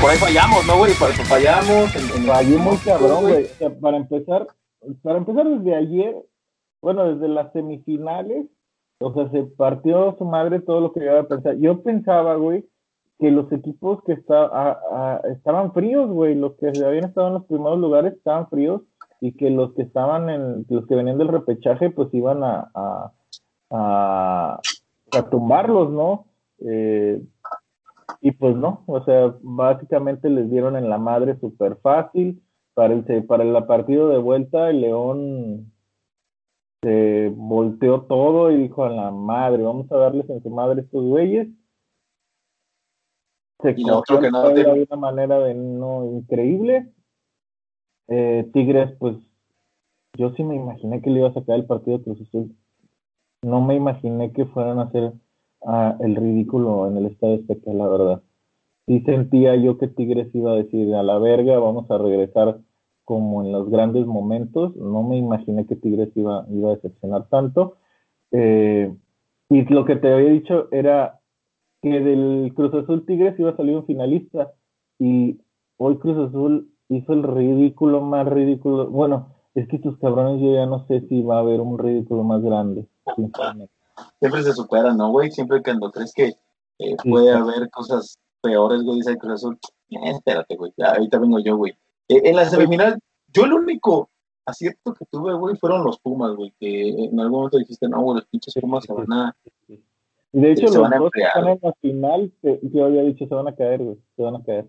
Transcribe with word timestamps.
Por 0.00 0.10
ahí 0.10 0.16
fallamos, 0.18 0.66
¿no, 0.66 0.78
güey? 0.78 0.92
Por 0.94 1.10
eso 1.10 1.22
fallamos. 1.24 1.92
Fallé 2.26 2.56
muy 2.58 2.76
cabrón, 2.78 3.22
güey. 3.22 3.44
O 3.44 3.46
sea, 3.58 3.70
para 3.78 3.96
empezar, 3.96 4.46
para 5.02 5.18
empezar 5.18 5.46
desde 5.48 5.74
ayer, 5.74 6.16
bueno, 6.80 7.14
desde 7.14 7.28
las 7.28 7.52
semifinales, 7.52 8.46
o 9.00 9.12
sea, 9.14 9.30
se 9.30 9.42
partió 9.44 10.14
su 10.18 10.24
madre 10.24 10.60
todo 10.60 10.80
lo 10.80 10.92
que 10.92 11.00
yo 11.00 11.06
iba 11.12 11.20
a 11.20 11.28
pensar. 11.28 11.56
Yo 11.56 11.82
pensaba, 11.82 12.34
güey, 12.36 12.64
que 13.18 13.30
los 13.30 13.50
equipos 13.52 14.02
que 14.04 14.12
está, 14.14 14.44
a- 14.44 14.78
a- 14.92 15.20
estaban 15.32 15.72
fríos, 15.72 16.10
güey, 16.10 16.34
los 16.34 16.54
que 16.54 16.68
habían 16.84 17.04
estado 17.04 17.28
en 17.28 17.34
los 17.34 17.44
primeros 17.44 17.78
lugares 17.78 18.14
estaban 18.14 18.48
fríos 18.48 18.82
y 19.20 19.32
que 19.36 19.50
los 19.50 19.72
que 19.74 19.82
estaban 19.82 20.28
en, 20.30 20.66
los 20.68 20.86
que 20.86 20.96
venían 20.96 21.18
del 21.18 21.28
repechaje, 21.28 21.90
pues 21.90 22.12
iban 22.12 22.42
a, 22.42 22.70
a, 22.74 23.12
a, 23.70 24.60
a 25.12 25.22
tumbarlos, 25.30 25.90
¿no? 25.90 26.24
Eh, 26.64 27.22
y 28.20 28.32
pues 28.32 28.56
no, 28.56 28.82
o 28.86 29.04
sea, 29.04 29.34
básicamente 29.42 30.28
les 30.28 30.50
dieron 30.50 30.76
en 30.76 30.88
la 30.88 30.98
madre 30.98 31.38
súper 31.38 31.76
fácil. 31.76 32.42
Para 32.74 32.94
el, 32.94 33.24
para 33.26 33.44
el 33.44 33.66
partido 33.66 34.08
de 34.08 34.18
vuelta, 34.18 34.70
el 34.70 34.80
León 34.80 35.72
se 36.82 37.32
volteó 37.36 38.02
todo 38.02 38.50
y 38.50 38.56
dijo 38.56 38.84
a 38.84 38.90
la 38.90 39.10
madre, 39.10 39.62
vamos 39.62 39.90
a 39.92 39.96
darles 39.96 40.28
en 40.30 40.42
su 40.42 40.50
madre 40.50 40.80
estos 40.80 41.04
güeyes. 41.04 41.48
Se 43.60 43.74
Y 43.76 43.84
otro 43.84 44.16
cogió 44.16 44.20
que 44.20 44.30
no 44.30 44.48
de 44.50 44.86
una 44.88 44.96
manera 44.96 45.38
de 45.38 45.54
no 45.54 46.04
increíble. 46.06 46.92
Eh, 48.08 48.50
Tigres, 48.52 48.92
pues 48.98 49.16
yo 50.18 50.30
sí 50.30 50.42
me 50.42 50.56
imaginé 50.56 51.00
que 51.00 51.10
le 51.10 51.20
iba 51.20 51.28
a 51.28 51.34
sacar 51.34 51.56
el 51.56 51.66
partido 51.66 52.02
Cruz 52.02 52.20
Azul. 52.20 52.56
No 53.42 53.60
me 53.60 53.76
imaginé 53.76 54.32
que 54.32 54.46
fueran 54.46 54.78
a 54.78 54.82
hacer 54.82 55.12
el 56.00 56.16
ridículo 56.16 56.88
en 56.88 56.96
el 56.96 57.06
Estadio 57.06 57.36
Azteca, 57.36 57.72
la 57.72 57.88
verdad. 57.88 58.22
Sí 58.86 59.00
sentía 59.02 59.54
yo 59.56 59.78
que 59.78 59.88
Tigres 59.88 60.34
iba 60.34 60.52
a 60.52 60.56
decir 60.56 60.94
a 60.94 61.02
la 61.02 61.18
verga, 61.18 61.58
vamos 61.58 61.90
a 61.90 61.98
regresar 61.98 62.58
como 63.04 63.44
en 63.44 63.52
los 63.52 63.70
grandes 63.70 64.06
momentos. 64.06 64.74
No 64.76 65.02
me 65.02 65.16
imaginé 65.16 65.66
que 65.66 65.76
Tigres 65.76 66.10
iba, 66.16 66.46
iba 66.50 66.70
a 66.70 66.74
decepcionar 66.74 67.28
tanto. 67.28 67.76
Eh, 68.32 68.92
y 69.48 69.64
lo 69.72 69.84
que 69.84 69.96
te 69.96 70.12
había 70.12 70.30
dicho 70.30 70.68
era 70.72 71.20
que 71.82 72.00
del 72.00 72.52
Cruz 72.54 72.74
Azul 72.74 73.04
Tigres 73.06 73.38
iba 73.38 73.50
a 73.50 73.56
salir 73.56 73.76
un 73.76 73.86
finalista 73.86 74.52
y 74.98 75.40
hoy 75.76 75.98
Cruz 75.98 76.28
Azul 76.28 76.72
hizo 76.88 77.12
el 77.12 77.22
ridículo 77.22 78.00
más 78.00 78.26
ridículo. 78.26 78.88
Bueno, 78.88 79.34
es 79.54 79.68
que 79.68 79.76
estos 79.76 79.98
cabrones 79.98 80.40
yo 80.40 80.54
ya 80.54 80.66
no 80.66 80.86
sé 80.86 81.06
si 81.08 81.22
va 81.22 81.36
a 81.36 81.40
haber 81.40 81.60
un 81.60 81.78
ridículo 81.78 82.24
más 82.24 82.42
grande. 82.42 82.86
sinceramente. 83.16 83.81
Siempre 84.18 84.42
se 84.42 84.52
superan, 84.52 84.96
¿no, 84.96 85.10
güey? 85.10 85.30
Siempre 85.30 85.62
cuando 85.62 85.90
crees 85.90 86.12
que 86.14 86.34
eh, 86.78 86.96
puede 87.08 87.32
haber 87.32 87.70
cosas 87.70 88.18
peores, 88.40 88.82
güey, 88.82 88.96
dice 88.98 89.10
el 89.12 89.18
Cruz 89.18 89.34
Azul. 89.34 89.58
Eh, 89.90 89.96
espérate, 90.10 90.56
güey, 90.56 90.72
ya, 90.76 90.92
ahorita 90.92 91.18
vengo 91.18 91.38
yo, 91.38 91.56
güey. 91.56 91.72
Eh, 92.08 92.20
en 92.24 92.36
la 92.36 92.44
semifinal, 92.46 92.98
yo 93.32 93.44
el 93.44 93.52
único 93.52 94.08
acierto 94.44 94.94
que 94.94 95.04
tuve, 95.06 95.34
güey, 95.34 95.56
fueron 95.56 95.84
los 95.84 95.98
Pumas, 96.00 96.34
güey, 96.34 96.52
que 96.58 96.88
en 96.88 97.20
algún 97.20 97.38
momento 97.38 97.58
dijiste, 97.58 97.88
no, 97.88 98.00
güey, 98.02 98.16
los 98.16 98.26
pinches 98.26 98.54
Pumas 98.60 98.84
se 98.84 98.92
van 98.92 99.12
a... 99.12 99.36
Y 100.34 100.40
de 100.40 100.52
hecho, 100.52 100.68
Se 100.68 100.74
los 100.78 100.82
van 100.82 100.94
a 100.94 100.98
dos 100.98 101.10
que 101.12 101.22
están 101.22 101.46
en 101.48 101.58
la 101.62 101.72
final, 101.74 102.32
te- 102.40 102.58
yo 102.62 102.86
había 102.86 103.02
dicho, 103.02 103.26
se 103.26 103.34
van 103.34 103.48
a 103.48 103.54
caer, 103.54 103.82
güey. 103.82 103.98
Se 104.16 104.22
van 104.22 104.36
a 104.36 104.42
caer. 104.42 104.66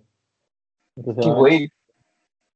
Entonces, 0.97 1.23
Sí, 1.23 1.31
güey, 1.31 1.69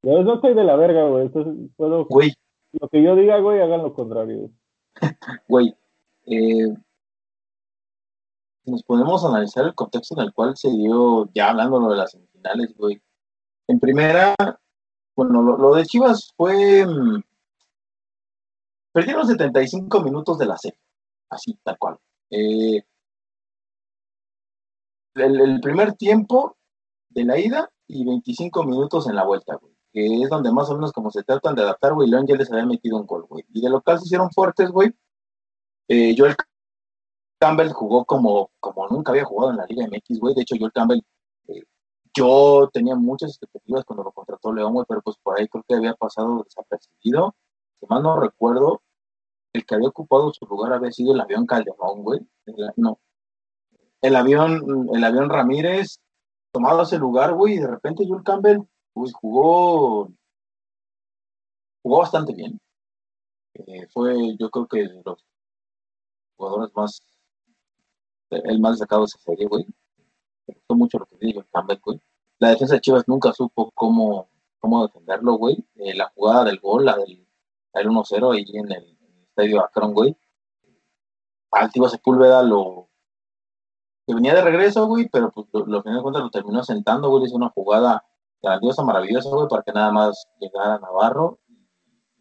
Yo 0.03 0.23
no 0.23 0.41
soy 0.41 0.53
de 0.53 0.63
la 0.65 0.75
verga, 0.75 1.07
güey. 1.07 1.23
Entonces, 1.27 1.53
puedo. 1.77 2.05
güey, 2.05 2.33
Lo 2.73 2.89
que 2.89 3.01
yo 3.01 3.15
diga, 3.15 3.39
güey, 3.39 3.61
hagan 3.61 3.81
lo 3.83 3.93
contrario. 3.93 4.49
güey. 5.47 5.73
güey. 5.73 5.75
Eh, 6.27 6.75
nos 8.65 8.83
podemos 8.83 9.23
analizar 9.23 9.65
el 9.65 9.73
contexto 9.73 10.15
en 10.15 10.25
el 10.27 10.33
cual 10.33 10.57
se 10.57 10.69
dio, 10.69 11.29
ya 11.33 11.49
hablando 11.49 11.89
de 11.89 11.95
las 11.97 12.11
semifinales, 12.11 12.75
güey. 12.75 13.01
En 13.67 13.79
primera, 13.79 14.35
bueno, 15.15 15.41
lo, 15.41 15.57
lo 15.57 15.73
de 15.75 15.85
Chivas 15.85 16.33
fue. 16.35 16.85
mm, 16.85 17.23
perdieron 18.91 19.25
75 19.25 20.01
minutos 20.01 20.37
de 20.37 20.45
la 20.47 20.57
serie, 20.57 20.79
así, 21.29 21.57
tal 21.63 21.77
cual. 21.77 21.97
Eh, 22.29 22.83
el, 25.15 25.41
el 25.41 25.61
primer 25.61 25.93
tiempo 25.93 26.57
de 27.09 27.23
la 27.23 27.39
ida 27.39 27.69
y 27.87 28.05
25 28.05 28.63
minutos 28.63 29.07
en 29.07 29.15
la 29.15 29.23
vuelta, 29.23 29.55
güey. 29.55 29.73
Que 29.93 30.23
es 30.23 30.29
donde 30.29 30.51
más 30.51 30.69
o 30.69 30.75
menos 30.75 30.91
como 30.91 31.09
se 31.09 31.23
tratan 31.23 31.55
de 31.55 31.61
adaptar, 31.61 31.93
güey. 31.93 32.09
León 32.09 32.27
ya 32.27 32.35
les 32.35 32.51
había 32.51 32.65
metido 32.65 32.97
un 32.97 33.07
gol, 33.07 33.25
güey. 33.29 33.45
Y 33.53 33.61
de 33.61 33.69
local 33.69 33.97
se 33.99 34.05
hicieron 34.05 34.29
fuertes, 34.31 34.69
güey. 34.69 34.93
Eh, 35.87 36.15
Joel 36.17 36.35
Campbell 37.39 37.71
jugó 37.71 38.05
como, 38.05 38.51
como 38.59 38.87
nunca 38.89 39.11
había 39.11 39.25
jugado 39.25 39.51
en 39.51 39.57
la 39.57 39.65
Liga 39.65 39.87
MX, 39.87 40.19
güey. 40.19 40.35
De 40.35 40.41
hecho, 40.41 40.55
Joel 40.59 40.71
Campbell, 40.73 41.01
eh, 41.47 41.63
yo 42.15 42.69
tenía 42.73 42.95
muchas 42.95 43.31
expectativas 43.31 43.85
cuando 43.85 44.03
lo 44.03 44.11
contrató 44.11 44.53
León, 44.53 44.73
güey, 44.73 44.85
pero 44.87 45.01
pues 45.01 45.17
por 45.21 45.39
ahí 45.39 45.47
creo 45.47 45.63
que 45.67 45.75
había 45.75 45.93
pasado 45.93 46.43
desapercibido. 46.43 47.35
Si 47.79 47.85
mal 47.87 48.03
no 48.03 48.19
recuerdo, 48.19 48.81
el 49.53 49.65
que 49.65 49.75
había 49.75 49.89
ocupado 49.89 50.33
su 50.33 50.45
lugar 50.45 50.73
había 50.73 50.91
sido 50.91 51.13
el 51.13 51.21
avión 51.21 51.45
Calderón, 51.45 52.03
güey. 52.03 52.19
No. 52.75 52.99
El 54.01 54.15
avión, 54.15 54.89
el 54.93 55.03
avión 55.03 55.29
Ramírez 55.29 55.99
tomado 56.51 56.83
ese 56.83 56.97
lugar, 56.97 57.33
güey, 57.33 57.55
y 57.55 57.59
de 57.59 57.67
repente 57.67 58.05
Joel 58.07 58.23
Campbell, 58.23 58.59
pues 58.93 59.13
jugó, 59.13 60.09
jugó 61.83 61.99
bastante 61.99 62.33
bien. 62.33 62.59
Eh, 63.53 63.87
fue, 63.93 64.35
yo 64.39 64.49
creo 64.49 64.67
que 64.67 64.83
los 65.05 65.23
jugadores 66.37 66.71
más, 66.75 67.01
el 68.29 68.59
más 68.59 68.73
destacado 68.73 69.01
de 69.01 69.05
esa 69.07 69.19
serie, 69.19 69.47
güey. 69.47 69.65
Me 70.47 70.53
gustó 70.53 70.75
mucho 70.75 70.99
lo 70.99 71.05
que 71.07 71.17
dijo 71.19 71.39
el 71.41 71.47
Campbell, 71.51 71.79
güey. 71.83 72.01
La 72.39 72.49
defensa 72.49 72.75
de 72.75 72.81
Chivas 72.81 73.03
nunca 73.07 73.33
supo 73.33 73.71
cómo, 73.73 74.29
cómo 74.59 74.85
defenderlo, 74.85 75.33
güey. 75.33 75.57
Eh, 75.75 75.95
la 75.95 76.11
jugada 76.15 76.45
del 76.45 76.59
gol, 76.59 76.85
la 76.85 76.95
del, 76.95 77.27
del 77.73 77.87
1-0 77.87 78.33
ahí 78.33 78.45
en 78.53 78.71
el, 78.71 78.97
en 79.01 79.17
el 79.17 79.23
estadio 79.23 79.61
Akron, 79.61 79.93
güey. 79.93 80.15
Altiva 81.51 81.89
Sepúlveda 81.89 82.43
lo 82.43 82.89
que 84.05 84.15
venía 84.15 84.33
de 84.33 84.41
regreso, 84.41 84.87
güey, 84.87 85.09
pero 85.09 85.31
pues 85.31 85.47
lo, 85.51 85.65
lo 85.65 85.83
final 85.83 85.97
de 85.97 86.03
cuentas 86.03 86.23
lo 86.23 86.29
terminó 86.29 86.63
sentando, 86.63 87.09
güey, 87.09 87.25
hizo 87.25 87.35
una 87.35 87.49
jugada 87.49 88.05
grandiosa, 88.41 88.83
maravillosa, 88.83 89.29
güey, 89.29 89.47
para 89.49 89.63
que 89.63 89.73
nada 89.73 89.91
más 89.91 90.27
llegara 90.39 90.79
Navarro 90.79 91.39
y 91.47 91.57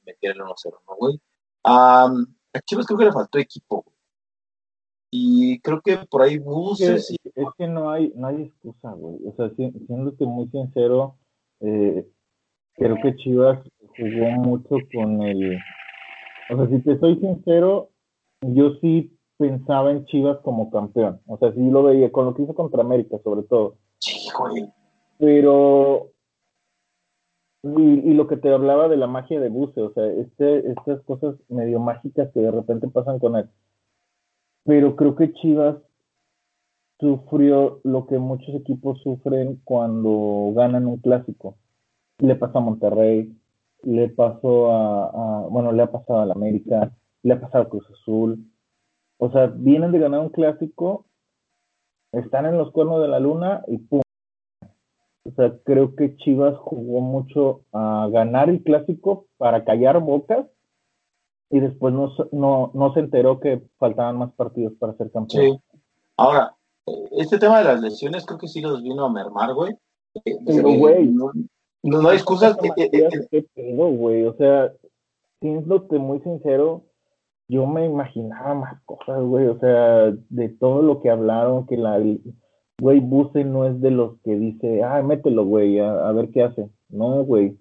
metiera 0.05 0.35
el 0.35 0.41
1-0, 0.41 0.81
¿no, 0.89 0.97
güey? 0.97 1.21
Am, 1.63 2.27
a 2.53 2.61
Chivas 2.61 2.87
creo 2.87 2.99
que 2.99 3.05
le 3.05 3.13
faltó 3.13 3.39
equipo, 3.39 3.83
güey. 3.83 3.96
Y 5.11 5.61
creo 5.61 5.81
que 5.81 5.99
por 6.11 6.23
ahí 6.23 6.35
Es 6.35 6.41
que, 6.41 6.45
Buses 6.45 7.11
y 7.13 7.17
es 7.35 7.47
que 7.57 7.69
no 7.69 7.91
hay, 7.91 8.13
no 8.17 8.27
hay 8.27 8.43
excusa, 8.43 8.93
güey. 8.93 9.17
O 9.27 9.35
sea, 9.37 9.51
si- 9.57 9.71
siéndote 9.87 10.27
muy 10.27 10.49
sincero, 10.49 11.17
eh, 11.61 12.07
creo 12.75 12.97
que 13.03 13.15
Chivas 13.17 13.61
jugó 13.97 14.31
mucho 14.33 14.77
con 14.95 15.23
el. 15.23 15.59
O 16.51 16.57
sea, 16.57 16.69
si 16.69 16.83
te 16.83 16.99
soy 16.99 17.17
sincero, 17.21 17.91
yo 18.43 18.75
sí 18.81 19.17
pensaba 19.39 19.91
en 19.93 20.05
Chivas 20.07 20.39
como 20.43 20.71
campeón. 20.71 21.21
O 21.27 21.39
sea, 21.39 21.53
sí 21.53 21.61
lo 21.71 21.83
veía, 21.85 22.11
con 22.13 22.27
lo 22.27 22.35
que 22.35 22.43
hizo 22.43 22.55
contra 22.55 22.83
América, 22.83 23.17
sobre 23.23 23.43
todo. 23.45 23.77
Sí, 23.99 24.29
güey. 24.39 24.67
Pero. 25.19 26.11
Y, 27.63 28.11
y 28.11 28.15
lo 28.15 28.29
que 28.29 28.37
te 28.37 28.53
hablaba 28.53 28.89
de 28.89 28.97
la 28.97 29.09
magia 29.09 29.41
de 29.41 29.49
Buse, 29.49 29.81
o 29.81 29.93
sea, 29.93 30.07
este, 30.07 30.71
estas 30.71 31.01
cosas 31.03 31.35
medio 31.49 31.81
mágicas 31.81 32.31
que 32.33 32.39
de 32.41 32.51
repente 32.53 32.87
pasan 32.89 33.19
con 33.19 33.35
él. 33.37 33.49
Pero 34.67 34.97
creo 34.97 35.15
que 35.17 35.33
Chivas 35.33 35.77
sufrió 36.99 37.81
lo 37.85 38.07
que 38.07 38.19
muchos 38.19 38.55
equipos 38.55 39.01
sufren 39.03 39.61
cuando 39.65 40.53
ganan 40.55 40.87
un 40.87 40.99
clásico. 40.99 41.57
Le 42.19 42.37
pasó 42.37 42.59
a 42.59 42.63
Monterrey, 42.63 43.37
le 43.83 44.09
pasó 44.09 44.73
a, 44.73 45.07
a- 45.45 45.47
bueno, 45.49 45.73
le 45.73 45.83
ha 45.83 45.91
pasado 45.93 46.21
a 46.21 46.27
la 46.27 46.35
América, 46.35 46.93
le 47.23 47.35
ha 47.35 47.41
pasado 47.41 47.65
a 47.65 47.69
Cruz 47.69 47.87
Azul. 47.91 48.45
O 49.19 49.31
sea, 49.31 49.47
vienen 49.47 49.93
de 49.93 49.99
ganar 49.99 50.21
un 50.21 50.31
clásico, 50.31 51.07
están 52.13 52.47
en 52.47 52.57
los 52.59 52.73
cuernos 52.73 53.03
de 53.03 53.09
la 53.09 53.21
luna 53.21 53.63
y 53.69 53.79
pum. 53.79 54.01
O 55.25 55.31
sea, 55.33 55.53
creo 55.65 55.95
que 55.97 56.17
Chivas 56.17 56.57
jugó 56.59 57.01
mucho 57.01 57.63
a 57.73 58.09
ganar 58.11 58.49
el 58.49 58.63
clásico 58.63 59.27
para 59.39 59.65
callar 59.65 60.01
bocas 60.01 60.47
y 61.51 61.61
después 61.61 61.95
no, 61.95 62.11
se- 62.17 62.29
no, 62.33 62.71
no 62.75 62.93
se 62.95 63.01
enteró 63.01 63.41
que 63.41 63.63
faltaban 63.79 64.19
más 64.19 64.33
partidos 64.33 64.73
para 64.79 64.95
ser 64.95 65.11
campeón. 65.11 65.45
Sí. 65.45 65.79
Ahora, 66.17 66.55
este 67.13 67.39
tema 67.39 67.59
de 67.59 67.65
las 67.65 67.81
lesiones 67.81 68.25
creo 68.27 68.39
que 68.39 68.49
sí 68.49 68.61
los 68.61 68.83
vino 68.83 69.05
a 69.05 69.13
mermar, 69.13 69.55
güey. 69.55 69.75
Eh, 70.25 70.37
Pero, 70.47 70.69
eh, 70.69 70.79
güey, 70.79 71.07
no, 71.09 71.31
no, 71.83 72.03
no 72.03 72.09
hay 72.09 72.17
excusas. 72.17 72.57
eh, 72.65 72.71
eh, 72.77 72.91
eh, 72.93 73.27
¿Qué 73.31 73.47
pedo, 73.55 73.89
güey? 73.91 74.25
O 74.25 74.35
sea, 74.35 74.73
siéndote 75.41 75.99
muy 75.99 76.21
sincero, 76.21 76.83
yo 77.49 77.67
me 77.67 77.85
imaginaba 77.87 78.55
más 78.55 78.83
cosas, 78.85 79.23
güey. 79.23 79.47
O 79.47 79.59
sea, 79.59 80.11
de 80.31 80.49
todo 80.59 80.83
lo 80.83 81.01
que 81.03 81.11
hablaron, 81.11 81.67
que 81.67 81.77
la. 81.77 82.01
Güey, 82.79 83.01
Buse 83.01 83.45
no 83.45 83.65
es 83.67 83.81
de 83.81 83.91
los 83.91 84.19
que 84.23 84.35
dice, 84.37 84.83
ah, 84.83 85.01
mételo, 85.03 85.45
güey, 85.47 85.79
a, 85.81 86.09
a 86.09 86.13
ver 86.13 86.31
qué 86.31 86.43
hace. 86.43 86.69
No, 86.89 87.25
güey. 87.25 87.59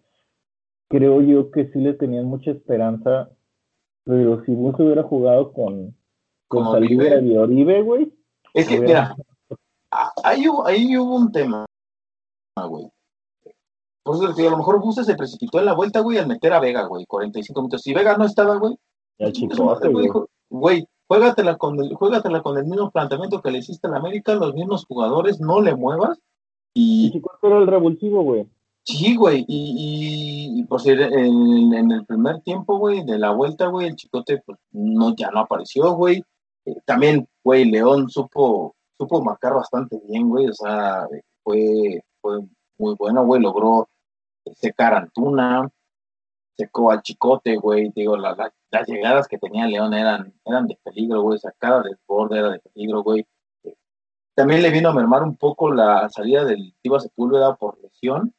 Creo 0.90 1.22
yo 1.22 1.52
que 1.52 1.68
sí 1.72 1.80
le 1.80 1.94
tenían 1.94 2.26
mucha 2.26 2.52
esperanza, 2.52 3.30
pero 4.06 4.44
si 4.46 4.54
Buse 4.54 4.84
hubiera 4.84 5.04
jugado 5.04 5.52
con, 5.52 5.96
con 6.48 6.72
Saldívar 6.72 7.18
Oribe. 7.40 7.82
güey. 7.82 8.14
Es 8.54 8.68
que, 8.68 8.80
hubiera- 8.80 9.16
mira, 9.18 10.14
ahí 10.24 10.48
hubo, 10.48 10.66
ahí 10.66 10.98
hubo 10.98 11.16
un 11.16 11.32
tema, 11.32 11.66
güey. 12.70 12.90
Por 14.04 14.16
eso 14.18 14.34
digo, 14.34 14.50
a 14.50 14.52
lo 14.52 14.58
mejor 14.58 14.80
Buse 14.80 15.04
se 15.04 15.16
precipitó 15.16 15.60
en 15.60 15.66
la 15.66 15.74
vuelta, 15.74 16.00
güey, 16.02 16.20
al 16.20 16.28
meter 16.28 16.54
a 16.54 16.60
Vega, 16.60 16.86
güey, 16.86 17.06
45 17.06 17.60
minutos. 17.62 17.82
Si 17.82 17.94
Vega 17.94 18.16
no 18.18 18.26
estaba, 18.26 18.56
güey, 18.58 18.76
Y 19.18 19.24
al 19.26 19.34
chingue 19.34 19.56
su 19.56 19.64
chicote, 19.64 19.90
güey, 19.90 20.08
güey. 20.08 20.24
ju- 20.24 20.28
güey, 20.52 20.88
juégatela 21.08 21.58
con, 21.58 21.80
el, 21.80 21.94
juégatela 21.96 22.42
con 22.44 22.58
el 22.58 22.66
mismo 22.66 22.92
planteamiento 22.92 23.42
que 23.42 23.50
le 23.52 23.58
hiciste 23.60 23.88
a 23.88 23.92
la 23.92 23.98
América, 23.98 24.36
los 24.36 24.54
mismos 24.54 24.86
jugadores, 24.86 25.40
no 25.40 25.60
le 25.60 25.76
muevas. 25.76 26.20
Y 26.76 27.08
Y 27.08 27.12
chicote 27.14 27.48
era 27.48 27.58
el 27.58 27.68
revulsivo, 27.68 28.22
güey. 28.24 28.48
Sí, 28.86 29.16
güey, 29.16 29.44
y, 29.48 30.60
y, 30.60 30.64
pues 30.66 30.86
en, 30.86 31.02
en- 31.74 31.92
el 31.92 32.06
primer 32.06 32.42
tiempo, 32.42 32.78
güey, 32.78 33.04
de 33.04 33.18
la 33.20 33.32
vuelta, 33.32 33.68
güey, 33.68 33.88
el 33.88 33.96
chicote, 33.96 34.42
pues 34.46 34.58
no, 34.72 35.16
ya 35.16 35.30
no 35.32 35.42
apareció, 35.42 35.94
güey. 35.94 36.24
Eh, 36.66 36.76
también, 36.86 37.28
güey, 37.44 37.66
León 37.66 38.10
supo, 38.10 38.76
supo 38.98 39.22
marcar 39.24 39.54
bastante 39.54 40.00
bien, 40.08 40.30
güey, 40.30 40.48
o 40.48 40.54
sea, 40.54 41.08
fue, 41.44 42.02
fue 42.22 42.40
muy 42.78 42.96
bueno, 42.98 43.26
güey, 43.26 43.42
logró 43.42 43.88
secar 44.56 44.94
Antuna, 44.94 45.70
secó 46.58 46.92
al 46.92 47.02
Chicote, 47.02 47.58
güey, 47.58 47.92
digo, 47.96 48.16
la- 48.18 48.36
la- 48.36 48.54
las 48.72 48.88
llegadas 48.88 49.28
que 49.28 49.38
tenía 49.38 49.68
León 49.68 49.94
eran, 49.94 50.34
eran 50.46 50.68
de 50.68 50.78
peligro, 50.84 51.22
güey, 51.22 51.40
sacada 51.40 51.82
del 51.84 51.98
borde 52.08 52.40
era 52.40 52.50
de 52.52 52.60
peligro, 52.60 53.04
güey. 53.04 53.26
También 54.36 54.62
le 54.62 54.70
vino 54.70 54.90
a 54.90 54.94
mermar 54.94 55.24
un 55.24 55.38
poco 55.38 55.72
la 55.72 56.10
salida 56.10 56.44
del 56.44 56.74
Tiva 56.82 57.00
Sepúlveda 57.00 57.56
por 57.56 57.80
lesión. 57.82 58.34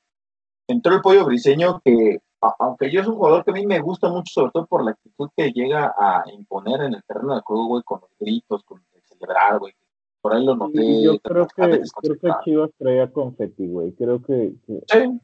Entró 0.69 0.95
el 0.95 1.01
pollo 1.01 1.25
briseño 1.25 1.81
que, 1.85 2.19
aunque 2.59 2.91
yo 2.91 3.01
es 3.01 3.07
un 3.07 3.17
jugador 3.17 3.45
que 3.45 3.51
a 3.53 3.55
mí 3.55 3.67
me 3.67 3.81
gusta 3.81 4.09
mucho, 4.09 4.33
sobre 4.33 4.51
todo 4.53 4.67
por 4.67 4.85
la 4.85 4.93
actitud 4.93 5.29
que 5.37 5.53
llega 5.53 5.95
a 5.97 6.25
imponer 6.33 6.83
en 6.83 6.95
el 6.95 7.05
terreno 7.05 7.35
de 7.35 7.41
juego, 7.43 7.67
güey, 7.69 7.83
con 7.85 8.01
los 8.01 8.11
gritos, 8.19 8.63
con 8.65 8.83
el 8.95 9.03
celebrar, 9.03 9.59
güey. 9.59 9.73
Por 10.21 10.35
ahí 10.35 10.45
lo 10.45 10.57
noté. 10.57 11.03
Yo 11.03 11.19
creo 11.21 11.47
que, 11.47 11.83
creo 12.01 12.19
que. 12.19 12.31
Chivas 12.45 12.71
traía 12.79 13.13
confeti, 13.13 13.69
güey. 13.69 13.93
Creo 13.93 14.21
que, 14.23 14.55
que 14.67 14.83
Sí, 14.89 15.21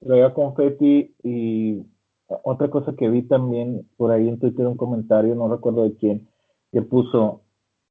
traía 0.00 0.34
confeti 0.34 1.14
y 1.22 1.86
otra 2.28 2.68
cosa 2.68 2.92
que 2.94 3.08
vi 3.08 3.22
también 3.22 3.88
por 3.96 4.10
ahí 4.10 4.28
en 4.28 4.38
Twitter 4.38 4.66
un 4.66 4.76
comentario, 4.76 5.34
no 5.34 5.48
recuerdo 5.48 5.84
de 5.84 5.96
quién, 5.96 6.28
que 6.72 6.82
puso 6.82 7.42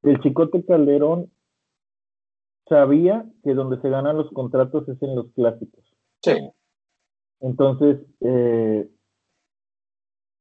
el 0.04 0.20
Chicote 0.20 0.64
Calderón 0.64 1.32
sabía 2.70 3.26
que 3.44 3.54
donde 3.54 3.82
se 3.82 3.90
ganan 3.90 4.18
los 4.18 4.30
contratos 4.32 4.88
es 4.90 5.02
en 5.02 5.16
los 5.16 5.32
clásicos. 5.34 5.84
sí. 6.24 6.34
Entonces, 7.40 8.00
eh, 8.22 8.90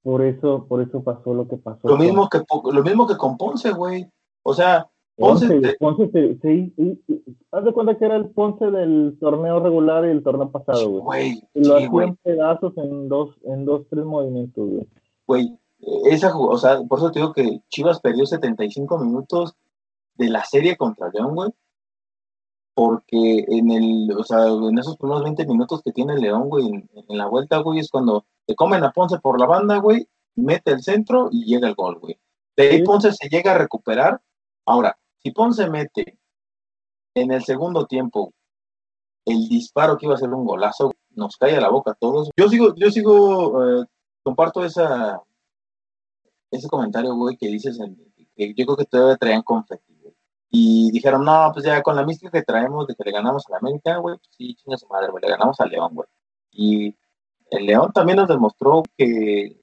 por 0.02 0.22
eso, 0.22 0.66
por 0.68 0.80
eso 0.82 1.02
pasó 1.02 1.34
lo 1.34 1.48
que 1.48 1.56
pasó. 1.56 1.80
Lo 1.88 1.96
con 1.96 2.00
mismo 2.06 2.28
que, 2.28 2.40
lo 2.72 2.82
mismo 2.82 3.06
que 3.06 3.16
con 3.16 3.36
Ponce, 3.36 3.72
güey. 3.72 4.06
O 4.42 4.54
sea, 4.54 4.88
Ponce, 5.16 5.48
Ponce. 5.48 5.60
te- 5.60 5.76
Ponce 5.78 6.38
y- 6.44 6.72
y- 6.76 7.36
haz 7.50 7.64
de 7.64 7.72
cuenta 7.72 7.96
que 7.98 8.04
era 8.04 8.16
el 8.16 8.30
Ponce 8.30 8.70
del 8.70 9.16
torneo 9.18 9.58
regular 9.60 10.04
y 10.04 10.10
el 10.10 10.22
torneo 10.22 10.50
pasado, 10.50 10.88
güey. 10.90 11.02
lo 11.54 11.64
sí, 11.64 11.72
hacían 11.72 11.90
güey, 11.90 12.12
pedazos 12.22 12.76
en 12.76 13.08
dos, 13.08 13.36
en 13.44 13.64
dos, 13.64 13.86
tres 13.90 14.04
movimientos, 14.04 14.68
güey. 14.68 14.86
güey. 15.26 15.58
Esa, 16.10 16.34
o 16.36 16.56
sea, 16.56 16.80
por 16.84 16.98
eso 16.98 17.10
te 17.10 17.18
digo 17.18 17.32
que 17.32 17.60
Chivas 17.68 18.00
perdió 18.00 18.24
75 18.26 18.98
minutos 18.98 19.54
de 20.14 20.30
la 20.30 20.42
serie 20.44 20.76
contra 20.76 21.10
León, 21.10 21.34
güey. 21.34 21.50
Porque 22.78 23.46
en 23.48 23.70
el, 23.70 24.12
o 24.14 24.22
sea, 24.22 24.44
en 24.48 24.78
esos 24.78 24.98
primeros 24.98 25.22
20 25.24 25.46
minutos 25.46 25.80
que 25.82 25.92
tiene 25.92 26.14
León, 26.18 26.50
güey, 26.50 26.66
en, 26.66 26.90
en 27.08 27.16
la 27.18 27.26
vuelta, 27.26 27.56
güey, 27.60 27.78
es 27.80 27.88
cuando 27.90 28.26
te 28.46 28.54
comen 28.54 28.84
a 28.84 28.92
Ponce 28.92 29.18
por 29.18 29.40
la 29.40 29.46
banda, 29.46 29.78
güey, 29.78 30.06
mete 30.34 30.72
el 30.72 30.82
centro 30.82 31.30
y 31.32 31.46
llega 31.46 31.68
el 31.68 31.74
gol, 31.74 31.98
güey. 31.98 32.18
De 32.54 32.68
ahí. 32.68 32.82
Ponce 32.84 33.12
se 33.12 33.30
llega 33.30 33.52
a 33.54 33.58
recuperar. 33.58 34.20
Ahora, 34.66 34.94
si 35.22 35.30
Ponce 35.30 35.70
mete 35.70 36.18
en 37.14 37.32
el 37.32 37.42
segundo 37.44 37.86
tiempo 37.86 38.34
el 39.24 39.48
disparo 39.48 39.96
que 39.96 40.04
iba 40.04 40.14
a 40.14 40.18
ser 40.18 40.28
un 40.34 40.44
golazo, 40.44 40.92
nos 41.12 41.38
cae 41.38 41.56
a 41.56 41.60
la 41.62 41.70
boca 41.70 41.92
a 41.92 41.94
todos. 41.94 42.28
Yo 42.36 42.46
sigo, 42.50 42.74
yo 42.76 42.90
sigo, 42.90 43.80
eh, 43.80 43.86
comparto 44.22 44.62
esa, 44.62 45.22
ese 46.50 46.68
comentario, 46.68 47.14
güey, 47.14 47.38
que 47.38 47.48
dices, 47.48 47.80
en- 47.80 47.96
que 48.36 48.52
yo 48.54 48.66
creo 48.66 48.76
que 48.76 48.84
todavía 48.84 49.16
traían 49.16 49.42
confeti. 49.42 49.95
Y 50.50 50.90
dijeron, 50.92 51.24
no, 51.24 51.50
pues 51.52 51.64
ya 51.64 51.82
con 51.82 51.96
la 51.96 52.04
mística 52.04 52.30
que 52.30 52.42
traemos 52.42 52.86
de 52.86 52.94
que 52.94 53.04
le 53.04 53.12
ganamos 53.12 53.44
a 53.48 53.52
la 53.52 53.58
América, 53.58 53.96
güey, 53.98 54.16
pues 54.16 54.28
sí, 54.36 54.54
chinga 54.54 54.76
su 54.76 54.86
madre, 54.88 55.08
güey, 55.10 55.22
le 55.22 55.30
ganamos 55.30 55.58
al 55.60 55.70
León, 55.70 55.94
güey. 55.94 56.08
Y 56.52 56.96
el 57.50 57.66
León 57.66 57.92
también 57.92 58.16
nos 58.16 58.28
demostró 58.28 58.82
que, 58.96 59.60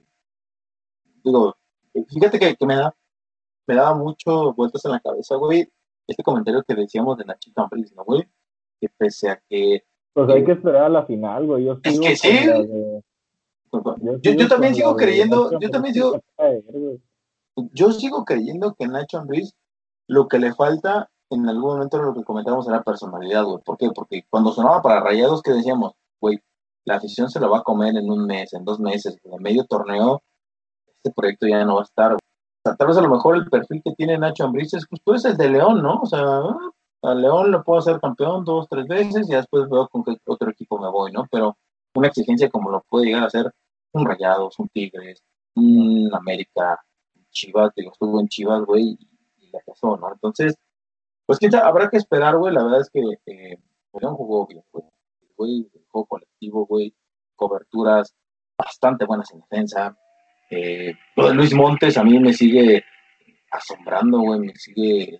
digo, 1.24 1.56
fíjate 2.08 2.38
que, 2.38 2.54
que 2.56 2.66
me 2.66 2.76
da, 2.76 2.94
me 3.66 3.74
daba 3.74 3.94
mucho 3.94 4.52
vueltas 4.54 4.84
en 4.84 4.92
la 4.92 5.00
cabeza, 5.00 5.36
güey, 5.36 5.68
este 6.06 6.22
comentario 6.22 6.62
que 6.66 6.74
decíamos 6.74 7.16
de 7.16 7.24
Nachito 7.24 7.62
Ambriz, 7.62 7.92
¿no, 7.94 8.04
güey? 8.04 8.28
Que 8.80 8.88
pese 8.90 9.30
a 9.30 9.42
que 9.48 9.84
Pues 10.12 10.28
hay 10.28 10.44
que 10.44 10.52
esperar 10.52 10.84
a 10.84 10.88
la 10.90 11.06
final, 11.06 11.46
güey. 11.46 11.64
Yo 11.64 11.78
Es 11.82 11.92
sigo 11.94 12.02
que 12.02 12.08
con 12.10 12.16
sí. 12.16 12.46
de- 12.46 14.20
Yo, 14.22 14.32
yo 14.32 14.48
también 14.48 14.74
sigo 14.74 14.94
creyendo, 14.94 15.58
yo 15.58 15.70
también 15.70 15.94
sigo, 15.94 16.12
que 16.12 16.20
a 16.38 16.50
yo 17.72 17.90
sigo 17.92 18.24
creyendo 18.24 18.74
que 18.74 18.86
Nacho 18.86 19.18
Ambriz 19.18 19.54
lo 20.08 20.28
que 20.28 20.38
le 20.38 20.54
falta 20.54 21.10
en 21.30 21.48
algún 21.48 21.74
momento 21.74 21.98
lo 22.00 22.14
que 22.14 22.24
comentábamos 22.24 22.68
era 22.68 22.82
personalidad, 22.82 23.44
güey. 23.44 23.62
¿Por 23.64 23.76
qué? 23.76 23.90
Porque 23.94 24.24
cuando 24.30 24.52
sonaba 24.52 24.82
para 24.82 25.00
Rayados 25.00 25.42
que 25.42 25.52
decíamos, 25.52 25.92
güey, 26.20 26.40
la 26.84 26.96
afición 26.96 27.30
se 27.30 27.40
lo 27.40 27.50
va 27.50 27.58
a 27.58 27.62
comer 27.62 27.96
en 27.96 28.10
un 28.10 28.26
mes, 28.26 28.52
en 28.52 28.64
dos 28.64 28.78
meses, 28.78 29.18
en 29.24 29.42
medio 29.42 29.64
torneo, 29.64 30.22
este 30.96 31.12
proyecto 31.14 31.46
ya 31.46 31.64
no 31.64 31.76
va 31.76 31.80
a 31.80 31.84
estar. 31.84 32.12
O 32.14 32.18
sea, 32.64 32.76
tal 32.76 32.88
vez 32.88 32.96
a 32.96 33.02
lo 33.02 33.08
mejor 33.08 33.36
el 33.36 33.48
perfil 33.48 33.82
que 33.84 33.92
tiene 33.92 34.18
Nacho 34.18 34.44
Ambriz 34.44 34.74
es, 34.74 34.86
pues, 34.88 35.00
pues 35.04 35.24
el 35.24 35.36
de 35.36 35.50
León, 35.50 35.82
¿no? 35.82 36.00
O 36.02 36.06
sea, 36.06 36.20
ah, 36.20 36.70
a 37.02 37.14
León 37.14 37.50
le 37.50 37.60
puedo 37.60 37.78
hacer 37.78 38.00
campeón 38.00 38.44
dos, 38.44 38.66
tres 38.68 38.86
veces 38.86 39.28
y 39.28 39.34
después 39.34 39.68
veo 39.68 39.88
con 39.88 40.04
qué 40.04 40.16
otro 40.26 40.50
equipo 40.50 40.78
me 40.78 40.90
voy, 40.90 41.12
¿no? 41.12 41.26
Pero 41.30 41.56
una 41.94 42.08
exigencia 42.08 42.50
como 42.50 42.70
lo 42.70 42.82
puede 42.88 43.06
llegar 43.06 43.24
a 43.24 43.30
ser 43.30 43.52
un 43.92 44.06
Rayados, 44.06 44.58
un 44.58 44.68
Tigres, 44.68 45.22
un 45.54 46.10
América, 46.14 46.80
Chivas, 47.30 47.72
digo, 47.76 47.92
estuvo 47.92 48.20
en 48.20 48.28
Chivas, 48.28 48.64
güey, 48.64 48.98
Entonces, 50.12 50.56
pues 51.26 51.38
sabe, 51.38 51.66
habrá 51.66 51.88
que 51.88 51.96
esperar, 51.96 52.36
güey, 52.36 52.54
la 52.54 52.64
verdad 52.64 52.80
es 52.80 52.90
que 52.90 53.00
eh, 53.26 53.58
León 54.00 54.14
jugó 54.14 54.46
bien, 54.46 54.62
güey, 54.72 54.84
güey, 55.36 55.70
juego 55.88 56.06
colectivo, 56.06 56.66
güey, 56.66 56.94
coberturas 57.34 58.14
bastante 58.56 59.04
buenas 59.04 59.32
en 59.32 59.40
defensa, 59.40 59.96
eh, 60.50 60.94
lo 61.16 61.28
de 61.28 61.34
Luis 61.34 61.54
Montes 61.54 61.96
a 61.96 62.04
mí 62.04 62.18
me 62.18 62.32
sigue 62.32 62.84
asombrando, 63.50 64.20
güey, 64.20 64.40
me 64.40 64.54
sigue 64.54 65.18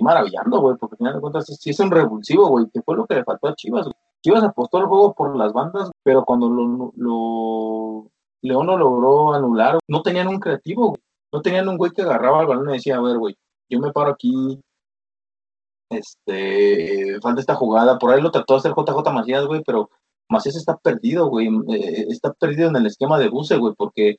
maravillando, 0.00 0.60
güey, 0.60 0.76
porque 0.76 0.94
al 0.94 0.98
final 0.98 1.14
de 1.14 1.20
cuentas 1.20 1.46
sí 1.46 1.70
es 1.70 1.80
un 1.80 1.90
revulsivo, 1.90 2.48
güey, 2.48 2.66
que 2.72 2.82
fue 2.82 2.96
lo 2.96 3.06
que 3.06 3.16
le 3.16 3.24
faltó 3.24 3.48
a 3.48 3.54
Chivas. 3.54 3.84
güey. 3.84 3.94
Chivas 4.22 4.44
apostó 4.44 4.78
el 4.78 4.84
juego 4.84 5.14
por 5.14 5.34
las 5.36 5.52
bandas, 5.52 5.90
pero 6.02 6.24
cuando 6.24 6.48
lo, 6.50 6.92
lo 6.96 8.10
León 8.42 8.66
lo 8.66 8.76
logró 8.76 9.34
anular, 9.34 9.78
no 9.88 10.02
tenían 10.02 10.28
un 10.28 10.38
creativo. 10.38 10.96
No 11.32 11.42
tenían 11.42 11.68
un 11.68 11.76
güey 11.76 11.92
que 11.92 12.02
agarraba 12.02 12.42
el 12.42 12.46
balón 12.48 12.70
y 12.70 12.74
decía, 12.74 12.96
a 12.96 13.00
ver, 13.00 13.18
güey, 13.18 13.36
yo 13.68 13.78
me 13.80 13.92
paro 13.92 14.10
aquí, 14.12 14.60
este, 15.90 17.20
falta 17.20 17.40
esta 17.40 17.54
jugada, 17.54 17.98
por 17.98 18.12
ahí 18.12 18.20
lo 18.20 18.30
trató 18.30 18.54
de 18.54 18.58
hacer 18.58 18.72
JJ 18.72 19.12
Macías, 19.12 19.46
güey, 19.46 19.62
pero 19.64 19.90
Macías 20.28 20.56
está 20.56 20.76
perdido, 20.76 21.28
güey, 21.28 21.48
eh, 21.72 22.06
está 22.08 22.32
perdido 22.32 22.68
en 22.68 22.76
el 22.76 22.86
esquema 22.86 23.18
de 23.18 23.28
Buse, 23.28 23.56
güey, 23.56 23.74
porque 23.76 24.16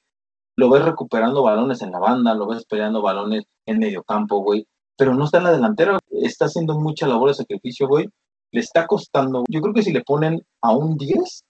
lo 0.58 0.70
ves 0.70 0.84
recuperando 0.84 1.44
balones 1.44 1.82
en 1.82 1.91
la 1.91 2.00
banda, 2.00 2.34
lo 2.34 2.48
ves 2.48 2.65
peleando 2.65 3.01
balones 3.01 3.46
en 3.65 3.80
medio 3.80 4.03
campo, 4.03 4.39
güey, 4.39 4.68
pero 4.98 5.15
no 5.15 5.25
está 5.25 5.38
en 5.39 5.46
la 5.46 5.51
delantera, 5.51 6.00
está 6.10 6.46
haciendo 6.46 6.77
mucha 6.80 7.08
labor 7.08 7.30
de 7.30 7.36
sacrificio, 7.36 7.88
güey, 7.88 8.08
le 8.51 8.60
está 8.60 8.86
costando, 8.88 9.44
yo 9.50 9.62
creo 9.62 9.74
que 9.74 9.84
si 9.84 9.94
le 9.94 10.03
ponen 10.03 10.41
a 10.62 10.75
un 10.75 10.98
10, 10.98 11.44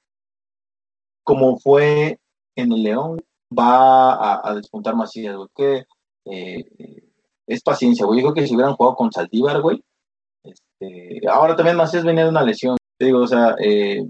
como 1.23 1.57
fue 1.59 2.19
en 2.55 2.71
el 2.71 2.83
León, 2.83 3.21
va 3.57 4.47
a, 4.47 4.55
despuntar 4.55 4.95
Macías, 4.95 5.35
güey, 5.35 5.49
que 5.55 5.83
eh, 6.25 6.65
es 7.47 7.61
paciencia, 7.61 8.05
güey, 8.05 8.21
yo 8.21 8.27
creo 8.27 8.35
que 8.35 8.47
si 8.47 8.55
hubieran 8.55 8.75
jugado 8.75 8.95
con 8.95 9.11
Saldívar, 9.11 9.61
güey, 9.61 9.83
este, 10.43 11.21
ahora 11.29 11.55
también 11.55 11.77
Macías 11.77 12.03
venía 12.03 12.23
de 12.23 12.29
una 12.29 12.43
lesión, 12.43 12.77
te 12.97 13.05
digo, 13.05 13.19
o 13.19 13.27
sea, 13.27 13.55
eh, 13.63 14.03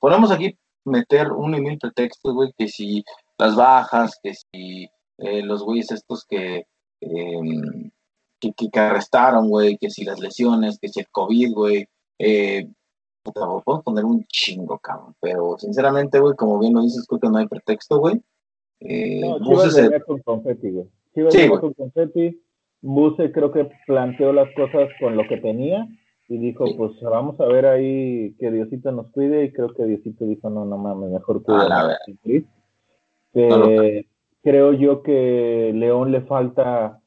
podemos 0.00 0.30
aquí 0.30 0.56
meter 0.84 1.32
un 1.32 1.54
y 1.54 1.60
mil 1.60 1.78
pretextos, 1.78 2.34
güey, 2.34 2.52
que 2.56 2.68
si 2.68 3.04
las 3.38 3.56
bajas, 3.56 4.18
que 4.22 4.34
si 4.34 4.88
eh, 5.18 5.42
los 5.42 5.62
güeyes 5.62 5.90
estos 5.90 6.24
que, 6.24 6.66
eh, 7.00 7.90
que, 8.40 8.52
que, 8.54 8.80
arrestaron, 8.80 9.48
güey, 9.48 9.76
que 9.78 9.90
si 9.90 10.04
las 10.04 10.18
lesiones, 10.18 10.78
que 10.80 10.88
si 10.88 11.00
el 11.00 11.08
COVID, 11.10 11.52
güey. 11.54 11.86
Eh, 12.18 12.66
puedo 13.22 13.82
poner 13.82 14.04
un 14.04 14.24
chingo, 14.26 14.78
cabrón. 14.78 15.14
Pero 15.20 15.56
sinceramente, 15.58 16.20
güey, 16.20 16.34
como 16.36 16.58
bien 16.58 16.74
lo 16.74 16.82
dices, 16.82 17.06
creo 17.06 17.20
que 17.20 17.28
no 17.28 17.38
hay 17.38 17.46
pretexto, 17.48 17.98
güey. 17.98 18.22
Eh, 18.80 19.20
no, 19.20 19.38
Chivas 19.40 19.76
venía 19.76 20.00
con 20.00 20.20
confeti, 20.20 20.70
güey. 20.70 20.86
Chivas 21.14 21.34
sí, 21.34 21.48
con 21.48 21.74
confeti. 21.74 22.40
Buse 22.82 23.30
creo 23.32 23.52
que 23.52 23.70
planteó 23.86 24.32
las 24.32 24.48
cosas 24.54 24.88
con 24.98 25.16
lo 25.16 25.26
que 25.28 25.36
tenía 25.36 25.86
y 26.30 26.38
dijo, 26.38 26.64
pues 26.76 26.92
vamos 27.00 27.38
a 27.40 27.46
ver 27.46 27.66
ahí 27.66 28.34
que 28.38 28.52
Diosito 28.52 28.92
nos 28.92 29.10
cuide 29.10 29.44
y 29.44 29.52
creo 29.52 29.74
que 29.74 29.84
Diosito 29.84 30.24
dijo, 30.24 30.48
no, 30.48 30.64
no 30.64 30.78
mames, 30.78 31.10
mejor 31.10 31.42
que... 31.44 32.44
Eh, 33.34 34.06
creo. 34.42 34.72
yo 34.72 35.02
que 35.02 35.72
León 35.74 36.12
le 36.12 36.20
falta, 36.22 37.00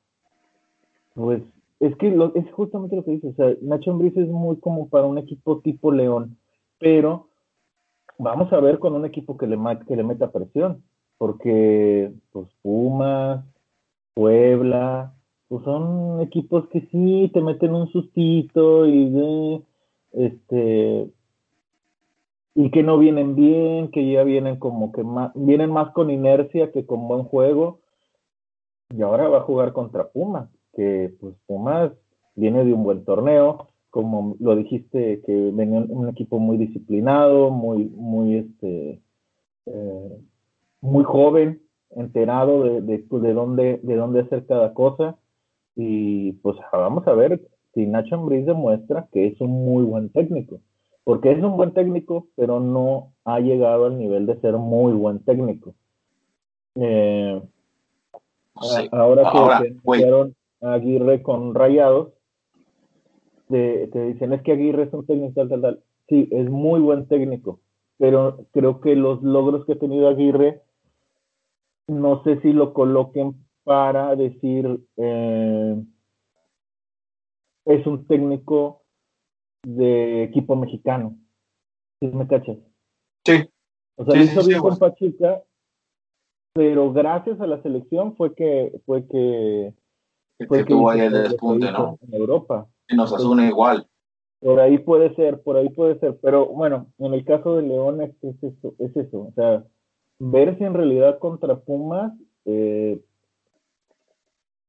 pues, 1.16 1.42
es 1.80 1.96
que 1.96 2.10
es 2.36 2.52
justamente 2.52 2.98
lo 2.98 3.06
que 3.06 3.12
dice, 3.12 3.28
o 3.30 3.34
sea, 3.34 3.54
Nacho 3.62 3.92
Ambriz 3.92 4.16
es 4.18 4.28
muy 4.28 4.58
como 4.58 4.90
para 4.90 5.06
un 5.06 5.18
equipo 5.18 5.62
tipo 5.62 5.92
León, 5.92 6.38
pero 6.78 7.30
vamos 8.20 8.52
a 8.52 8.60
ver 8.60 8.78
con 8.78 8.94
un 8.94 9.06
equipo 9.06 9.38
que 9.38 9.48
le, 9.48 9.58
que 9.88 9.96
le 9.96 10.04
meta 10.04 10.32
presión, 10.32 10.84
porque 11.24 12.12
pues 12.34 12.50
Pumas, 12.62 13.46
Puebla, 14.14 15.14
pues 15.48 15.64
son 15.64 16.20
equipos 16.20 16.68
que 16.68 16.82
sí 16.92 17.32
te 17.34 17.40
meten 17.40 17.74
un 17.74 17.88
sustito 17.94 18.86
y 18.86 19.64
este 20.12 21.10
y 22.56 22.72
que 22.72 22.84
no 22.84 22.98
vienen 22.98 23.36
bien, 23.36 23.90
que 23.92 24.12
ya 24.12 24.26
vienen 24.26 24.58
como 24.60 24.92
que 24.92 25.06
más, 25.06 25.32
vienen 25.34 25.72
más 25.72 25.94
con 25.94 26.10
inercia 26.10 26.74
que 26.74 26.86
con 26.86 27.08
buen 27.08 27.24
juego. 27.24 27.80
Y 28.90 29.02
ahora 29.02 29.30
va 29.30 29.38
a 29.38 29.48
jugar 29.48 29.72
contra 29.72 30.10
Pumas, 30.10 30.50
que 30.76 31.16
pues 31.22 31.36
Pumas 31.48 31.94
viene 32.36 32.66
de 32.66 32.74
un 32.74 32.84
buen 32.84 33.06
torneo, 33.06 33.70
como 33.92 34.36
lo 34.42 34.58
dijiste, 34.58 35.22
que 35.26 35.52
venía 35.54 35.86
un 35.88 36.10
equipo 36.10 36.40
muy 36.40 36.58
disciplinado, 36.58 37.50
muy, 37.50 37.86
muy 37.96 38.40
este 38.40 39.02
eh, 39.68 40.20
muy 40.84 41.04
joven, 41.04 41.62
enterado 41.92 42.64
de, 42.64 42.82
de, 42.82 43.06
de, 43.10 43.34
dónde, 43.34 43.80
de 43.82 43.96
dónde 43.96 44.22
hacer 44.22 44.46
cada 44.46 44.74
cosa. 44.74 45.18
Y 45.76 46.34
pues 46.34 46.58
vamos 46.72 47.08
a 47.08 47.14
ver 47.14 47.42
si 47.74 47.88
Nacho 47.88 48.16
Ambriz 48.16 48.46
demuestra 48.46 49.08
que 49.12 49.28
es 49.28 49.42
un 49.42 49.52
muy 49.66 49.84
buen 49.84 50.10
técnico 50.10 50.60
porque 51.04 51.32
es 51.32 51.44
un 51.44 51.58
buen 51.58 51.74
técnico, 51.74 52.28
pero 52.36 52.60
no 52.60 53.14
ha 53.26 53.40
llegado 53.40 53.86
al 53.86 53.98
nivel 53.98 54.26
de 54.26 54.40
ser 54.40 54.54
muy 54.58 54.94
buen 54.94 55.20
técnico. 55.20 55.76
Eh, 56.76 57.42
ahora 58.92 59.30
que 59.60 59.76
hicieron 59.84 60.36
a 60.62 60.74
Aguirre 60.74 61.22
con 61.22 61.54
Rayados, 61.54 62.14
te, 63.50 63.88
dicen 63.88 64.34
es 64.34 64.42
que 64.42 64.54
Aguirre 64.54 64.84
es 64.84 64.94
un 64.94 65.06
técnico 65.06 65.34
tal, 65.36 65.50
tal, 65.50 65.62
tal. 65.62 65.80
Sí, 66.08 66.28
es 66.32 66.50
muy 66.50 66.80
buen 66.80 67.08
técnico, 67.08 67.60
pero 67.98 68.46
creo 68.52 68.80
que 68.80 68.96
los 68.96 69.22
logros 69.24 69.66
que 69.66 69.74
ha 69.74 69.80
tenido 69.80 70.08
Aguirre, 70.08 70.62
no 71.88 72.24
sé 72.24 72.40
si 72.42 72.54
lo 72.54 72.74
coloquen 72.74 73.46
para 73.64 74.16
decir 74.16 74.80
eh, 74.98 75.84
es 77.66 77.88
un 77.88 78.06
técnico 78.08 78.84
de 79.64 80.24
equipo 80.24 80.56
mexicano. 80.56 81.18
¿Sí 82.00 82.08
me 82.08 82.28
cachas? 82.28 82.58
Sí. 83.26 83.50
O 83.96 84.06
sea, 84.06 84.22
hizo 84.22 84.46
bien 84.46 84.60
con 84.60 84.78
Pachuca, 84.78 85.44
pero 86.54 86.92
gracias 86.92 87.40
a 87.40 87.48
la 87.48 87.62
selección 87.62 88.16
fue 88.16 88.36
que 88.36 88.80
fue 88.86 89.08
que 89.08 89.74
fue 90.48 90.60
que, 90.60 90.66
tuvo 90.66 90.90
ahí 90.90 91.02
el 91.02 91.14
despunte, 91.14 91.72
¿no? 91.72 91.98
En 92.02 92.14
Europa. 92.14 92.68
Y 92.90 92.96
nos 92.96 93.14
asume 93.14 93.48
igual. 93.48 93.88
Por 94.40 94.60
ahí 94.60 94.78
puede 94.80 95.16
ser, 95.16 95.42
por 95.42 95.56
ahí 95.56 95.70
puede 95.70 95.98
ser, 96.00 96.20
pero 96.22 96.48
bueno, 96.48 96.88
en 96.98 97.14
el 97.14 97.24
caso 97.24 97.56
de 97.56 97.62
León 97.62 98.02
es, 98.02 98.12
eso, 98.22 98.74
es 98.78 98.98
eso, 98.98 99.20
o 99.20 99.32
sea, 99.36 99.64
ver 100.32 100.58
si 100.58 100.64
en 100.64 100.74
realidad 100.74 101.20
contra 101.20 101.60
Pumas 101.60 102.14
eh, 102.46 103.04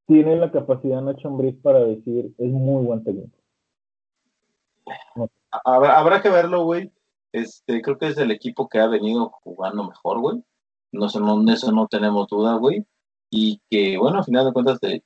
tiene 0.07 0.37
la 0.37 0.51
capacidad 0.51 1.01
Nacho 1.01 1.29
Ambriz 1.29 1.55
para 1.63 1.81
decir 1.81 2.35
es 2.39 2.51
muy 2.51 2.85
buen 2.85 3.05
técnico. 3.05 3.39
Habrá, 5.65 6.21
que 6.21 6.29
verlo, 6.29 6.65
güey. 6.65 6.93
Este, 7.33 7.81
creo 7.81 7.97
que 7.99 8.09
es 8.09 8.19
el 8.19 8.31
equipo 8.33 8.69
que 8.69 8.81
ha 8.81 8.89
venido 8.89 9.31
jugando 9.43 9.85
mejor, 9.85 10.21
güey. 10.21 10.45
No 10.93 11.09
sé, 11.09 11.21
no, 11.21 11.41
eso 11.53 11.73
no 11.73 11.87
tenemos 11.87 12.29
duda, 12.29 12.57
güey. 12.57 12.85
Y 13.31 13.61
que, 13.71 13.97
bueno, 13.97 14.19
al 14.19 14.25
final 14.25 14.47
de 14.47 14.53
cuentas, 14.53 14.81
de, 14.81 15.03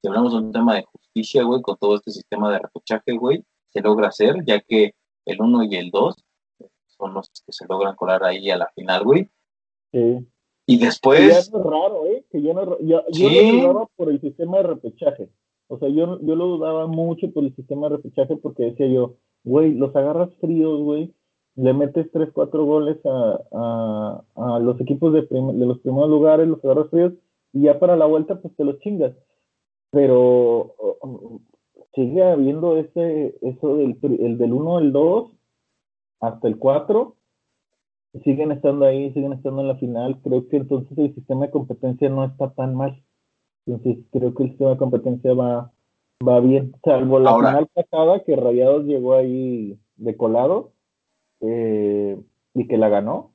si 0.00 0.08
hablamos 0.08 0.32
de 0.32 0.38
un 0.38 0.52
tema 0.52 0.74
de 0.74 0.84
justicia, 0.84 1.44
güey, 1.44 1.62
con 1.62 1.76
todo 1.76 1.96
este 1.96 2.10
sistema 2.10 2.52
de 2.52 2.58
repechaje, 2.58 3.16
güey, 3.16 3.44
se 3.70 3.80
logra 3.80 4.08
hacer, 4.08 4.44
ya 4.44 4.60
que 4.60 4.94
el 5.24 5.40
1 5.40 5.64
y 5.64 5.76
el 5.76 5.90
2 5.90 6.14
son 6.86 7.14
los 7.14 7.30
que 7.30 7.52
se 7.52 7.66
logran 7.68 7.94
colar 7.94 8.24
ahí 8.24 8.50
a 8.50 8.56
la 8.58 8.68
final, 8.74 9.04
güey. 9.04 9.30
Sí. 9.92 10.26
Y 10.66 10.78
después. 10.78 11.20
es 11.20 11.50
raro, 11.52 12.06
¿eh? 12.06 12.24
Que 12.30 12.42
yo 12.42 12.52
no, 12.52 12.78
yo, 12.80 13.02
yo 13.10 13.90
por 13.96 14.10
el 14.10 14.20
sistema 14.20 14.58
de 14.58 14.64
repechaje. 14.64 15.28
O 15.68 15.78
sea, 15.78 15.88
yo, 15.88 16.20
yo 16.20 16.34
lo 16.34 16.46
dudaba 16.46 16.86
mucho 16.86 17.30
por 17.32 17.44
el 17.44 17.54
sistema 17.54 17.88
de 17.88 17.96
repechaje 17.96 18.36
porque 18.36 18.64
decía 18.64 18.86
yo, 18.86 19.14
güey, 19.44 19.74
los 19.74 19.94
agarras 19.96 20.34
fríos, 20.40 20.82
güey, 20.82 21.14
le 21.56 21.72
metes 21.74 22.10
3, 22.12 22.30
4 22.32 22.64
goles 22.64 22.98
a, 23.04 24.22
a, 24.36 24.58
los 24.60 24.80
equipos 24.80 25.12
de, 25.12 25.22
de, 25.22 25.66
los 25.66 25.78
primeros 25.80 26.08
lugares, 26.08 26.46
los 26.46 26.64
agarras 26.64 26.88
fríos, 26.90 27.14
y 27.52 27.62
ya 27.62 27.78
para 27.78 27.96
la 27.96 28.06
vuelta, 28.06 28.40
pues 28.40 28.54
te 28.56 28.64
los 28.64 28.78
chingas. 28.78 29.12
Pero 29.90 30.74
sigue 31.94 32.22
habiendo 32.22 32.76
ese, 32.76 33.36
eso 33.42 33.76
del, 33.76 33.98
el 34.02 34.38
del 34.38 34.52
1 34.52 34.78
al 34.78 34.92
2 34.92 35.30
hasta 36.20 36.48
el 36.48 36.58
4, 36.58 37.14
siguen 38.24 38.52
estando 38.52 38.86
ahí, 38.86 39.12
siguen 39.12 39.32
estando 39.32 39.60
en 39.62 39.68
la 39.68 39.76
final. 39.76 40.20
Creo 40.22 40.48
que 40.48 40.56
entonces 40.56 40.96
el 40.96 41.14
sistema 41.14 41.46
de 41.46 41.52
competencia 41.52 42.08
no 42.08 42.24
está 42.24 42.50
tan 42.50 42.74
mal. 42.74 43.02
Entonces 43.66 44.04
creo 44.12 44.34
que 44.34 44.44
el 44.44 44.48
sistema 44.50 44.70
de 44.70 44.76
competencia 44.78 45.34
va, 45.34 45.72
va 46.26 46.40
bien, 46.40 46.74
salvo 46.82 47.18
la 47.18 47.34
final 47.36 47.68
pasada 47.74 48.24
que 48.24 48.34
Rayados 48.34 48.84
llegó 48.84 49.14
ahí 49.14 49.78
de 49.96 50.16
colado 50.16 50.72
eh, 51.40 52.18
y 52.54 52.66
que 52.66 52.78
la 52.78 52.88
ganó 52.88 53.32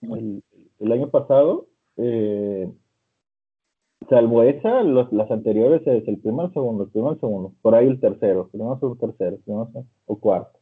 el, 0.00 0.42
año 0.92 1.10
pasado. 1.10 1.66
Eh, 1.96 2.70
salvo 4.08 4.42
esa, 4.42 4.82
las 4.82 5.30
anteriores 5.30 5.86
es 5.86 6.08
el 6.08 6.18
primero, 6.18 6.48
el 6.48 6.54
segundo, 6.54 6.84
el 6.84 6.90
primero, 6.90 7.12
el 7.12 7.20
segundo, 7.20 7.52
por 7.62 7.74
ahí 7.74 7.86
el 7.86 8.00
tercero, 8.00 8.48
primero, 8.48 8.78
segundo, 8.78 9.06
tercero, 9.06 9.38
primero, 9.44 9.70
o 10.06 10.18
cuarto. 10.18 10.58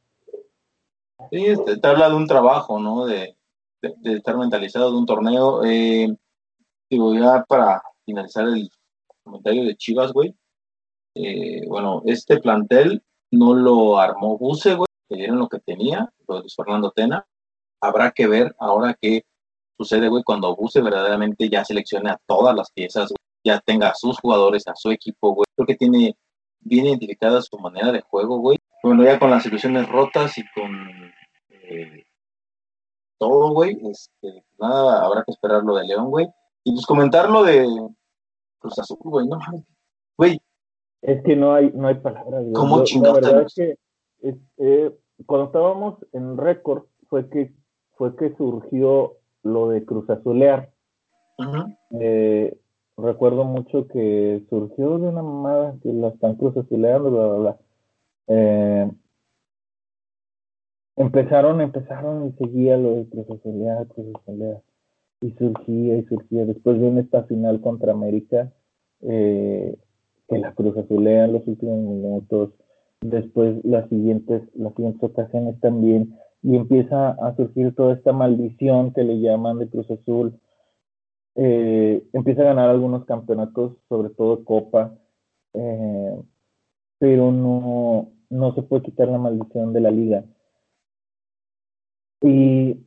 Sí, 1.30 1.46
este, 1.46 1.76
te 1.76 1.88
habla 1.88 2.10
de 2.10 2.16
un 2.16 2.26
trabajo, 2.26 2.80
¿no? 2.80 3.06
De, 3.06 3.36
de, 3.82 4.14
estar 4.14 4.36
mentalizado 4.36 4.90
de 4.90 4.96
un 4.96 5.06
torneo. 5.06 5.64
Eh, 5.64 6.08
digo, 6.90 7.14
ya 7.14 7.44
para 7.44 7.82
finalizar 8.04 8.46
el 8.46 8.70
comentario 9.22 9.64
de 9.64 9.76
Chivas, 9.76 10.12
güey. 10.12 10.34
Eh, 11.14 11.66
bueno, 11.68 12.02
este 12.06 12.38
plantel 12.38 13.02
no 13.30 13.54
lo 13.54 13.98
armó 13.98 14.38
Buse, 14.38 14.74
güey, 14.74 14.86
que 15.08 15.16
dieron 15.16 15.38
lo 15.38 15.48
que 15.48 15.58
tenía, 15.60 16.08
lo 16.26 16.42
de 16.42 16.48
Fernando 16.54 16.90
Tena. 16.90 17.26
Habrá 17.80 18.12
que 18.12 18.26
ver 18.26 18.54
ahora 18.58 18.96
qué 19.00 19.24
sucede, 19.76 20.08
güey, 20.08 20.22
cuando 20.22 20.54
Buse 20.56 20.80
verdaderamente 20.80 21.48
ya 21.48 21.64
seleccione 21.64 22.10
a 22.10 22.20
todas 22.26 22.54
las 22.54 22.70
piezas, 22.72 23.12
ya 23.44 23.60
tenga 23.60 23.88
a 23.88 23.94
sus 23.94 24.18
jugadores, 24.18 24.66
a 24.68 24.74
su 24.76 24.90
equipo, 24.90 25.34
güey. 25.34 25.46
Creo 25.56 25.66
que 25.66 25.74
tiene 25.74 26.16
bien 26.60 26.86
identificada 26.86 27.42
su 27.42 27.58
manera 27.58 27.92
de 27.92 28.00
juego, 28.02 28.38
güey. 28.38 28.58
Bueno, 28.82 29.04
ya 29.04 29.18
con 29.18 29.30
las 29.30 29.44
ilusiones 29.46 29.88
rotas 29.88 30.38
y 30.38 30.44
con 30.54 31.12
eh, 31.50 32.04
todo, 33.22 33.52
güey, 33.52 33.78
este, 33.88 34.44
nada, 34.58 35.04
habrá 35.04 35.22
que 35.22 35.30
esperar 35.30 35.62
lo 35.62 35.76
de 35.76 35.86
León, 35.86 36.10
güey. 36.10 36.26
Y 36.64 36.72
pues 36.72 36.84
comentar 36.84 37.30
lo 37.30 37.44
de 37.44 37.64
Cruz 38.58 38.78
Azul, 38.80 38.98
güey, 39.00 39.28
no 39.28 39.38
güey. 40.18 40.40
Es 41.02 41.22
que 41.22 41.36
no 41.36 41.54
hay, 41.54 41.70
no 41.72 41.86
hay 41.86 41.94
palabras. 41.94 42.42
Güey. 42.42 42.52
¿Cómo 42.52 42.82
chingados? 42.82 43.22
La 43.22 43.28
verdad 43.28 43.46
es 43.46 43.54
que 43.54 43.78
eh, 44.58 44.98
cuando 45.24 45.46
estábamos 45.46 46.04
en 46.12 46.36
récord 46.36 46.82
fue 47.08 47.28
que 47.28 47.54
fue 47.96 48.16
que 48.16 48.34
surgió 48.34 49.18
lo 49.44 49.68
de 49.68 49.84
Cruz 49.84 50.10
Azulear. 50.10 50.72
eh, 52.00 52.58
recuerdo 52.96 53.44
mucho 53.44 53.86
que 53.86 54.44
surgió 54.50 54.98
de 54.98 55.08
una 55.08 55.22
mamada 55.22 55.76
que 55.80 55.92
la 55.92 56.08
están 56.08 56.34
Cruz 56.34 56.56
Azuleando, 56.56 57.10
bla, 57.12 57.26
bla, 57.28 57.36
bla. 57.36 57.58
Eh, 58.26 58.90
empezaron, 60.96 61.60
empezaron 61.60 62.28
y 62.28 62.32
seguía 62.32 62.76
lo 62.76 62.96
de 62.96 63.08
Cruz 63.08 63.26
Azulear 63.30 63.86
y 65.20 65.30
surgía 65.32 65.96
y 65.96 66.04
surgía. 66.04 66.44
Después 66.44 66.80
viene 66.80 67.02
esta 67.02 67.24
final 67.24 67.60
contra 67.60 67.92
América, 67.92 68.52
eh, 69.02 69.76
que 70.28 70.38
la 70.38 70.52
Cruz 70.54 70.76
Azulea 70.76 71.24
en 71.24 71.32
los 71.34 71.46
últimos 71.46 71.78
minutos. 71.78 72.50
Después 73.00 73.64
las 73.64 73.88
siguientes, 73.88 74.42
las 74.54 74.74
siguientes 74.74 75.02
ocasiones 75.02 75.58
también. 75.60 76.18
Y 76.42 76.56
empieza 76.56 77.10
a 77.10 77.36
surgir 77.36 77.74
toda 77.74 77.94
esta 77.94 78.12
maldición 78.12 78.92
que 78.92 79.04
le 79.04 79.20
llaman 79.20 79.58
de 79.58 79.68
Cruz 79.68 79.90
Azul. 79.90 80.38
Eh, 81.36 82.02
empieza 82.12 82.42
a 82.42 82.46
ganar 82.46 82.68
algunos 82.68 83.04
campeonatos, 83.04 83.76
sobre 83.88 84.10
todo 84.10 84.44
Copa. 84.44 84.94
Eh, 85.54 86.20
pero 86.98 87.32
no, 87.32 88.12
no 88.30 88.54
se 88.54 88.62
puede 88.62 88.82
quitar 88.82 89.08
la 89.08 89.18
maldición 89.18 89.72
de 89.72 89.80
la 89.80 89.90
liga. 89.90 90.24
Y 92.22 92.78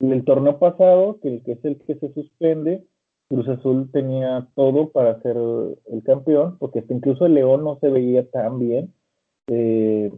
el 0.00 0.24
torneo 0.24 0.58
pasado, 0.58 1.20
que, 1.20 1.28
el 1.28 1.42
que 1.42 1.52
es 1.52 1.64
el 1.64 1.78
que 1.78 1.94
se 1.96 2.12
suspende, 2.12 2.84
Cruz 3.28 3.48
Azul 3.48 3.90
tenía 3.92 4.48
todo 4.54 4.90
para 4.90 5.20
ser 5.20 5.36
el 5.36 6.02
campeón, 6.02 6.56
porque 6.58 6.84
incluso 6.88 7.26
el 7.26 7.34
León 7.34 7.62
no 7.62 7.78
se 7.78 7.90
veía 7.90 8.28
tan 8.30 8.58
bien. 8.58 8.94
Eh, 9.48 10.10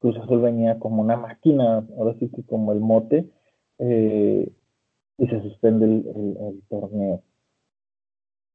Cruz 0.00 0.16
Azul 0.16 0.40
venía 0.40 0.78
como 0.78 1.02
una 1.02 1.16
máquina, 1.16 1.86
ahora 1.96 2.16
sí 2.18 2.28
que 2.30 2.42
como 2.42 2.72
el 2.72 2.80
mote, 2.80 3.30
eh, 3.78 4.50
y 5.18 5.26
se 5.26 5.42
suspende 5.42 5.86
el, 5.86 6.62
torneo. 6.68 7.22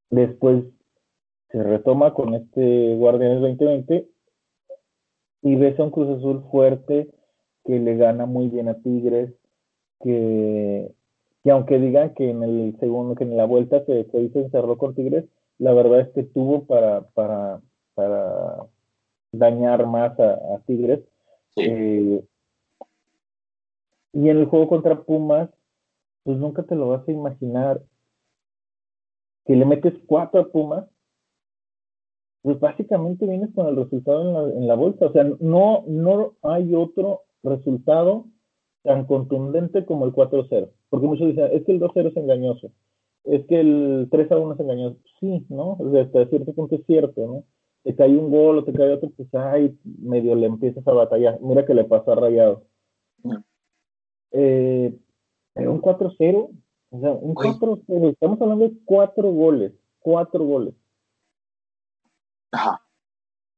Después 0.09 0.65
se 1.49 1.63
retoma 1.63 2.13
con 2.13 2.33
este 2.33 2.95
Guardianes 2.95 3.41
2020 3.41 4.07
y 5.43 5.55
ves 5.55 5.79
a 5.79 5.83
un 5.83 5.91
Cruz 5.91 6.17
Azul 6.17 6.43
fuerte 6.51 7.09
que 7.65 7.79
le 7.79 7.97
gana 7.97 8.25
muy 8.25 8.49
bien 8.49 8.69
a 8.69 8.75
Tigres, 8.81 9.31
que, 10.01 10.91
que 11.43 11.51
aunque 11.51 11.79
digan 11.79 12.13
que 12.13 12.29
en 12.29 12.43
el 12.43 12.77
segundo, 12.79 13.15
que 13.15 13.23
en 13.23 13.35
la 13.35 13.45
vuelta 13.45 13.83
se, 13.85 14.05
se 14.05 14.21
hizo 14.21 14.39
encerró 14.39 14.77
con 14.77 14.93
Tigres, 14.93 15.25
la 15.57 15.73
verdad 15.73 16.01
es 16.01 16.09
que 16.09 16.23
tuvo 16.23 16.65
para, 16.65 17.01
para, 17.09 17.61
para 17.95 18.67
dañar 19.31 19.85
más 19.87 20.17
a, 20.19 20.59
Tigres. 20.65 21.01
Eh, 21.57 22.23
y 24.13 24.29
en 24.29 24.37
el 24.37 24.45
juego 24.45 24.67
contra 24.67 25.03
Pumas, 25.03 25.49
pues 26.23 26.37
nunca 26.37 26.63
te 26.63 26.75
lo 26.75 26.89
vas 26.89 27.07
a 27.07 27.11
imaginar 27.11 27.81
que 29.45 29.55
le 29.55 29.65
metes 29.65 29.93
cuatro 30.07 30.41
a 30.41 30.47
Pumas, 30.47 30.85
pues 32.41 32.59
básicamente 32.59 33.25
vienes 33.25 33.53
con 33.55 33.67
el 33.67 33.75
resultado 33.75 34.21
en 34.21 34.33
la, 34.33 34.57
en 34.57 34.67
la 34.67 34.75
bolsa. 34.75 35.07
O 35.07 35.11
sea, 35.11 35.23
no, 35.39 35.83
no 35.87 36.35
hay 36.43 36.75
otro 36.75 37.24
resultado 37.45 38.25
tan 38.83 39.05
contundente 39.05 39.85
como 39.85 40.05
el 40.05 40.13
4-0. 40.13 40.69
Porque 40.89 41.07
muchos 41.07 41.27
dicen, 41.27 41.49
es 41.51 41.65
que 41.65 41.71
el 41.71 41.79
2-0 41.79 42.09
es 42.09 42.17
engañoso. 42.17 42.71
Es 43.23 43.45
que 43.47 43.59
el 43.59 44.09
3-1 44.09 44.53
es 44.53 44.59
engañoso. 44.59 44.97
Sí, 45.19 45.45
¿no? 45.49 45.77
Hasta 45.99 46.27
cierto 46.27 46.53
punto 46.53 46.75
es 46.75 46.85
cierto, 46.85 47.25
¿no? 47.25 47.43
Te 47.83 47.95
cae 47.95 48.15
un 48.15 48.29
gol 48.29 48.59
o 48.59 48.63
te 48.63 48.73
cae 48.73 48.93
otro, 48.93 49.11
pues 49.15 49.27
ay, 49.33 49.77
medio 49.83 50.35
le 50.35 50.47
empiezas 50.47 50.87
a 50.87 50.91
batallar. 50.91 51.39
Mira 51.41 51.65
que 51.65 51.73
le 51.73 51.83
pasó 51.85 52.11
a 52.11 52.15
Rayado. 52.15 52.63
Eh, 54.31 54.95
pero 55.53 55.71
un 55.71 55.81
4-0, 55.81 56.49
o 56.89 56.99
sea, 56.99 57.11
un 57.11 57.35
4-0, 57.35 58.11
estamos 58.11 58.41
hablando 58.41 58.65
de 58.67 58.75
cuatro 58.85 59.31
goles, 59.31 59.73
cuatro 59.99 60.43
goles. 60.43 60.75
Ajá. 62.51 62.81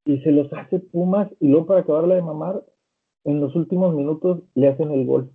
Y 0.06 0.20
se 0.20 0.32
los 0.32 0.52
hace 0.54 0.80
Pumas 0.80 1.30
y 1.40 1.48
luego 1.48 1.66
para 1.66 1.82
acabarla 1.82 2.16
de 2.16 2.22
mamar, 2.22 2.64
en 3.28 3.42
los 3.42 3.56
últimos 3.56 3.94
minutos 3.94 4.40
le 4.56 4.70
hacen 4.70 4.92
el 4.92 5.06
gol, 5.06 5.32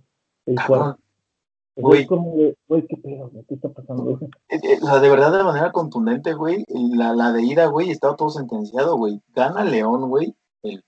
el 0.47 0.55
cuarto. 0.65 0.99
Es 1.75 2.07
como 2.07 2.35
de, 2.37 2.55
güey, 2.67 2.85
qué 2.87 2.97
pedo, 2.97 3.31
¿qué 3.47 3.55
está 3.55 3.69
pasando? 3.69 4.19
Eh, 4.49 4.59
eh, 4.61 4.79
o 4.81 4.85
sea, 4.85 4.99
de 4.99 5.09
verdad, 5.09 5.35
de 5.35 5.43
manera 5.43 5.71
contundente, 5.71 6.33
güey, 6.33 6.65
la, 6.69 7.13
la 7.13 7.31
de 7.31 7.43
ida, 7.43 7.67
güey, 7.67 7.89
estaba 7.89 8.15
todo 8.15 8.29
sentenciado, 8.29 8.97
güey. 8.97 9.19
Gana 9.29 9.63
León, 9.63 10.09
güey, 10.09 10.35
el 10.63 10.83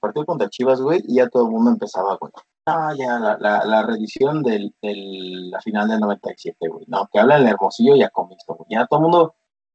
partido 0.00 0.26
contra 0.26 0.48
Chivas, 0.48 0.80
güey, 0.80 1.00
y 1.06 1.16
ya 1.16 1.28
todo 1.28 1.46
el 1.46 1.50
mundo 1.50 1.70
empezaba, 1.70 2.16
güey. 2.20 2.32
Ah, 2.66 2.92
ya, 2.96 3.18
la, 3.18 3.38
la, 3.38 3.64
la 3.64 3.82
reedición 3.84 4.42
de 4.42 4.70
la 4.80 5.60
final 5.60 5.88
del 5.88 6.00
97, 6.00 6.68
güey. 6.68 6.84
No, 6.88 7.08
que 7.12 7.18
habla 7.18 7.36
el 7.36 7.46
Hermosillo 7.46 7.96
y 7.96 8.02
a 8.02 8.10
Comisto, 8.10 8.54
güey. 8.54 8.68
Ya 8.70 8.86
todo 8.86 9.00
el 9.00 9.02
mundo, 9.02 9.34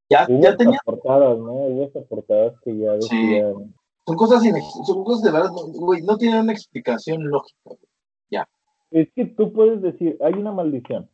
ya, 0.10 0.27
ya 0.30 0.56
tenía... 0.56 0.80
portadas, 0.86 1.38
¿no? 1.38 1.84
Estas 1.84 2.06
portadas 2.06 2.53
que 2.62 2.77
ya 2.77 2.91
decían... 2.93 3.73
Son 4.08 4.15
cosas, 4.15 4.41
son 4.86 5.04
cosas 5.04 5.22
de 5.22 5.32
verdad, 5.34 5.52
güey, 5.52 6.02
no 6.02 6.17
tienen 6.17 6.43
una 6.43 6.54
explicación 6.54 7.26
lógica. 7.26 7.72
Ya. 8.32 8.48
Es 8.89 9.12
que 9.13 9.26
tú 9.26 9.52
puedes 9.52 9.82
decir, 9.82 10.17
hay 10.22 10.34
una 10.36 10.54
maldición. 10.54 11.10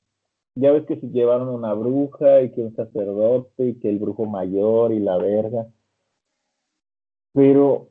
Ya 0.54 0.72
ves 0.72 0.86
que 0.86 1.00
si 1.00 1.10
llevaron 1.10 1.50
una 1.50 1.74
bruja 1.74 2.44
y 2.44 2.52
que 2.52 2.62
un 2.62 2.76
sacerdote 2.76 3.70
y 3.70 3.80
que 3.80 3.90
el 3.90 3.98
brujo 3.98 4.28
mayor 4.28 4.94
y 4.94 5.00
la 5.00 5.18
verga. 5.18 5.66
Pero 7.34 7.90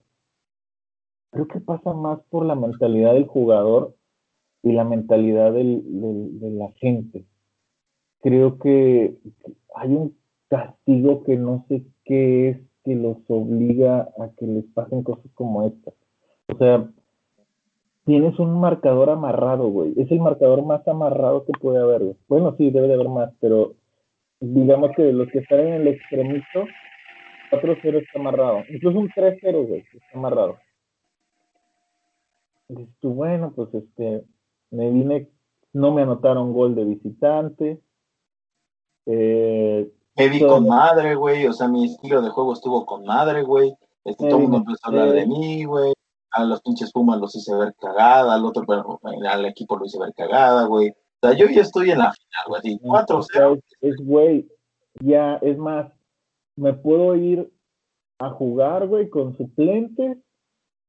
creo 1.33 1.49
que 1.49 1.59
pasa 1.59 1.93
más 1.95 2.21
por 2.31 2.47
la 2.47 2.55
mentalidad 2.55 3.15
del 3.15 3.27
jugador 3.27 3.97
y 4.62 4.71
la 4.71 4.85
mentalidad 4.85 5.53
de 5.53 5.83
la 6.53 6.71
gente. 6.77 7.27
Creo 8.21 8.57
que 8.61 9.19
hay 9.75 9.95
un 9.97 10.17
castigo 10.47 11.25
que 11.25 11.37
no 11.37 11.65
sé 11.69 11.83
qué 12.05 12.51
es 12.51 12.71
que 12.85 12.95
los 12.95 13.18
obliga 13.29 14.09
a 14.18 14.29
que 14.37 14.47
les 14.47 14.64
pasen 14.75 15.03
cosas 15.03 15.31
como 15.35 15.66
estas. 15.66 15.95
O 16.53 16.57
sea, 16.59 16.88
tienes 18.05 18.38
un 18.38 18.61
marcador 18.61 19.11
amarrado, 19.11 19.68
güey. 19.68 19.95
Es 19.97 20.11
el 20.11 20.21
marcador 20.21 20.64
más 20.64 20.87
amarrado 20.88 21.45
que 21.45 21.53
puede 21.53 21.79
haber, 21.79 22.16
Bueno, 22.29 22.55
sí, 22.57 22.71
debe 22.71 22.88
de 22.88 22.95
haber 22.95 23.09
más, 23.09 23.33
pero 23.40 23.75
digamos 24.40 24.90
que 24.97 25.12
los 25.12 25.29
que 25.29 25.38
están 25.38 25.61
en 25.61 25.75
el 25.75 25.88
extremito, 25.88 26.66
4-0 27.51 28.03
está 28.03 28.18
amarrado. 28.18 28.62
Incluso 28.68 28.99
un 28.99 29.09
3-0, 29.11 29.66
güey, 29.66 29.85
está 29.92 30.18
amarrado. 30.18 30.59
Dices 32.68 32.95
tú, 33.01 33.12
bueno, 33.14 33.53
pues 33.55 33.73
este, 33.75 34.25
me 34.71 34.90
vine, 34.90 35.29
no 35.73 35.92
me 35.92 36.03
anotaron 36.03 36.53
gol 36.53 36.75
de 36.75 36.85
visitante. 36.85 37.79
Eh, 39.07 39.90
me 40.16 40.29
vi 40.29 40.40
con 40.40 40.66
madre, 40.66 41.14
güey. 41.14 41.46
O 41.46 41.53
sea, 41.53 41.68
mi 41.68 41.87
estilo 41.87 42.22
de 42.22 42.31
juego 42.31 42.53
estuvo 42.53 42.85
con 42.87 43.05
madre, 43.05 43.42
güey. 43.42 43.75
Este, 44.05 44.29
todo 44.29 44.38
el 44.38 44.42
mundo 44.42 44.59
empezó 44.59 44.81
a 44.85 44.88
hablar 44.88 45.12
de 45.12 45.27
mí, 45.27 45.64
güey. 45.64 45.92
A 46.33 46.44
los 46.44 46.62
pinches 46.62 46.92
Pumas 46.92 47.20
los 47.20 47.35
hice 47.37 47.55
ver 47.55 47.75
cagada, 47.79 48.35
al 48.35 48.44
otro, 48.44 48.64
al 49.03 49.44
equipo 49.44 49.77
lo 49.77 49.85
hice 49.85 49.98
ver 49.98 50.12
cagada, 50.14 50.64
güey. 50.64 50.90
O 50.90 51.29
sea, 51.29 51.37
yo 51.37 51.46
ya 51.46 51.62
estoy 51.62 51.90
en 51.90 51.98
la 51.98 52.12
final, 52.12 52.44
güey. 52.48 52.59
Así, 52.59 52.79
4-0. 52.81 53.62
Es, 53.81 53.96
güey, 54.03 54.48
ya, 55.01 55.37
es 55.37 55.59
más, 55.59 55.92
me 56.57 56.72
puedo 56.72 57.14
ir 57.16 57.53
a 58.18 58.31
jugar, 58.31 58.88
güey, 58.88 59.09
con 59.11 59.37
suplentes. 59.37 60.18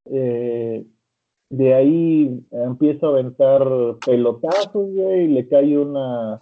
Eh, 0.06 0.86
de 1.50 1.74
ahí 1.74 2.46
empiezo 2.52 3.08
a 3.08 3.10
aventar 3.10 3.64
pelotazos, 4.06 4.92
güey, 4.92 5.26
y 5.26 5.28
le 5.28 5.48
cae 5.48 5.78
una 5.78 6.42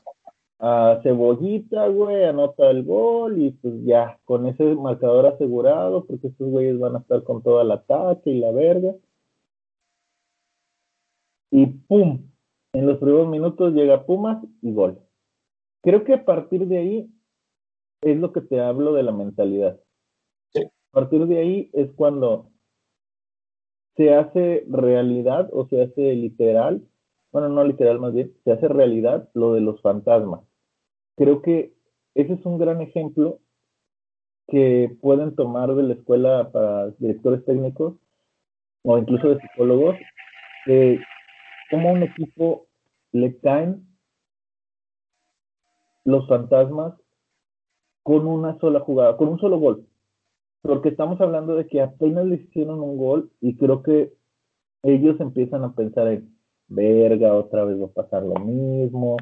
a 0.64 1.00
Cebollita, 1.02 1.88
güey, 1.88 2.24
anota 2.24 2.70
el 2.70 2.84
gol 2.84 3.42
y 3.42 3.50
pues 3.50 3.84
ya, 3.84 4.20
con 4.26 4.46
ese 4.46 4.64
marcador 4.76 5.26
asegurado, 5.26 6.06
porque 6.06 6.28
estos 6.28 6.48
güeyes 6.52 6.80
van 6.80 6.96
a 6.96 7.00
estar 7.00 7.24
con 7.24 7.42
todo 7.42 7.62
el 7.62 7.72
ataque 7.72 8.30
y 8.30 8.40
la 8.40 8.52
verga. 8.52 8.94
Y 11.50 11.66
pum, 11.66 12.30
en 12.74 12.86
los 12.86 13.00
primeros 13.00 13.28
minutos 13.28 13.74
llega 13.74 14.06
Pumas 14.06 14.46
y 14.62 14.72
gol. 14.72 15.00
Creo 15.82 16.04
que 16.04 16.14
a 16.14 16.26
partir 16.26 16.68
de 16.68 16.78
ahí 16.78 17.12
es 18.02 18.18
lo 18.20 18.32
que 18.32 18.42
te 18.42 18.62
hablo 18.62 18.94
de 18.94 19.02
la 19.02 19.12
mentalidad. 19.12 19.80
A 20.56 20.92
partir 20.92 21.26
de 21.26 21.40
ahí 21.40 21.70
es 21.74 21.90
cuando 21.94 22.52
se 23.96 24.14
hace 24.14 24.64
realidad 24.70 25.50
o 25.54 25.66
se 25.68 25.82
hace 25.82 26.14
literal, 26.14 26.88
bueno, 27.32 27.50
no 27.50 27.64
literal 27.64 28.00
más 28.00 28.14
bien, 28.14 28.32
se 28.44 28.52
hace 28.52 28.68
realidad 28.68 29.28
lo 29.34 29.54
de 29.54 29.62
los 29.62 29.82
fantasmas 29.82 30.42
creo 31.22 31.44
que 31.44 31.72
ese 32.16 32.34
es 32.34 32.44
un 32.48 32.58
gran 32.58 32.82
ejemplo 32.82 33.38
que 34.48 34.98
pueden 35.02 35.36
tomar 35.36 35.72
de 35.76 35.84
la 35.84 35.94
escuela 35.94 36.52
para 36.52 36.90
directores 36.98 37.46
técnicos 37.46 37.94
o 38.84 38.98
incluso 38.98 39.30
de 39.30 39.40
psicólogos, 39.40 39.96
de 40.66 41.00
cómo 41.70 41.92
un 41.92 42.02
equipo 42.02 42.66
le 43.12 43.38
caen 43.38 43.86
los 46.06 46.28
fantasmas 46.28 46.96
con 48.02 48.26
una 48.26 48.58
sola 48.58 48.80
jugada, 48.80 49.16
con 49.16 49.28
un 49.28 49.40
solo 49.40 49.60
gol. 49.60 49.86
Porque 50.64 50.90
estamos 50.90 51.22
hablando 51.22 51.56
de 51.56 51.68
que 51.68 51.82
apenas 51.82 52.26
le 52.26 52.38
hicieron 52.38 52.82
un 52.82 52.98
gol 52.98 53.32
y 53.42 53.56
creo 53.58 53.84
que 53.84 54.12
ellos 54.82 55.20
empiezan 55.20 55.64
a 55.66 55.76
pensar 55.76 56.08
en, 56.08 56.36
verga, 56.68 57.36
otra 57.36 57.64
vez 57.64 57.80
va 57.80 57.86
a 57.86 57.90
pasar 57.90 58.24
lo 58.24 58.34
mismo, 58.44 59.18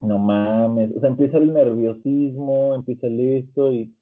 no 0.00 0.18
mames, 0.18 0.94
o 0.96 1.00
sea, 1.00 1.08
empieza 1.08 1.38
el 1.38 1.52
nerviosismo, 1.52 2.74
empieza 2.74 3.06
el 3.06 3.20
esto 3.20 3.72
y 3.72 3.94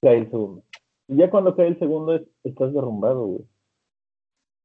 cae 0.00 0.18
el 0.18 0.30
segundo. 0.30 0.62
Y 1.08 1.16
ya 1.16 1.30
cuando 1.30 1.56
cae 1.56 1.68
el 1.68 1.78
segundo 1.78 2.14
es, 2.14 2.22
estás 2.44 2.72
derrumbado, 2.72 3.26
güey. 3.26 3.44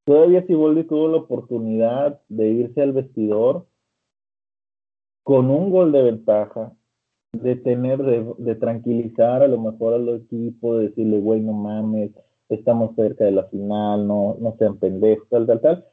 Todavía 0.05 0.45
si 0.45 0.53
Boldi 0.53 0.83
tuvo 0.83 1.07
la 1.07 1.17
oportunidad 1.17 2.21
de 2.27 2.49
irse 2.49 2.81
al 2.81 2.91
vestidor 2.91 3.65
con 5.23 5.49
un 5.49 5.71
gol 5.71 5.93
de 5.93 6.03
ventaja, 6.03 6.73
de 7.31 7.55
tener, 7.55 8.03
de, 8.03 8.55
tranquilizar 8.55 9.41
a 9.41 9.47
lo 9.47 9.59
mejor 9.59 9.93
al 9.93 10.09
equipo, 10.09 10.77
de 10.77 10.89
decirle, 10.89 11.19
güey, 11.19 11.39
no 11.39 11.53
mames, 11.53 12.11
estamos 12.49 12.95
cerca 12.95 13.23
de 13.23 13.31
la 13.31 13.45
final, 13.45 14.05
no, 14.05 14.35
no 14.39 14.55
sean 14.57 14.77
pendejos, 14.77 15.27
tal, 15.29 15.47
tal, 15.47 15.61
tal. 15.61 15.85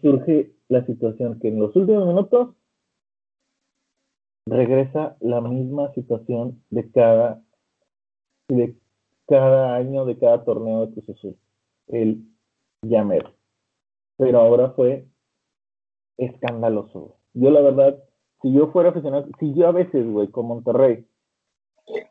Surge 0.00 0.52
la 0.68 0.84
situación 0.84 1.38
que 1.38 1.48
en 1.48 1.60
los 1.60 1.74
últimos 1.76 2.06
minutos 2.08 2.56
regresa 4.46 5.16
la 5.20 5.40
misma 5.40 5.92
situación 5.92 6.62
de 6.70 6.90
cada, 6.90 7.42
de 8.48 8.76
cada 9.26 9.74
año 9.74 10.04
de 10.04 10.18
cada 10.18 10.44
torneo 10.44 10.86
de 10.86 10.92
Cruz 10.92 11.10
Azul. 11.10 11.36
El 11.88 12.24
Yammer. 12.82 13.34
Pero 14.16 14.40
ahora 14.40 14.70
fue 14.70 15.06
escandaloso. 16.16 17.16
Yo 17.34 17.50
la 17.50 17.60
verdad, 17.60 18.02
si 18.40 18.52
yo 18.52 18.68
fuera 18.68 18.90
aficionado, 18.90 19.26
si 19.38 19.52
yo 19.54 19.68
a 19.68 19.72
veces, 19.72 20.06
güey, 20.10 20.28
con 20.28 20.46
Monterrey, 20.46 21.06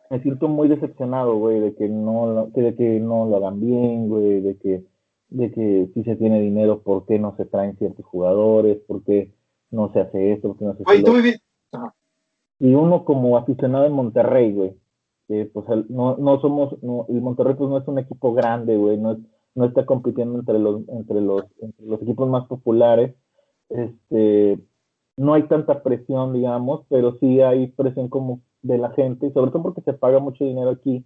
me 0.10 0.22
siento 0.22 0.48
muy 0.48 0.68
decepcionado, 0.68 1.36
güey, 1.38 1.60
de 1.60 1.76
que 1.76 1.90
no, 1.90 2.48
de 2.48 2.76
que 2.76 3.00
no 3.00 3.26
lo 3.26 3.38
hagan 3.38 3.60
bien, 3.60 4.08
güey, 4.08 4.42
de 4.42 4.58
que, 4.58 4.84
de 5.30 5.52
que 5.52 5.90
si 5.94 6.04
se 6.04 6.16
tiene 6.16 6.40
dinero, 6.42 6.82
¿por 6.82 7.06
qué 7.06 7.18
no 7.18 7.36
se 7.38 7.46
traen 7.46 7.78
ciertos 7.78 8.06
jugadores? 8.06 8.78
¿Por 8.88 9.04
qué 9.04 9.34
no 9.72 9.92
se 9.92 10.02
hace 10.02 10.34
esto? 10.34 10.50
¿Por 10.50 10.58
qué 10.58 10.66
no 10.66 10.76
se 10.76 10.84
hace 10.84 11.94
Y 12.60 12.74
uno 12.74 13.04
como 13.06 13.38
aficionado 13.38 13.86
en 13.86 13.94
Monterrey, 13.94 14.54
güey, 14.54 14.76
pues 15.28 15.66
no, 15.90 16.18
no 16.18 16.40
somos, 16.40 16.74
el 17.10 17.22
Monterrey 17.22 17.56
pues 17.56 17.70
no 17.70 17.78
es 17.78 17.88
un 17.88 18.00
equipo 18.00 18.34
grande, 18.34 18.78
güey, 18.78 18.98
no, 18.98 19.14
es, 19.14 19.18
no 19.56 19.66
está 19.66 19.86
compitiendo 19.86 20.40
entre 20.40 20.60
los, 20.60 20.88
entre 20.90 21.22
los, 21.22 21.44
entre 21.60 21.86
los 21.86 22.02
equipos 22.02 22.30
más 22.30 22.46
populares, 22.48 23.16
este, 23.70 24.60
no 25.18 25.34
hay 25.34 25.44
tanta 25.44 25.82
presión, 25.84 26.34
digamos, 26.34 26.86
pero 26.90 27.18
sí 27.20 27.42
hay 27.42 27.68
presión 27.68 28.10
como 28.10 28.42
de 28.62 28.78
la 28.78 28.92
gente, 28.92 29.32
sobre 29.32 29.52
todo 29.52 29.64
porque 29.64 29.82
se 29.82 29.94
paga 29.94 30.20
mucho 30.20 30.44
dinero 30.44 30.72
aquí. 30.72 31.06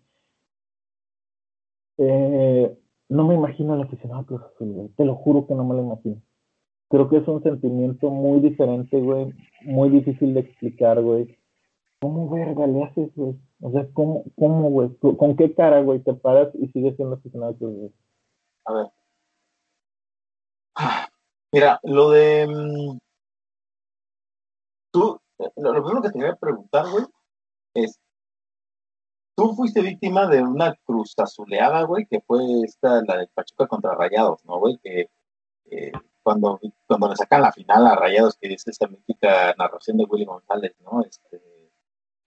Eh, 1.97 2.77
no 3.09 3.27
me 3.27 3.35
imagino 3.35 3.75
el 3.75 3.81
aficionado 3.81 4.25
Cruz 4.25 4.41
Azul, 4.43 4.91
Te 4.95 5.05
lo 5.05 5.15
juro 5.15 5.45
que 5.47 5.55
no 5.55 5.65
me 5.65 5.75
lo 5.75 5.83
imagino. 5.83 6.21
Creo 6.89 7.09
que 7.09 7.17
es 7.17 7.27
un 7.27 7.43
sentimiento 7.43 8.09
muy 8.09 8.39
diferente, 8.39 8.99
güey. 8.99 9.33
Muy 9.63 9.89
difícil 9.89 10.33
de 10.33 10.39
explicar, 10.41 11.01
güey. 11.01 11.37
¿Cómo 12.01 12.29
verga 12.29 12.65
le 12.65 12.83
haces, 12.83 13.13
güey? 13.15 13.35
O 13.61 13.71
sea, 13.71 13.85
¿cómo, 13.93 14.23
cómo, 14.37 14.69
güey? 14.69 14.95
¿Con 14.99 15.35
qué 15.35 15.53
cara, 15.53 15.81
güey, 15.81 15.99
te 15.99 16.13
paras 16.13 16.49
y 16.55 16.67
sigues 16.69 16.95
siendo 16.95 17.15
aficionado 17.15 17.55
Cruz 17.57 17.91
A 18.65 18.73
ver. 18.73 18.87
Mira, 21.51 21.79
lo 21.83 22.11
de. 22.11 22.47
Mm, 22.47 22.99
tú, 24.91 25.19
lo, 25.55 25.73
primero 25.73 26.01
que 26.01 26.09
te 26.09 26.19
voy 26.19 26.27
a 26.27 26.35
preguntar, 26.35 26.85
güey, 26.89 27.05
es, 27.73 27.99
tú 29.35 29.53
fuiste 29.55 29.81
víctima 29.81 30.27
de 30.27 30.41
una 30.41 30.75
cruz 30.85 31.13
azuleada, 31.17 31.83
güey, 31.83 32.05
que 32.05 32.21
fue 32.21 32.41
esta, 32.63 33.01
la 33.03 33.17
de 33.17 33.27
Pachuca 33.27 33.67
contra 33.67 33.95
Rayados, 33.95 34.45
¿no, 34.45 34.59
güey? 34.59 34.77
Que 34.79 35.09
eh, 35.71 35.91
cuando, 36.23 36.59
cuando 36.87 37.09
le 37.09 37.15
sacan 37.15 37.41
la 37.41 37.51
final 37.51 37.87
a 37.87 37.95
Rayados, 37.95 38.37
que 38.37 38.53
es 38.53 38.67
esa 38.67 38.87
mítica 38.87 39.53
narración 39.57 39.97
de 39.97 40.05
Willy 40.05 40.25
González, 40.25 40.75
¿no? 40.81 41.03
Este, 41.03 41.41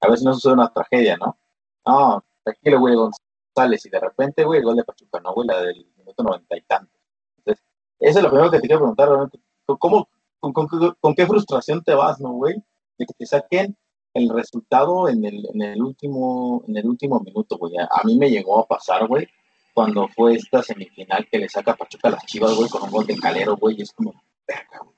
a 0.03 0.09
ver 0.09 0.19
si 0.19 0.25
no 0.25 0.35
sucede 0.35 0.55
una 0.55 0.73
tragedia, 0.73 1.17
¿no? 1.17 1.38
No, 1.87 2.25
tranquilo, 2.43 2.81
Willy 2.81 2.97
González, 2.97 3.87
y 3.87 3.88
de 3.88 4.01
repente, 4.01 4.45
güey, 4.45 4.59
el 4.59 4.65
gol 4.65 4.77
de 4.77 4.85
Pachuca, 4.85 5.21
¿no, 5.21 5.33
güey? 5.33 5.49
La 5.49 5.61
del 5.62 5.87
minuto 5.97 6.23
noventa 6.23 6.57
y 6.57 6.62
tanto. 6.62 6.93
Entonces, 7.38 7.65
eso 8.01 8.19
es 8.19 8.23
lo 8.23 8.31
primero 8.31 8.51
que 8.51 8.61
te 8.61 8.67
quiero 8.67 8.81
preguntar, 8.81 9.09
realmente. 9.09 9.41
¿Cómo, 9.65 10.09
con, 10.41 10.53
con 10.53 11.15
qué 11.15 11.27
frustración 11.27 11.83
te 11.83 11.95
vas, 11.95 12.21
no, 12.21 12.33
güey? 12.33 12.57
De 12.99 13.07
que 13.07 13.15
te 13.15 13.27
saquen 13.27 13.77
el 14.15 14.29
resultado 14.29 15.09
en 15.09 15.25
el, 15.25 15.49
en 15.55 15.62
el 15.62 15.83
último 15.83 16.62
en 16.67 16.77
el 16.77 16.87
último 16.87 17.21
minuto, 17.21 17.57
güey. 17.59 17.77
A, 17.79 18.05
mí 18.05 18.19
me 18.19 18.31
llegó 18.31 18.59
a 18.59 18.67
pasar, 18.67 19.07
güey, 19.07 19.29
cuando 19.73 20.09
fue 20.09 20.35
esta 20.35 20.62
semifinal 20.62 21.27
que 21.31 21.38
le 21.38 21.49
saca 21.49 21.75
Pachuca 21.75 22.09
a 22.09 22.12
las 22.12 22.27
Chivas, 22.27 22.55
güey, 22.55 22.69
con 22.69 22.83
un 22.83 22.91
gol 22.91 23.07
de 23.07 23.17
Calero, 23.17 23.57
güey, 23.57 23.79
y 23.79 23.83
es 23.83 23.93
como... 23.93 24.12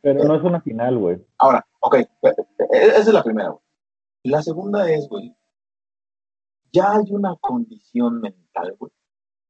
Pero 0.01 0.25
no 0.25 0.35
es 0.35 0.43
una 0.43 0.61
final, 0.61 0.99
güey. 0.99 1.25
Ahora, 1.39 1.65
ok, 1.81 1.95
e, 1.95 2.07
e, 2.23 2.87
esa 2.87 2.99
es 2.99 3.13
la 3.13 3.23
primera, 3.23 3.51
güey. 3.51 3.64
La 4.25 4.43
segunda 4.43 4.91
es, 4.91 5.07
güey, 5.09 5.37
ya 6.73 6.93
hay 6.93 7.05
una 7.11 7.37
condición 7.37 8.21
mental, 8.21 8.75
güey, 8.79 8.91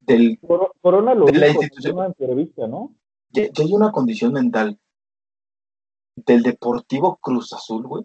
del, 0.00 0.38
Corona 0.82 1.14
lo 1.14 1.26
de 1.26 1.38
la 1.38 1.48
institución. 1.48 1.98
En 1.98 2.04
entrevista, 2.06 2.66
¿no? 2.66 2.94
Ya, 3.30 3.44
ya 3.52 3.64
hay 3.64 3.72
una 3.72 3.92
condición 3.92 4.32
mental 4.32 4.78
del 6.16 6.42
Deportivo 6.42 7.16
Cruz 7.16 7.52
Azul, 7.52 7.86
güey, 7.86 8.04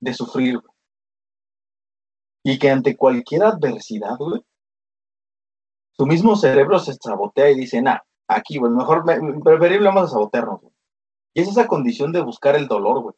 de 0.00 0.12
sufrir, 0.14 0.60
Y 2.44 2.58
que 2.58 2.70
ante 2.70 2.96
cualquier 2.96 3.44
adversidad, 3.44 4.16
güey, 4.18 4.44
su 5.92 6.06
mismo 6.06 6.34
cerebro 6.34 6.80
se 6.80 6.94
sabotea 6.94 7.50
y 7.50 7.54
dice, 7.54 7.80
nah, 7.80 8.00
aquí, 8.26 8.58
güey, 8.58 8.72
mejor, 8.72 9.04
preferible 9.44 9.86
vamos 9.86 10.04
a 10.04 10.08
sabotearnos, 10.08 10.60
güey. 10.60 10.74
Y 11.34 11.42
es 11.42 11.48
esa 11.48 11.68
condición 11.68 12.12
de 12.12 12.20
buscar 12.20 12.56
el 12.56 12.66
dolor, 12.66 13.00
güey. 13.00 13.14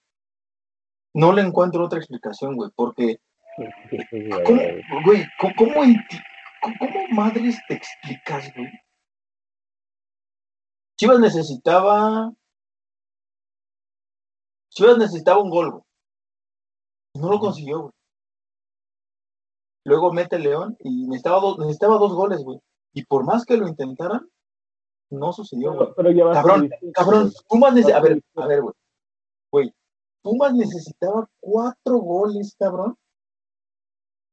No 1.14 1.32
le 1.32 1.42
encuentro 1.42 1.84
otra 1.84 1.98
explicación, 1.98 2.56
güey, 2.56 2.70
porque... 2.74 3.18
¿Cómo, 4.44 4.60
güey, 5.04 5.24
cómo, 5.38 5.94
cómo 6.78 7.08
madres 7.12 7.56
te 7.68 7.74
explicas, 7.74 8.52
güey? 8.56 8.70
Chivas 10.98 11.20
necesitaba... 11.20 12.32
Chivas 14.70 14.98
necesitaba 14.98 15.40
un 15.40 15.50
gol, 15.50 15.70
güey. 15.70 15.82
No 17.14 17.30
lo 17.30 17.38
consiguió, 17.38 17.80
güey. 17.82 17.92
Luego 19.84 20.12
mete 20.12 20.38
León 20.38 20.76
y 20.80 21.06
necesitaba 21.06 21.40
dos, 21.40 21.58
necesitaba 21.58 21.98
dos 21.98 22.14
goles, 22.14 22.42
güey. 22.42 22.58
Y 22.92 23.04
por 23.04 23.24
más 23.24 23.44
que 23.44 23.56
lo 23.56 23.68
intentaran, 23.68 24.26
no 25.10 25.32
sucedió, 25.32 25.74
güey. 25.74 25.88
Pero, 25.96 26.32
cabrón, 26.32 26.70
cabrón, 26.92 27.32
Pumas 27.48 27.74
a 27.92 28.00
ver, 28.00 28.20
a 28.34 28.46
ver, 28.46 28.62
güey. 28.62 28.74
Güey, 29.52 29.74
Pumas 30.24 30.54
necesitaba 30.54 31.28
cuatro 31.38 31.98
goles, 31.98 32.56
cabrón. 32.58 32.96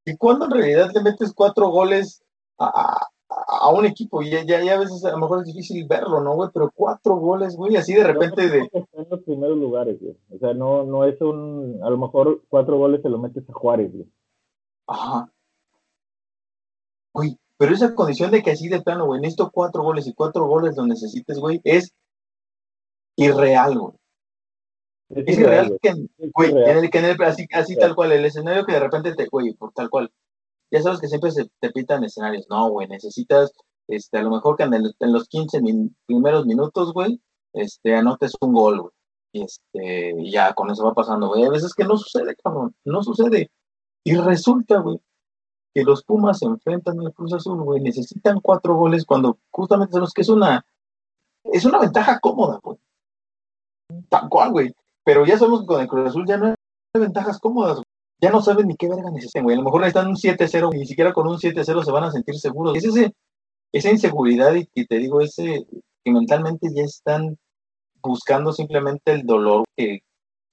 ¿Y 0.06 0.16
cuando 0.16 0.46
en 0.46 0.52
realidad 0.52 0.90
le 0.94 1.02
metes 1.02 1.34
cuatro 1.34 1.68
goles 1.68 2.24
a, 2.58 3.08
a 3.28 3.70
un 3.72 3.86
equipo, 3.86 4.22
y 4.22 4.30
ya, 4.30 4.44
ya, 4.44 4.76
a 4.76 4.80
veces 4.80 5.04
a 5.04 5.12
lo 5.12 5.18
mejor 5.18 5.40
es 5.40 5.46
difícil 5.46 5.86
verlo, 5.86 6.22
¿no, 6.22 6.36
güey? 6.36 6.50
Pero 6.54 6.72
cuatro 6.74 7.18
goles, 7.18 7.58
güey, 7.58 7.76
así 7.76 7.94
de 7.94 8.06
repente 8.06 8.50
de... 8.50 8.70
En 8.72 9.08
los 9.10 9.22
primeros 9.24 9.58
lugares, 9.58 10.00
güey. 10.02 10.18
O 10.34 10.38
sea, 10.38 10.54
no, 10.54 10.84
no 10.84 11.04
es 11.04 11.20
un... 11.20 11.80
A 11.84 11.90
lo 11.90 11.98
mejor 11.98 12.42
cuatro 12.48 12.78
goles 12.78 13.02
se 13.02 13.10
lo 13.10 13.20
metes 13.20 13.50
a 13.50 13.54
Juárez, 13.54 13.92
güey. 13.92 14.08
Ajá. 14.88 15.30
Güey, 17.14 17.38
pero 17.58 17.74
esa 17.74 17.94
condición 17.94 18.32
de 18.32 18.42
que 18.42 18.52
así 18.52 18.70
de 18.70 18.82
plano, 18.82 19.08
güey, 19.08 19.20
necesito 19.20 19.52
cuatro 19.52 19.84
goles 19.84 20.08
y 20.08 20.14
cuatro 20.14 20.48
goles 20.48 20.78
lo 20.78 20.86
necesites, 20.86 21.38
güey, 21.38 21.60
es 21.66 21.94
irreal, 23.18 23.78
güey. 23.78 24.01
Es, 25.16 25.38
irreal, 25.38 25.78
que, 25.82 25.94
güey, 26.34 26.52
en 26.52 26.78
el, 26.78 26.90
que 26.90 27.00
en 27.00 27.06
el, 27.06 27.22
así, 27.24 27.46
así 27.54 27.76
tal 27.76 27.96
cual, 27.96 28.12
el 28.12 28.26
escenario 28.26 28.66
que 28.66 28.74
de 28.74 28.80
repente 28.80 29.14
te, 29.14 29.28
güey, 29.28 29.54
por 29.54 29.74
tal 29.74 29.90
cual, 29.90 30.12
ya 30.72 30.82
sabes 30.82 31.00
que 31.00 31.08
siempre 31.08 31.32
se 31.32 31.50
te 31.60 31.72
pitan 31.72 32.04
escenarios. 32.04 32.46
No, 32.50 32.70
güey, 32.70 32.88
necesitas, 32.88 33.52
este, 33.88 34.20
a 34.20 34.24
lo 34.24 34.32
mejor 34.32 34.56
que 34.56 34.64
en, 34.64 35.12
los 35.12 35.28
15 35.28 35.62
primeros 36.06 36.46
minutos, 36.46 36.94
güey, 36.94 37.22
este, 37.54 37.96
anotes 37.96 38.34
un 38.40 38.54
gol, 38.54 38.82
güey. 38.82 38.94
Y 39.34 39.44
este, 39.44 40.32
ya 40.32 40.54
con 40.54 40.72
eso 40.72 40.86
va 40.86 40.94
pasando, 40.94 41.28
güey. 41.28 41.46
A 41.46 41.50
veces 41.50 41.74
que 41.74 41.84
no 41.84 41.98
sucede, 41.98 42.36
cabrón, 42.42 42.76
no 42.86 43.04
sucede. 43.04 43.52
Y 44.04 44.16
resulta, 44.16 44.80
güey, 44.80 45.00
que 45.74 45.84
los 45.84 46.04
Pumas 46.04 46.40
se 46.40 46.46
enfrentan 46.46 47.00
al 47.00 47.14
Cruz 47.14 47.34
Azul, 47.34 47.62
güey, 47.64 47.82
necesitan 47.82 48.40
cuatro 48.42 48.76
goles 48.76 49.06
cuando 49.06 49.40
justamente 49.52 49.94
sabemos 49.94 50.14
que 50.14 50.22
es 50.22 50.30
una, 50.30 50.66
es 51.46 51.66
una 51.66 51.80
ventaja 51.80 52.20
cómoda, 52.20 52.60
güey. 52.64 52.78
Tal 54.10 54.30
cual, 54.30 54.52
güey. 54.52 54.74
Pero 55.04 55.26
ya 55.26 55.38
sabemos 55.38 55.62
que 55.62 55.66
con 55.68 55.82
el 55.82 55.88
Cruz 55.88 56.10
Azul 56.10 56.26
ya 56.28 56.38
no 56.38 56.48
hay 56.48 56.56
ventajas 56.94 57.40
cómodas, 57.40 57.82
ya 58.22 58.30
no 58.30 58.42
saben 58.42 58.68
ni 58.68 58.76
qué 58.76 58.88
verga 58.88 59.10
necesitan, 59.10 59.44
güey. 59.44 59.56
A 59.56 59.60
lo 59.60 59.66
mejor 59.66 59.82
necesitan 59.82 60.08
un 60.08 60.16
7-0, 60.16 60.74
ni 60.74 60.86
siquiera 60.86 61.12
con 61.12 61.28
un 61.28 61.38
7-0 61.38 61.84
se 61.84 61.92
van 61.92 62.04
a 62.04 62.12
sentir 62.12 62.36
seguros. 62.36 62.78
Es 62.78 62.86
ese, 62.86 63.14
esa 63.72 63.90
inseguridad 63.90 64.54
y, 64.54 64.86
te 64.86 64.98
digo, 64.98 65.22
ese 65.22 65.66
que 66.04 66.12
mentalmente 66.12 66.68
ya 66.74 66.84
están 66.84 67.38
buscando 68.02 68.54
simplemente 68.54 69.14
el 69.14 69.26
dolor 69.26 69.64
que 69.76 70.02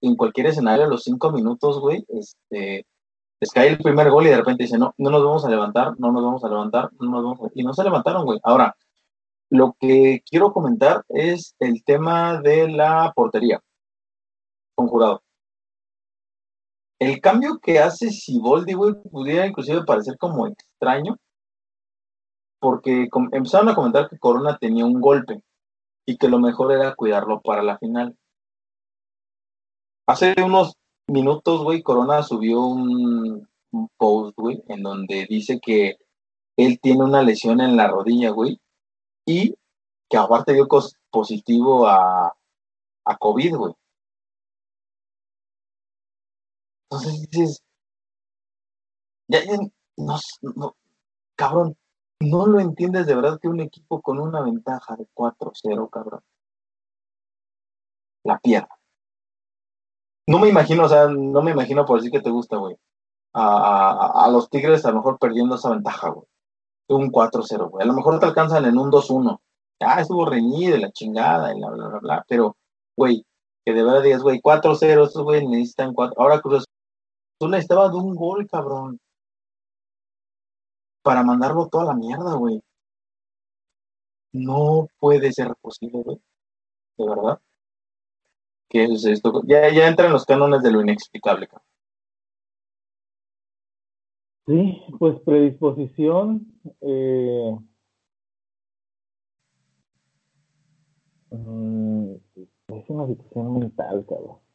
en 0.01 0.17
cualquier 0.17 0.47
escenario 0.47 0.85
a 0.87 0.89
los 0.89 1.05
cinco 1.05 1.31
minutos, 1.33 1.81
güey, 1.81 2.05
este, 2.09 2.87
les 3.41 3.51
cae 3.53 3.69
el 3.69 3.79
primer 3.79 4.11
gol 4.11 4.27
y 4.27 4.31
de 4.31 4.37
repente 4.37 4.65
dicen, 4.65 4.81
no, 4.81 4.95
no 4.97 5.11
nos 5.11 5.25
vamos 5.25 5.45
a 5.45 5.51
levantar, 5.51 5.95
no 5.99 6.13
nos 6.13 6.23
vamos 6.23 6.45
a 6.45 6.49
levantar, 6.49 6.91
no 7.01 7.11
nos 7.11 7.25
vamos 7.25 7.41
a... 7.43 7.53
y 7.55 7.65
no 7.65 7.75
se 7.75 7.85
levantaron, 7.85 8.25
güey. 8.25 8.39
Ahora, 8.45 8.77
lo 9.51 9.77
que 9.79 10.23
quiero 10.29 10.53
comentar 10.53 11.05
es 11.09 11.55
el 11.59 11.83
tema 11.85 12.41
de 12.41 12.69
la 12.69 13.13
portería 13.15 13.61
conjurado. 14.79 15.23
El 17.01 17.21
cambio 17.21 17.59
que 17.59 17.81
hace 17.81 18.11
Siboldi, 18.11 18.75
güey, 18.75 18.95
pudiera 19.11 19.47
inclusive 19.47 19.85
parecer 19.85 20.17
como 20.19 20.47
extraño, 20.47 21.17
porque 22.61 23.09
empezaron 23.33 23.69
a 23.69 23.75
comentar 23.75 24.09
que 24.09 24.19
Corona 24.19 24.57
tenía 24.59 24.85
un 24.85 25.01
golpe 25.01 25.43
y 26.07 26.17
que 26.17 26.29
lo 26.29 26.39
mejor 26.39 26.73
era 26.73 26.95
cuidarlo 26.95 27.41
para 27.41 27.63
la 27.63 27.79
final. 27.79 28.17
Hace 30.07 30.35
unos 30.45 30.75
minutos, 31.09 31.63
güey, 31.63 31.83
Corona 31.83 32.23
subió 32.23 32.61
un, 32.61 33.49
post, 33.97 34.37
güey, 34.37 34.63
en 34.69 34.83
donde 34.83 35.27
dice 35.29 35.61
que 35.61 35.97
él 36.57 36.81
tiene 36.81 37.05
una 37.05 37.23
lesión 37.23 37.61
en 37.61 37.77
la 37.77 37.89
rodilla, 37.89 38.31
güey, 38.31 38.59
y 39.27 39.55
que 40.09 40.17
aparte 40.17 40.55
dio 40.55 40.67
positivo 41.11 41.87
a, 41.87 42.33
a 43.05 43.17
COVID, 43.19 43.57
güey. 43.57 43.75
Entonces 46.91 47.29
dices, 47.31 47.63
ya, 49.29 49.41
no, 49.97 50.17
no, 50.57 50.77
cabrón, 51.37 51.77
no 52.21 52.47
lo 52.47 52.61
entiendes 52.61 53.07
de 53.07 53.15
verdad 53.15 53.39
que 53.41 53.49
un 53.49 53.61
equipo 53.61 54.01
con 54.01 54.19
una 54.19 54.41
ventaja 54.41 54.97
de 54.97 55.07
4-0, 55.15 55.91
cabrón, 55.91 56.23
la 58.25 58.39
pierda. 58.39 58.69
No 60.27 60.39
me 60.39 60.49
imagino, 60.49 60.85
o 60.85 60.89
sea, 60.89 61.09
no 61.09 61.43
me 61.43 61.53
imagino 61.53 61.85
por 61.85 61.99
decir 61.99 62.13
que 62.13 62.21
te 62.21 62.31
gusta, 62.31 62.57
güey. 62.57 62.77
A, 63.35 64.25
a, 64.25 64.31
los 64.31 64.51
Tigres 64.51 64.85
a 64.85 64.91
lo 64.91 64.97
mejor 64.97 65.19
perdiendo 65.19 65.55
esa 65.55 65.71
ventaja, 65.71 66.09
güey. 66.11 66.27
Un 66.89 67.11
4-0, 67.11 67.71
güey. 67.71 67.85
A 67.85 67.87
lo 67.87 67.95
mejor 67.95 68.19
te 68.19 68.27
alcanzan 68.27 68.65
en 68.65 68.79
un 68.79 68.91
2-1. 68.91 69.41
Ya 69.81 70.01
estuvo 70.01 70.27
reñido 70.27 70.77
y 70.77 70.81
la 70.81 70.91
chingada 70.91 71.55
y 71.55 71.59
bla, 71.59 71.71
bla, 71.71 71.89
bla, 71.89 71.99
bla. 72.01 72.25
Pero, 72.29 72.57
güey, 72.97 73.25
que 73.65 73.73
de 73.73 73.83
verdad 73.83 74.03
digas, 74.03 74.23
güey, 74.23 74.41
4-0, 74.41 75.07
estos 75.07 75.23
güey 75.23 75.47
necesitan 75.47 75.95
4. 75.95 76.21
Ahora 76.21 76.41
Cruz 76.41 76.65
Azul 77.41 77.51
necesitaba 77.51 77.89
de 77.89 77.97
un 77.97 78.15
gol, 78.15 78.47
cabrón 78.49 79.01
para 81.09 81.23
mandarlo 81.23 81.69
toda 81.69 81.87
la 81.87 81.95
mierda, 81.95 82.35
güey. 82.35 82.63
No 84.33 84.89
puede 84.99 85.33
ser 85.33 85.55
posible, 85.59 86.03
güey. 86.03 86.21
De 86.99 87.09
verdad. 87.09 87.41
¿Qué 88.69 88.85
es 88.85 89.07
esto? 89.07 89.41
Ya, 89.47 89.73
ya 89.73 89.89
entra 89.89 90.05
en 90.05 90.13
los 90.13 90.27
cánones 90.27 90.63
de 90.63 90.71
lo 90.71 90.83
inexplicable, 90.83 91.49
cabrón. 91.49 91.67
Sí, 94.47 94.85
pues 94.99 95.19
predisposición. 95.21 96.47
Eh, 96.83 97.57
mm, 101.31 102.13
es 102.69 102.91
una 102.91 103.07
situación 103.07 103.59
mental, 103.61 104.05
cabrón. 104.07 104.48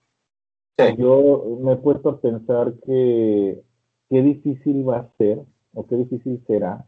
Yo 0.77 1.59
me 1.61 1.73
he 1.73 1.75
puesto 1.75 2.09
a 2.09 2.19
pensar 2.19 2.73
que 2.85 3.63
qué 4.09 4.21
difícil 4.21 4.87
va 4.87 4.97
a 4.97 5.17
ser 5.17 5.39
o 5.73 5.85
qué 5.85 5.95
difícil 5.97 6.43
será 6.47 6.87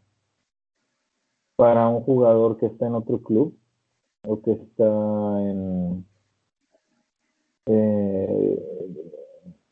para 1.55 1.87
un 1.87 2.01
jugador 2.01 2.57
que 2.57 2.65
está 2.65 2.87
en 2.87 2.95
otro 2.95 3.21
club 3.21 3.55
o 4.27 4.41
que 4.41 4.53
está 4.53 5.41
en, 5.41 6.05
eh, 7.67 8.95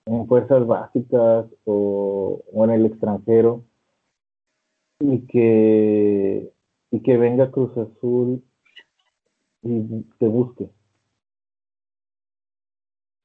en 0.05 0.27
fuerzas 0.27 0.65
básicas 0.67 1.47
o, 1.65 2.43
en 2.53 2.69
el 2.69 2.85
extranjero 2.85 3.65
y 4.99 5.25
que, 5.25 6.53
y 6.91 6.99
que 7.01 7.17
venga 7.17 7.51
Cruz 7.51 7.75
Azul 7.77 8.43
y 9.63 10.03
te 10.19 10.27
busque. 10.27 10.69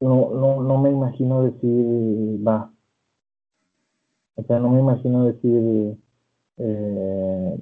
No, 0.01 0.31
no, 0.31 0.63
no 0.63 0.79
me 0.79 0.91
imagino 0.91 1.43
decir, 1.43 2.47
va, 2.47 2.73
o 4.39 4.45
sea, 4.45 4.61
no 4.61 4.69
me 4.69 4.79
imagino 4.79 5.27
decir, 5.27 5.99
eh, 6.59 7.59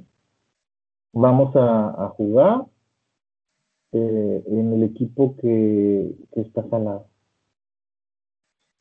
vamos 1.15 1.57
a, 1.57 2.09
jugar 2.19 2.67
eh, 3.93 4.45
en 4.47 4.73
el 4.75 4.83
equipo 4.83 5.35
que, 5.39 6.15
está 6.33 6.69
salado. 6.69 7.09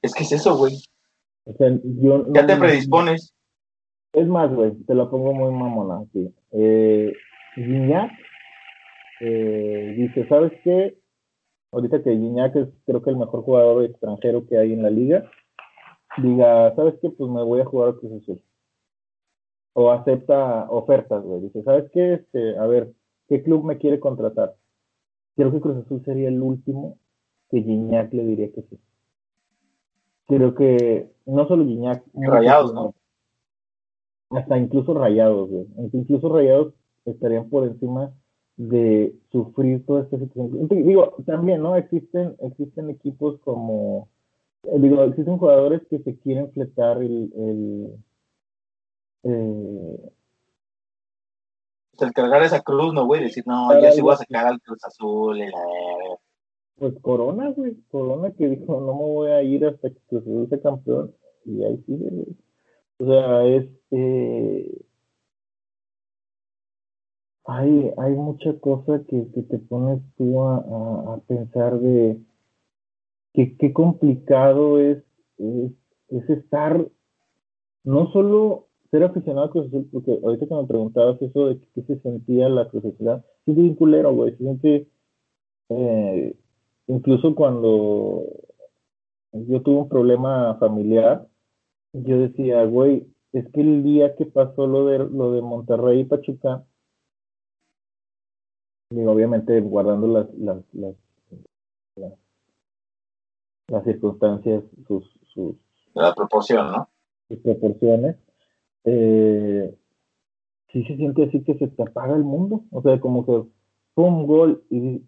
Es 0.01 0.13
que 0.13 0.23
es 0.23 0.31
eso, 0.33 0.57
güey. 0.57 0.75
O 1.45 1.53
sea, 1.53 1.69
yo 1.83 2.25
ya 2.33 2.45
te 2.45 2.57
predispones. 2.57 3.33
Es 4.11 4.27
más, 4.27 4.53
güey, 4.53 4.73
te 4.83 4.93
la 4.93 5.09
pongo 5.09 5.33
muy 5.33 5.53
mamona. 5.53 6.03
Sí. 6.11 6.33
Eh, 6.51 7.13
eh, 9.21 9.93
dice, 9.97 10.27
¿sabes 10.27 10.51
qué? 10.65 10.97
Ahorita 11.75 12.01
que 12.01 12.15
Gignac 12.15 12.55
es 12.55 12.69
creo 12.85 13.01
que 13.01 13.09
el 13.09 13.17
mejor 13.17 13.43
jugador 13.43 13.83
extranjero 13.83 14.47
que 14.47 14.57
hay 14.57 14.71
en 14.71 14.81
la 14.81 14.89
liga 14.89 15.29
diga, 16.15 16.73
¿sabes 16.73 16.95
qué? 17.01 17.09
Pues 17.09 17.29
me 17.29 17.43
voy 17.43 17.59
a 17.59 17.65
jugar 17.65 17.89
a 17.89 17.93
Cruz 17.95 18.13
Azul. 18.13 18.41
O 19.73 19.91
acepta 19.91 20.69
ofertas, 20.69 21.21
güey. 21.21 21.41
Dice, 21.41 21.63
¿sabes 21.63 21.91
qué? 21.91 22.13
Este, 22.13 22.57
a 22.57 22.65
ver, 22.65 22.93
¿qué 23.27 23.43
club 23.43 23.65
me 23.65 23.77
quiere 23.77 23.99
contratar? 23.99 24.55
Creo 25.35 25.51
que 25.51 25.59
Cruz 25.59 25.83
Azul 25.83 26.01
sería 26.05 26.29
el 26.29 26.41
último 26.41 26.97
que 27.49 27.61
Gignac 27.61 28.13
le 28.13 28.23
diría 28.23 28.53
que 28.53 28.61
sí. 28.61 28.79
Creo 30.27 30.55
que 30.55 31.11
no 31.25 31.45
solo 31.45 31.65
Gignac. 31.65 32.05
Rayados, 32.13 32.73
¿no? 32.73 32.95
Hasta 34.29 34.57
incluso 34.57 34.93
Rayados, 34.93 35.49
güey. 35.49 35.67
Incluso 35.91 36.29
Rayados 36.29 36.73
estarían 37.03 37.49
por 37.49 37.65
encima 37.65 38.13
de 38.57 39.13
sufrir 39.31 39.85
toda 39.85 40.03
esta 40.03 40.17
situación. 40.17 40.67
Digo, 40.69 41.15
también, 41.25 41.61
¿no? 41.61 41.75
Existen, 41.75 42.35
existen 42.39 42.89
equipos 42.89 43.39
como 43.41 44.09
eh, 44.67 44.79
digo, 44.79 45.03
existen 45.03 45.37
jugadores 45.37 45.81
que 45.89 45.99
se 45.99 46.17
quieren 46.19 46.51
fletar 46.51 46.97
el, 46.97 47.31
el, 47.35 47.95
eh, 49.23 50.11
el 51.99 52.13
cargar 52.13 52.43
esa 52.43 52.61
cruz, 52.61 52.93
no, 52.93 53.05
güey, 53.05 53.23
decir, 53.23 53.43
no, 53.45 53.79
ya 53.79 53.91
sí 53.91 54.01
voy 54.01 54.13
a 54.13 54.17
sacar 54.17 54.47
al 54.47 54.61
Cruz 54.61 54.83
Azul. 54.83 55.39
Pues 56.77 56.93
Corona, 57.01 57.51
güey, 57.51 57.75
Corona 57.89 58.31
que 58.31 58.49
dijo, 58.49 58.81
no 58.81 58.93
me 58.93 58.99
voy 58.99 59.29
a 59.29 59.41
ir 59.43 59.65
hasta 59.65 59.89
que 59.89 59.99
Cruz 60.07 60.23
Azul 60.23 60.49
sea 60.49 60.61
campeón, 60.61 61.13
y 61.45 61.63
ahí 61.63 61.77
sigue, 61.85 62.09
güey. 62.09 62.35
O 62.97 63.05
sea, 63.05 63.45
es, 63.45 63.67
eh, 63.91 64.81
hay, 67.45 67.91
hay 67.97 68.13
mucha 68.13 68.59
cosa 68.59 69.03
que, 69.07 69.27
que 69.33 69.41
te 69.43 69.59
pones 69.59 70.01
tú 70.17 70.41
a, 70.41 70.57
a 71.13 71.17
pensar 71.27 71.79
de, 71.79 72.19
qué, 73.35 73.73
complicado 73.73 74.79
es, 74.79 75.03
es, 75.37 76.29
estar, 76.29 76.87
no 77.83 78.11
solo 78.11 78.67
ser 78.91 79.03
aficionado 79.03 79.47
a 79.47 79.51
Cruz 79.51 79.67
Azul, 79.67 79.89
porque 79.91 80.19
ahorita 80.23 80.47
que 80.47 80.55
me 80.55 80.65
preguntabas 80.65 81.21
eso 81.21 81.47
de 81.47 81.59
qué 81.73 81.81
se 81.83 81.99
sentía 81.99 82.47
la 82.49 82.69
Cruz 82.69 82.85
Azul, 82.85 83.21
sí 83.45 83.51
es 83.51 83.57
un 83.57 83.75
culero, 83.75 84.13
güey, 84.13 84.31
se 84.31 84.37
siente, 84.37 84.87
eh, 85.69 86.35
incluso 86.87 87.35
cuando 87.35 88.23
yo 89.33 89.61
tuve 89.61 89.81
un 89.81 89.89
problema 89.89 90.55
familiar, 90.55 91.27
yo 91.93 92.19
decía, 92.19 92.63
güey, 92.65 93.07
es 93.33 93.47
que 93.51 93.61
el 93.61 93.83
día 93.83 94.15
que 94.15 94.25
pasó 94.25 94.65
lo 94.65 94.85
de, 94.85 94.99
lo 94.99 95.33
de 95.33 95.41
Monterrey 95.41 96.01
y 96.01 96.05
Pachuca, 96.05 96.63
digo, 98.95 99.11
obviamente 99.11 99.59
guardando 99.61 100.07
las, 100.07 100.33
las, 100.35 100.57
las 100.73 100.95
las 103.67 103.83
circunstancias, 103.83 104.63
sus, 104.87 105.03
sus 105.33 105.55
la 105.93 106.13
proporción, 106.13 106.71
¿no? 106.71 106.89
Sus 107.29 107.39
proporciones, 107.39 108.17
eh, 108.83 109.73
sí 110.71 110.83
se 110.83 110.95
siente 110.97 111.23
así 111.23 111.43
que 111.43 111.57
se 111.57 111.67
te 111.67 111.83
apaga 111.83 112.15
el 112.15 112.23
mundo, 112.23 112.63
o 112.71 112.81
sea, 112.81 112.99
como 112.99 113.25
que 113.25 113.49
pum, 113.93 114.25
gol, 114.27 114.63
y 114.69 115.01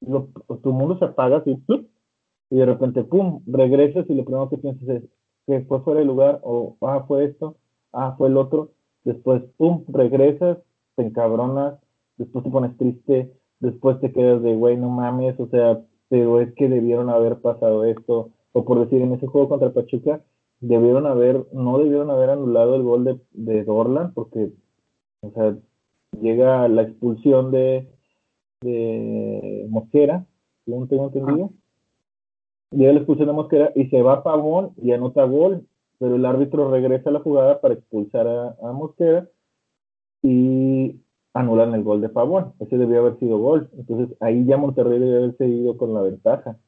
tu 0.00 0.72
mundo 0.72 0.98
se 0.98 1.04
apaga 1.04 1.38
así, 1.38 1.62
y 2.50 2.56
de 2.56 2.66
repente, 2.66 3.04
pum, 3.04 3.42
regresas 3.46 4.08
y 4.08 4.14
lo 4.14 4.24
primero 4.24 4.48
que 4.48 4.58
piensas 4.58 4.88
es 4.88 5.02
que 5.46 5.60
fue 5.66 5.80
fuera 5.82 6.00
de 6.00 6.06
lugar, 6.06 6.40
o 6.42 6.76
ah, 6.80 7.04
fue 7.06 7.26
esto, 7.26 7.56
ah, 7.92 8.14
fue 8.16 8.28
el 8.28 8.36
otro, 8.36 8.72
después, 9.04 9.42
pum, 9.56 9.84
regresas, 9.88 10.58
te 10.96 11.02
encabronas, 11.02 11.78
después 12.16 12.44
te 12.44 12.50
pones 12.50 12.76
triste, 12.76 13.32
después 13.60 14.00
te 14.00 14.12
quedas 14.12 14.42
de, 14.42 14.54
güey, 14.54 14.76
no 14.76 14.88
mames, 14.88 15.38
o 15.40 15.48
sea, 15.48 15.80
pero 16.08 16.40
es 16.40 16.54
que 16.54 16.68
debieron 16.68 17.10
haber 17.10 17.40
pasado 17.40 17.84
esto, 17.84 18.30
o 18.52 18.64
por 18.64 18.80
decir, 18.80 19.02
en 19.02 19.12
ese 19.12 19.26
juego 19.26 19.48
contra 19.48 19.72
Pachuca, 19.72 20.22
debieron 20.60 21.06
haber, 21.06 21.46
no 21.52 21.78
debieron 21.78 22.10
haber 22.10 22.30
anulado 22.30 22.76
el 22.76 22.82
gol 22.82 23.04
de, 23.04 23.20
de 23.32 23.64
Dorlan, 23.64 24.14
porque, 24.14 24.50
o 25.20 25.30
sea, 25.30 25.56
llega 26.20 26.68
la 26.68 26.82
expulsión 26.82 27.50
de, 27.50 27.88
de 28.60 29.66
Mosquera, 29.68 30.26
según 30.64 30.88
tengo 30.88 31.06
entendido. 31.06 31.50
Llega 32.70 32.92
la 32.92 32.98
expulsión 32.98 33.28
de 33.28 33.34
Mosquera 33.34 33.72
y 33.74 33.86
se 33.86 34.02
va 34.02 34.14
a 34.14 34.22
Pavón 34.22 34.72
y 34.82 34.92
anota 34.92 35.24
gol, 35.24 35.66
pero 35.98 36.16
el 36.16 36.26
árbitro 36.26 36.70
regresa 36.70 37.10
a 37.10 37.12
la 37.12 37.20
jugada 37.20 37.60
para 37.60 37.74
expulsar 37.74 38.26
a, 38.26 38.56
a 38.62 38.72
Mosquera 38.72 39.28
y 40.22 41.00
anulan 41.36 41.74
el 41.74 41.84
gol 41.84 42.00
de 42.00 42.08
Pavón. 42.08 42.54
Ese 42.60 42.78
debió 42.78 43.00
haber 43.00 43.18
sido 43.18 43.38
gol. 43.38 43.68
Entonces 43.76 44.16
ahí 44.20 44.44
ya 44.46 44.56
Monterrey 44.56 44.98
debe 44.98 45.18
haberse 45.18 45.46
ido 45.46 45.76
con 45.76 45.92
la 45.94 46.00
ventaja. 46.00 46.58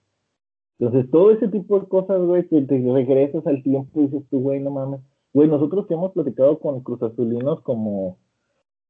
Entonces 0.78 1.10
todo 1.10 1.30
ese 1.30 1.48
tipo 1.48 1.80
de 1.80 1.88
cosas, 1.88 2.20
güey, 2.20 2.46
que 2.48 2.60
te 2.62 2.78
regresas 2.92 3.46
al 3.46 3.62
tiempo 3.62 4.00
y 4.00 4.06
dices 4.06 4.22
tú, 4.30 4.40
güey, 4.40 4.60
no 4.60 4.70
mames. 4.70 5.00
Güey, 5.32 5.48
nosotros 5.48 5.86
que 5.86 5.94
hemos 5.94 6.12
platicado 6.12 6.58
con 6.60 6.82
Cruz 6.82 7.02
Azulinos 7.02 7.60
como, 7.62 8.18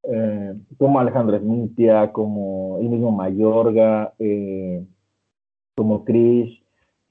eh, 0.02 0.54
como 0.78 1.00
Alejandro 1.00 1.36
Esmitia, 1.36 2.12
como 2.12 2.78
el 2.80 2.88
mismo 2.88 3.12
Mayorga, 3.12 4.14
eh, 4.18 4.84
como 5.76 6.04
Chris, 6.04 6.58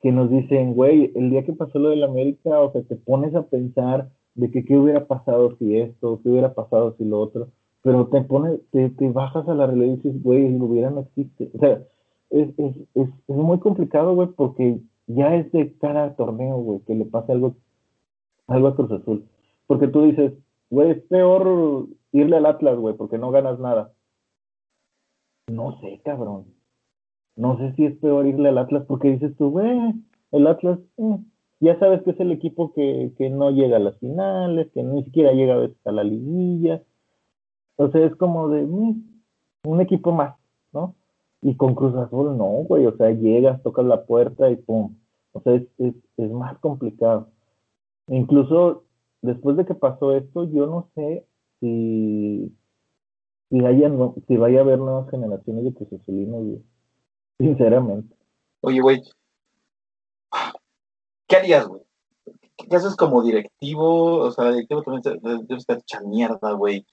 que 0.02 0.12
nos 0.12 0.30
dicen, 0.30 0.74
güey, 0.74 1.12
el 1.16 1.30
día 1.30 1.46
que 1.46 1.54
pasó 1.54 1.80
lo 1.80 1.90
del 1.90 2.04
América, 2.04 2.60
o 2.60 2.72
sea, 2.72 2.84
te 2.84 2.96
pones 2.96 3.34
a 3.34 3.44
pensar 3.44 4.10
de 4.36 4.52
que 4.52 4.66
qué 4.66 4.78
hubiera 4.78 5.08
pasado 5.08 5.56
si 5.58 5.78
esto, 5.78 6.20
qué 6.22 6.30
hubiera 6.30 6.54
pasado 6.54 6.96
si 6.98 7.06
lo 7.06 7.20
otro 7.20 7.50
pero 7.82 8.08
te 8.08 8.22
pone, 8.22 8.58
te, 8.72 8.90
te 8.90 9.10
bajas 9.10 9.48
a 9.48 9.56
la 9.56 9.68
realidad 9.68 9.94
y 9.94 9.96
dices, 9.98 10.24
güey, 10.24 10.58
lo 10.58 10.66
hubiera 10.66 10.90
no 10.90 11.02
existe. 11.02 11.50
O 11.54 11.60
sea, 11.60 11.84
es, 12.30 12.50
es, 12.58 12.76
es, 12.96 13.10
es 13.28 13.36
muy 13.36 13.60
complicado, 13.60 14.16
güey, 14.16 14.30
porque 14.30 14.80
ya 15.08 15.36
es 15.36 15.52
de 15.52 15.78
cada 15.78 16.16
torneo, 16.16 16.58
güey, 16.58 16.80
que 16.82 16.96
le 16.96 17.06
pase 17.06 17.32
algo, 17.32 17.56
algo 18.48 18.68
a 18.68 18.76
Cruz 18.76 18.92
Azul. 18.92 19.26
Porque 19.68 19.88
tú 19.88 20.04
dices, 20.04 20.34
güey, 20.70 20.92
es 20.92 21.02
peor 21.04 21.88
irle 22.12 22.38
al 22.38 22.46
Atlas, 22.46 22.78
güey, 22.78 22.96
porque 22.96 23.18
no 23.18 23.32
ganas 23.32 23.60
nada. 23.60 23.94
No 25.48 25.80
sé, 25.80 26.02
cabrón. 26.04 26.46
No 27.36 27.58
sé 27.58 27.74
si 27.74 27.86
es 27.86 27.96
peor 27.98 28.26
irle 28.26 28.50
al 28.50 28.58
Atlas 28.58 28.84
porque 28.88 29.12
dices 29.12 29.36
tú, 29.38 29.52
güey, 29.52 29.94
el 30.32 30.48
Atlas, 30.48 30.80
eh, 30.98 31.18
ya 31.60 31.80
sabes 31.80 32.04
que 32.04 32.12
es 32.12 32.20
el 32.20 32.32
equipo 32.32 32.74
que, 32.74 33.14
que, 33.18 33.30
no 33.30 33.52
llega 33.52 33.78
a 33.78 33.80
las 33.80 33.98
finales, 34.00 34.70
que 34.74 34.84
ni 34.84 35.04
siquiera 35.04 35.32
llega 35.32 35.54
a 35.54 35.60
veces 35.60 35.78
a 35.86 35.92
la 35.92 36.04
liguilla. 36.04 36.84
O 37.78 37.90
sea, 37.90 38.06
es 38.06 38.16
como 38.16 38.50
de 38.50 38.64
mm, 38.64 39.04
un 39.66 39.82
equipo 39.82 40.12
más, 40.12 40.36
¿no? 40.74 40.96
Y 41.42 41.56
con 41.56 41.76
Cruz 41.76 41.96
Azul 41.96 42.38
no, 42.38 42.46
güey, 42.68 42.86
o 42.86 42.96
sea, 42.98 43.12
llegas, 43.12 43.62
tocas 43.64 43.86
la 43.86 44.06
puerta 44.06 44.50
y 44.50 44.56
pum. 44.56 44.96
O 45.32 45.42
sea, 45.42 45.54
es, 45.54 45.64
es, 45.78 45.94
es 46.18 46.32
más 46.32 46.58
complicado. 46.60 47.30
Incluso 48.08 48.84
después 49.22 49.58
de 49.58 49.66
que 49.66 49.76
pasó 49.76 50.16
esto, 50.16 50.46
yo 50.46 50.66
no 50.68 50.90
sé 50.96 51.26
si, 51.60 52.54
si, 53.50 53.58
si 54.28 54.38
vaya 54.38 54.60
a 54.60 54.62
haber 54.62 54.80
nuevas 54.80 55.10
generaciones 55.10 55.64
de 55.66 55.74
Cruz 55.74 55.94
Azulinos, 55.94 56.62
Sinceramente. 57.40 58.16
Oye, 58.62 58.82
güey, 58.82 59.04
¿qué 61.28 61.36
harías, 61.36 61.68
güey? 61.68 61.84
¿Qué 62.56 62.76
haces 62.76 62.96
como 62.96 63.22
directivo? 63.22 64.22
O 64.22 64.32
sea, 64.32 64.50
directivo 64.50 64.82
también 64.82 65.20
debe 65.22 65.60
estar 65.60 65.78
hecha 65.78 66.02
mierda, 66.02 66.54
güey. 66.54 66.84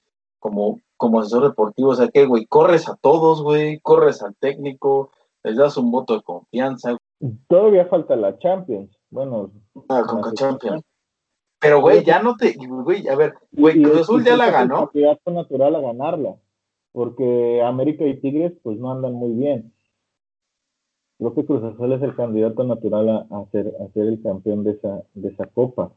Como, 0.45 0.79
como 0.95 1.21
asesor 1.21 1.41
deportivo, 1.41 1.89
o 1.89 1.95
sea, 1.95 2.07
¿qué, 2.07 2.27
güey? 2.27 2.45
¿Corres 2.45 2.87
a 2.87 2.95
todos, 2.95 3.41
güey? 3.41 3.79
¿Corres 3.79 4.21
al 4.21 4.35
técnico? 4.35 5.09
¿Les 5.43 5.57
das 5.57 5.75
un 5.75 5.89
voto 5.89 6.13
de 6.13 6.21
confianza? 6.21 6.95
Todavía 7.47 7.87
falta 7.87 8.15
la 8.15 8.37
Champions. 8.37 8.95
Bueno. 9.09 9.49
Ah, 9.89 10.03
con 10.07 10.21
la 10.21 10.33
Champions. 10.33 10.83
Pero, 11.59 11.81
güey, 11.81 12.03
ya 12.03 12.21
no 12.21 12.35
te. 12.35 12.53
Güey, 12.59 13.07
a 13.07 13.15
ver, 13.15 13.33
güey, 13.53 13.81
Cruz 13.81 14.01
Azul 14.01 14.23
ya 14.23 14.37
la 14.37 14.51
ganó. 14.51 14.91
Es 14.93 15.17
natural 15.25 15.77
a 15.77 15.81
ganarla. 15.81 16.35
Porque 16.91 17.63
América 17.63 18.05
y 18.05 18.19
Tigres, 18.19 18.53
pues 18.61 18.77
no 18.77 18.91
andan 18.91 19.13
muy 19.13 19.33
bien. 19.33 19.73
Creo 21.17 21.33
que 21.33 21.43
Cruz 21.43 21.63
Azul 21.63 21.91
es 21.91 22.03
el 22.03 22.15
candidato 22.15 22.63
natural 22.65 23.09
a, 23.31 23.45
ser, 23.51 23.73
a 23.79 23.91
ser 23.93 24.09
el 24.09 24.21
campeón 24.21 24.63
de 24.63 24.73
esa, 24.73 25.01
de 25.15 25.29
esa 25.29 25.47
copa. 25.47 25.91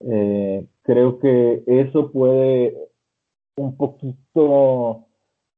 Eh, 0.00 0.66
creo 0.82 1.20
que 1.20 1.62
eso 1.68 2.10
puede 2.10 2.90
un 3.56 3.76
poquito 3.76 5.06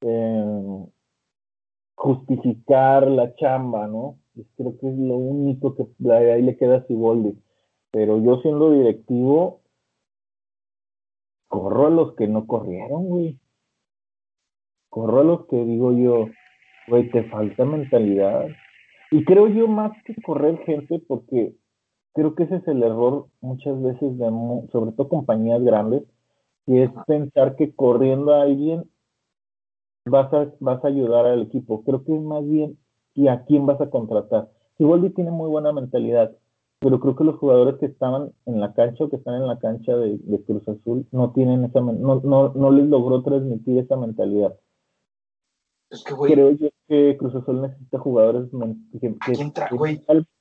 eh, 0.00 0.86
justificar 1.94 3.06
la 3.08 3.34
chamba, 3.36 3.86
¿no? 3.86 4.18
Creo 4.56 4.78
que 4.78 4.88
es 4.88 4.98
lo 4.98 5.16
único 5.16 5.74
que 5.74 5.86
ahí 6.12 6.42
le 6.42 6.56
queda 6.56 6.78
a 6.78 6.86
Siboldi. 6.86 7.38
Pero 7.90 8.20
yo 8.20 8.40
siendo 8.40 8.72
directivo, 8.72 9.60
corro 11.48 11.86
a 11.86 11.90
los 11.90 12.14
que 12.16 12.26
no 12.26 12.46
corrieron, 12.46 13.06
güey. 13.06 13.38
Corro 14.88 15.20
a 15.20 15.24
los 15.24 15.46
que 15.46 15.64
digo 15.64 15.92
yo, 15.92 16.28
güey, 16.88 17.10
te 17.10 17.24
falta 17.30 17.64
mentalidad. 17.64 18.46
Y 19.10 19.24
creo 19.24 19.46
yo 19.48 19.68
más 19.68 19.92
que 20.04 20.14
correr 20.22 20.58
gente, 20.64 20.98
porque 21.06 21.54
creo 22.14 22.34
que 22.34 22.44
ese 22.44 22.56
es 22.56 22.66
el 22.66 22.82
error 22.82 23.28
muchas 23.40 23.80
veces 23.80 24.18
de, 24.18 24.26
sobre 24.72 24.92
todo 24.92 25.08
compañías 25.08 25.62
grandes, 25.62 26.02
y 26.66 26.80
es 26.80 26.90
pensar 27.06 27.56
que 27.56 27.74
corriendo 27.74 28.34
a 28.34 28.42
alguien 28.42 28.84
vas 30.06 30.32
a, 30.32 30.52
vas 30.60 30.84
a 30.84 30.88
ayudar 30.88 31.26
al 31.26 31.42
equipo. 31.42 31.82
Creo 31.84 32.04
que 32.04 32.14
es 32.14 32.22
más 32.22 32.46
bien 32.48 32.78
y 33.14 33.28
a 33.28 33.44
quién 33.44 33.66
vas 33.66 33.80
a 33.80 33.90
contratar. 33.90 34.50
Siboldi 34.76 35.10
tiene 35.10 35.30
muy 35.30 35.48
buena 35.48 35.72
mentalidad, 35.72 36.36
pero 36.80 37.00
creo 37.00 37.16
que 37.16 37.24
los 37.24 37.36
jugadores 37.36 37.76
que 37.76 37.86
estaban 37.86 38.32
en 38.46 38.60
la 38.60 38.74
cancha 38.74 39.04
o 39.04 39.10
que 39.10 39.16
están 39.16 39.34
en 39.34 39.46
la 39.46 39.58
cancha 39.58 39.96
de, 39.96 40.18
Cruz 40.46 40.68
Azul 40.68 41.06
no 41.12 41.32
tienen 41.32 41.64
esa 41.64 41.80
no, 41.80 42.20
no, 42.20 42.52
no 42.54 42.70
les 42.70 42.86
logró 42.86 43.22
transmitir 43.22 43.78
esa 43.78 43.96
mentalidad. 43.96 44.58
Creo 46.26 46.50
yo 46.50 46.68
que 46.88 47.16
Cruz 47.16 47.34
Azul 47.36 47.62
necesita 47.62 47.98
jugadores 47.98 48.50
que, 49.00 49.14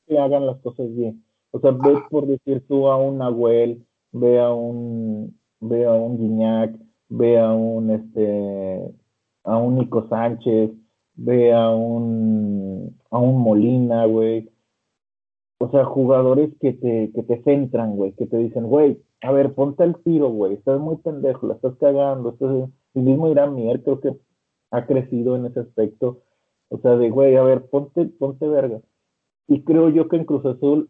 que, 0.07 0.19
hagan 0.19 0.47
las 0.47 0.59
cosas 0.61 0.93
bien. 0.95 1.23
O 1.51 1.59
sea, 1.59 1.71
ve 1.71 2.01
por 2.09 2.25
decir 2.25 2.65
tú 2.67 2.87
a 2.87 2.97
un 2.97 3.19
Nahuel, 3.19 3.85
ve 4.11 4.39
a 4.39 4.51
un 4.51 5.37
ve 5.69 5.85
a 5.85 5.93
un 5.93 6.17
Guiñac, 6.17 6.75
ve 7.09 7.39
a 7.39 7.51
un 7.53 7.91
este 7.91 8.93
a 9.43 9.57
un 9.57 9.75
Nico 9.75 10.07
Sánchez, 10.09 10.71
ve 11.15 11.53
a 11.53 11.69
un 11.69 12.99
a 13.09 13.19
un 13.19 13.41
Molina, 13.41 14.05
güey, 14.05 14.49
o 15.63 15.69
sea, 15.69 15.85
jugadores 15.85 16.51
que 16.59 16.73
te, 16.73 17.11
que 17.13 17.23
te 17.23 17.41
centran, 17.43 17.95
güey, 17.95 18.11
que 18.13 18.25
te 18.25 18.37
dicen, 18.37 18.65
güey, 18.65 19.01
a 19.21 19.31
ver, 19.31 19.53
ponte 19.53 19.83
el 19.83 19.95
tiro, 20.03 20.29
güey, 20.29 20.55
estás 20.55 20.79
muy 20.79 20.97
pendejo, 20.97 21.47
la 21.47 21.53
estás 21.53 21.75
cagando, 21.77 22.31
estás... 22.31 22.69
el 22.95 23.01
mismo 23.01 23.29
Irán 23.29 23.55
Mier 23.55 23.81
creo 23.81 24.01
que 24.01 24.13
ha 24.71 24.85
crecido 24.85 25.37
en 25.37 25.45
ese 25.45 25.61
aspecto, 25.61 26.21
o 26.69 26.79
sea, 26.79 26.97
de, 26.97 27.09
güey, 27.09 27.37
a 27.37 27.43
ver, 27.43 27.65
ponte, 27.67 28.05
ponte 28.07 28.47
verga. 28.47 28.81
Y 29.47 29.63
creo 29.63 29.89
yo 29.89 30.09
que 30.09 30.17
en 30.17 30.25
Cruz 30.25 30.45
Azul, 30.45 30.89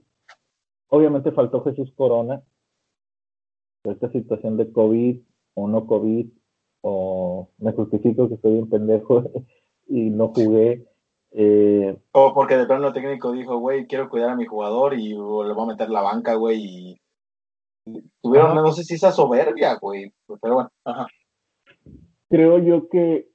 obviamente 0.88 1.32
faltó 1.32 1.64
Jesús 1.64 1.92
Corona, 1.96 2.42
esta 3.84 4.12
situación 4.12 4.58
de 4.58 4.72
COVID 4.72 5.20
o 5.56 5.68
no 5.68 5.86
COVID, 5.88 6.28
o 6.82 7.50
me 7.60 7.72
justifico 7.74 8.28
que 8.28 8.36
estoy 8.36 8.54
un 8.54 8.70
pendejo 8.70 9.24
y 9.88 10.10
no 10.10 10.30
jugué, 10.30 10.86
eh, 11.36 11.98
o 12.12 12.34
porque 12.34 12.58
de 12.58 12.68
plano 12.68 12.94
técnico 12.94 13.32
dijo, 13.32 13.58
güey, 13.58 13.88
quiero 13.88 14.08
cuidar 14.08 14.30
a 14.32 14.36
mi 14.36 14.46
jugador 14.46 14.94
y 14.94 15.10
le 15.10 15.16
voy 15.18 15.64
a 15.64 15.66
meter 15.66 15.90
la 15.90 16.02
banca, 16.02 16.36
güey. 16.36 16.60
Y 16.62 17.02
tuvieron, 18.22 18.56
no 18.56 18.72
sé 18.72 18.84
si 18.84 18.94
esa 18.94 19.12
soberbia, 19.12 19.76
güey. 19.82 20.14
Pero 20.42 20.54
bueno, 20.54 20.70
ajá. 20.86 21.08
Creo 22.30 22.60
yo 22.60 22.88
que, 22.88 23.30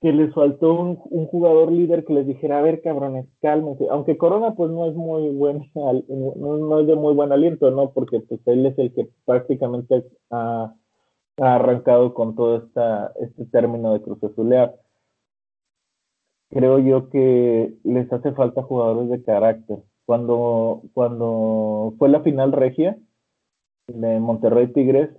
que 0.00 0.12
les 0.12 0.32
faltó 0.34 0.74
un, 0.74 0.96
jugador 1.26 1.70
líder 1.72 2.04
que 2.04 2.14
les 2.14 2.26
dijera, 2.26 2.58
a 2.58 2.62
ver, 2.62 2.80
cabrones, 2.82 3.26
cálmense. 3.42 3.86
Aunque 3.90 4.16
Corona, 4.16 4.54
pues 4.54 4.70
no 4.70 4.86
es 4.86 4.94
muy 4.94 5.28
buen, 5.30 5.70
no, 5.74 6.80
es 6.80 6.86
de 6.86 6.96
muy 6.96 7.14
buen 7.14 7.32
aliento, 7.32 7.70
¿no? 7.70 7.92
Porque 7.92 8.20
pues 8.20 8.40
él 8.46 8.66
es 8.66 8.78
el 8.78 8.94
que 8.94 9.08
prácticamente 9.24 10.04
ha, 10.30 10.74
ha 11.38 11.54
arrancado 11.54 12.14
con 12.14 12.34
todo 12.34 12.56
esta, 12.64 13.12
este 13.20 13.44
término 13.46 13.92
de 13.92 14.02
Cruz 14.02 14.22
Azulear 14.24 14.74
creo 16.50 16.78
yo 16.80 17.08
que 17.08 17.74
les 17.84 18.12
hace 18.12 18.32
falta 18.32 18.62
jugadores 18.62 19.08
de 19.08 19.22
carácter. 19.22 19.78
Cuando, 20.04 20.82
cuando 20.92 21.94
fue 21.98 22.08
la 22.08 22.20
final 22.20 22.52
regia 22.52 22.98
de 23.86 24.20
Monterrey 24.20 24.72
Tigres, 24.72 25.10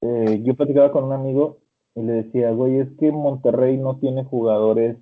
eh, 0.00 0.40
yo 0.44 0.54
platicaba 0.54 0.92
con 0.92 1.04
un 1.04 1.12
amigo 1.12 1.58
y 1.94 2.02
le 2.02 2.12
decía, 2.24 2.50
güey, 2.50 2.78
es 2.78 2.88
que 2.98 3.12
Monterrey 3.12 3.76
no 3.76 3.96
tiene 3.98 4.24
jugadores 4.24 4.96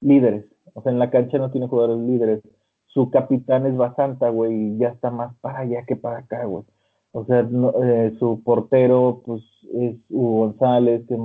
líderes. 0.00 0.46
O 0.74 0.82
sea, 0.82 0.92
en 0.92 0.98
la 0.98 1.10
cancha 1.10 1.38
no 1.38 1.50
tiene 1.50 1.68
jugadores 1.68 1.98
líderes. 1.98 2.42
Su 2.86 3.10
capitán 3.10 3.66
es 3.66 3.76
Basanta, 3.76 4.28
güey, 4.30 4.54
y 4.54 4.78
ya 4.78 4.88
está 4.88 5.10
más 5.10 5.34
para 5.40 5.60
allá 5.60 5.84
que 5.86 5.96
para 5.96 6.18
acá, 6.18 6.44
güey. 6.44 6.64
O 7.12 7.24
sea, 7.24 7.48
eh, 7.82 8.14
su 8.18 8.42
portero, 8.42 9.22
pues, 9.24 9.42
es 9.72 9.96
Hugo 10.10 10.46
González, 10.46 11.06
que 11.06 11.16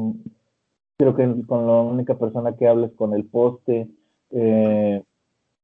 creo 0.97 1.15
que 1.15 1.45
con 1.47 1.65
la 1.65 1.81
única 1.81 2.15
persona 2.17 2.55
que 2.55 2.67
hables 2.67 2.91
con 2.93 3.13
el 3.13 3.25
poste. 3.25 3.89
Eh, 4.31 5.03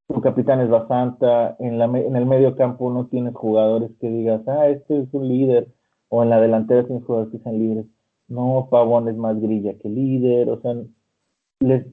tu 0.07 0.21
capitán 0.21 0.61
es 0.61 0.69
Basanta, 0.69 1.55
en, 1.59 1.77
la, 1.77 1.85
en 1.85 2.15
el 2.15 2.25
medio 2.25 2.55
campo 2.55 2.91
no 2.91 3.07
tienes 3.07 3.35
jugadores 3.35 3.91
que 3.99 4.09
digas, 4.09 4.41
ah, 4.47 4.67
este 4.69 5.01
es 5.01 5.13
un 5.13 5.27
líder, 5.27 5.67
o 6.09 6.23
en 6.23 6.29
la 6.29 6.39
delantera 6.39 6.85
tienes 6.85 7.03
jugadores 7.03 7.31
que 7.31 7.39
sean 7.39 7.59
líderes. 7.59 7.85
No, 8.27 8.67
Pavón 8.71 9.07
es 9.07 9.15
más 9.15 9.39
grilla 9.39 9.77
que 9.77 9.89
líder, 9.89 10.49
o 10.49 10.59
sea, 10.61 10.75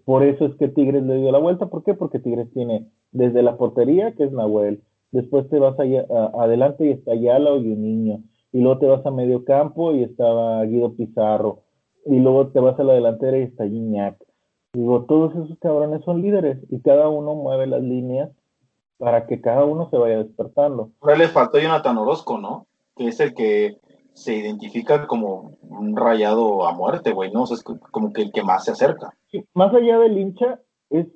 por 0.05 0.25
eso 0.25 0.47
es 0.47 0.55
que 0.57 0.69
Tigres 0.69 1.03
le 1.03 1.17
dio 1.17 1.31
la 1.31 1.39
vuelta. 1.39 1.67
¿Por 1.67 1.85
qué? 1.85 1.95
Porque 1.95 2.19
Tigres 2.19 2.51
tiene 2.53 2.89
desde 3.13 3.43
la 3.43 3.57
portería, 3.57 4.15
que 4.15 4.25
es 4.25 4.33
Nahuel, 4.33 4.83
después 5.11 5.49
te 5.51 5.59
vas 5.59 5.79
allá, 5.79 6.07
adelante 6.35 6.87
y 6.87 6.91
está 6.91 7.15
Yala 7.15 7.53
un 7.53 7.83
niño, 7.83 8.23
y 8.53 8.61
luego 8.61 8.79
te 8.79 8.87
vas 8.87 9.05
a 9.05 9.11
medio 9.11 9.45
campo 9.45 9.93
y 9.93 10.03
estaba 10.03 10.65
Guido 10.65 10.95
Pizarro, 10.95 11.61
y 12.07 12.19
luego 12.19 12.49
te 12.49 12.61
vas 12.61 12.79
a 12.81 12.85
la 12.85 12.95
delantera 12.95 13.39
y 13.39 13.43
está 13.43 13.65
Gignac. 13.67 14.17
Digo, 14.75 15.05
todos 15.05 15.33
esos 15.33 15.59
cabrones 15.59 16.03
son 16.03 16.23
líderes 16.23 16.59
y 16.71 16.81
cada 16.81 17.11
uno 17.11 17.35
mueve 17.35 17.67
las 17.67 17.83
líneas 17.83 18.31
para 18.97 19.27
que 19.27 19.43
cada 19.43 19.65
uno 19.67 19.91
se 19.91 19.99
vaya 19.99 20.17
despertando. 20.19 20.91
Ahora 21.03 21.17
les 21.17 21.31
faltó 21.31 21.59
Jonathan 21.59 21.99
Orozco, 21.99 22.39
¿no? 22.39 22.67
Que 22.97 23.09
es 23.09 23.21
el 23.21 23.35
que 23.35 23.77
se 24.15 24.35
identifica 24.35 25.07
como 25.07 25.57
un 25.63 25.97
rayado 25.97 26.67
a 26.67 26.73
muerte, 26.73 27.13
güey, 27.13 27.33
¿no? 27.33 27.43
O 27.43 27.47
sea, 27.47 27.57
es 27.57 27.63
como 27.63 28.13
que 28.13 28.23
el 28.23 28.33
que 28.33 28.43
más 28.43 28.65
se 28.65 28.73
acerca. 28.73 29.15
más 29.55 29.75
allá 29.75 29.99
del 29.99 30.19
hincha, 30.19 30.61
es 30.91 31.07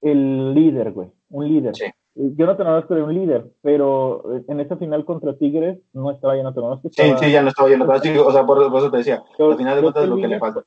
el 0.00 0.54
líder, 0.54 0.92
güey, 0.92 1.10
un 1.30 1.48
líder. 1.48 1.74
Sí. 1.74 1.86
Jonathan 2.14 2.66
Orozco 2.68 2.94
era 2.94 3.04
un 3.04 3.14
líder, 3.14 3.52
pero 3.60 4.24
en 4.48 4.60
esa 4.60 4.76
final 4.76 5.04
contra 5.04 5.36
Tigres 5.36 5.78
no 5.92 6.10
estaba 6.10 6.36
Jonathan 6.36 6.64
Orozco. 6.64 6.88
Sí, 6.90 7.02
sí, 7.20 7.30
ya 7.30 7.42
no 7.42 7.48
estaba 7.48 7.68
Jonathan 7.68 7.90
Orozco, 7.90 8.26
o 8.26 8.32
sea, 8.32 8.46
por, 8.46 8.62
eso 8.62 8.90
te 8.90 8.96
decía, 8.98 9.22
al 9.38 9.56
final 9.56 9.76
de 9.76 9.82
cuentas 9.82 10.04
es 10.04 10.08
lo 10.08 10.16
que 10.16 10.28
le 10.28 10.38
falta. 10.38 10.62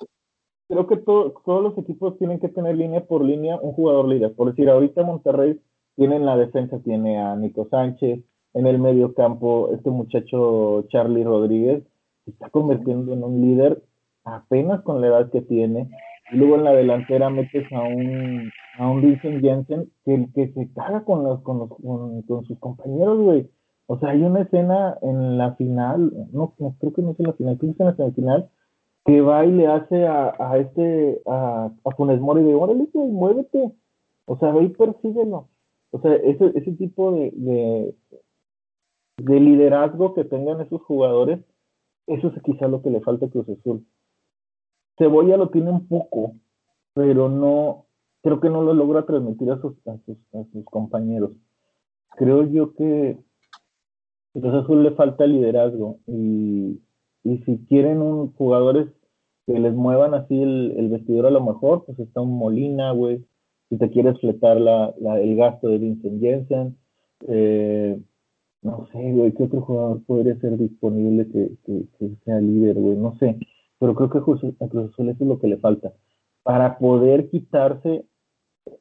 Creo 0.67 0.85
que 0.85 0.97
todos 0.97 1.63
los 1.63 1.75
equipos 1.79 2.19
tienen 2.19 2.39
que 2.39 2.49
tener 2.49 2.75
línea 2.75 3.03
por 3.03 3.23
línea 3.23 3.57
un 3.59 3.73
jugador 3.73 4.07
líder. 4.07 4.33
Por 4.35 4.49
decir, 4.49 4.69
ahorita 4.69 5.01
Monterrey 5.01 5.59
tiene 5.95 6.17
en 6.17 6.27
la 6.27 6.37
defensa, 6.37 6.77
tiene 6.83 7.19
a 7.19 7.35
Nico 7.35 7.67
Sánchez, 7.71 8.19
en 8.53 8.67
el 8.67 8.79
medio 8.79 9.13
campo, 9.13 9.69
este 9.73 9.89
muchacho 9.89 10.85
Charlie 10.89 11.23
Rodríguez 11.23 11.83
se 12.25 12.31
está 12.31 12.49
convirtiendo 12.49 13.13
en 13.13 13.23
un 13.23 13.41
líder 13.41 13.81
apenas 14.23 14.81
con 14.81 15.01
la 15.01 15.07
edad 15.07 15.31
que 15.31 15.41
tiene, 15.41 15.89
y 16.31 16.37
luego 16.37 16.55
en 16.55 16.63
la 16.63 16.73
delantera 16.73 17.29
metes 17.29 17.71
a 17.71 17.81
un, 17.81 18.51
a 18.77 18.89
un 18.89 19.01
Vincent 19.01 19.41
Jensen 19.41 19.91
que, 20.05 20.27
que 20.33 20.51
se 20.53 20.71
caga 20.73 21.03
con, 21.03 21.23
los, 21.23 21.41
con, 21.41 21.59
los, 21.59 21.69
con, 22.27 22.45
sus 22.45 22.59
compañeros, 22.59 23.19
güey. 23.19 23.49
O 23.87 23.97
sea, 23.97 24.09
hay 24.09 24.21
una 24.21 24.41
escena 24.41 24.97
en 25.01 25.37
la 25.37 25.55
final, 25.55 26.11
no, 26.31 26.53
creo 26.79 26.93
que 26.93 27.01
no 27.01 27.11
es 27.11 27.19
en 27.19 27.25
la 27.25 27.33
final, 27.33 27.57
creo 27.57 27.71
que 27.71 27.75
es 27.75 27.79
en 27.79 27.85
la 27.87 27.95
semifinal, 27.95 28.49
que 29.05 29.21
va 29.21 29.45
y 29.45 29.51
le 29.51 29.65
hace 29.65 30.05
a, 30.05 30.35
a 30.37 30.57
este, 30.59 31.21
a, 31.25 31.71
a 31.83 31.91
Funes 31.95 32.19
Mori 32.19 32.43
de, 32.43 32.53
órale, 32.53 32.87
güey, 32.93 33.09
muévete. 33.09 33.71
O 34.25 34.37
sea, 34.37 34.51
ve 34.51 34.65
y 34.65 34.69
persíguelo. 34.69 35.47
O 35.91 35.99
sea, 36.01 36.13
ese, 36.13 36.51
ese 36.53 36.71
tipo 36.73 37.11
de, 37.13 37.31
de, 37.33 37.95
de 39.23 39.39
liderazgo 39.39 40.13
que 40.13 40.23
tengan 40.23 40.61
esos 40.61 40.81
jugadores, 40.81 41.39
eso 42.07 42.27
es 42.27 42.41
quizá 42.43 42.67
lo 42.67 42.81
que 42.81 42.89
le 42.89 43.01
falta 43.01 43.27
a 43.27 43.29
Cruz 43.29 43.47
Azul. 43.49 43.85
Cebolla 44.97 45.37
lo 45.37 45.49
tiene 45.49 45.69
un 45.69 45.87
poco, 45.87 46.33
pero 46.93 47.29
no, 47.29 47.85
creo 48.21 48.39
que 48.39 48.49
no 48.49 48.61
lo 48.63 48.73
logra 48.73 49.05
transmitir 49.05 49.51
a 49.51 49.61
sus, 49.61 49.75
a 49.87 49.97
sus, 50.05 50.65
compañeros. 50.65 51.31
Creo 52.17 52.43
yo 52.43 52.73
que 52.73 53.17
a 54.35 54.39
Cruz 54.39 54.53
Azul 54.53 54.83
le 54.83 54.91
falta 54.91 55.25
liderazgo 55.25 55.99
y, 56.07 56.81
y 57.23 57.37
si 57.45 57.65
quieren 57.67 58.01
un 58.01 58.33
jugadores 58.33 58.87
que 59.45 59.59
les 59.59 59.73
muevan 59.73 60.13
así 60.13 60.41
el, 60.41 60.75
el 60.77 60.89
vestidor 60.89 61.25
a 61.25 61.31
lo 61.31 61.41
mejor, 61.41 61.85
pues 61.85 61.97
está 61.99 62.21
un 62.21 62.37
Molina, 62.37 62.91
güey. 62.91 63.25
Si 63.69 63.77
te 63.77 63.89
quieres 63.89 64.19
fletar 64.19 64.59
la, 64.59 64.93
la, 64.99 65.19
el 65.19 65.35
gasto 65.35 65.67
de 65.67 65.77
Vincent 65.77 66.21
Jensen, 66.21 66.77
eh, 67.27 67.99
no 68.61 68.87
sé, 68.91 69.13
güey, 69.13 69.33
¿qué 69.33 69.43
otro 69.43 69.61
jugador 69.61 70.03
podría 70.05 70.35
ser 70.39 70.57
disponible 70.57 71.27
que, 71.29 71.51
que, 71.65 72.15
sea 72.25 72.39
líder, 72.39 72.75
güey? 72.75 72.97
No 72.97 73.15
sé, 73.17 73.37
pero 73.79 73.95
creo 73.95 74.09
que 74.09 74.17
a 74.17 74.21
Cruz 74.21 74.43
Azul 74.43 75.09
eso 75.09 75.23
es 75.23 75.27
lo 75.27 75.39
que 75.39 75.47
le 75.47 75.57
falta 75.57 75.93
para 76.43 76.77
poder 76.77 77.29
quitarse 77.29 78.05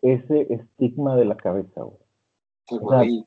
ese 0.03 0.53
estigma 0.53 1.17
de 1.17 1.25
la 1.25 1.37
cabeza, 1.37 1.83
güey. 1.83 3.25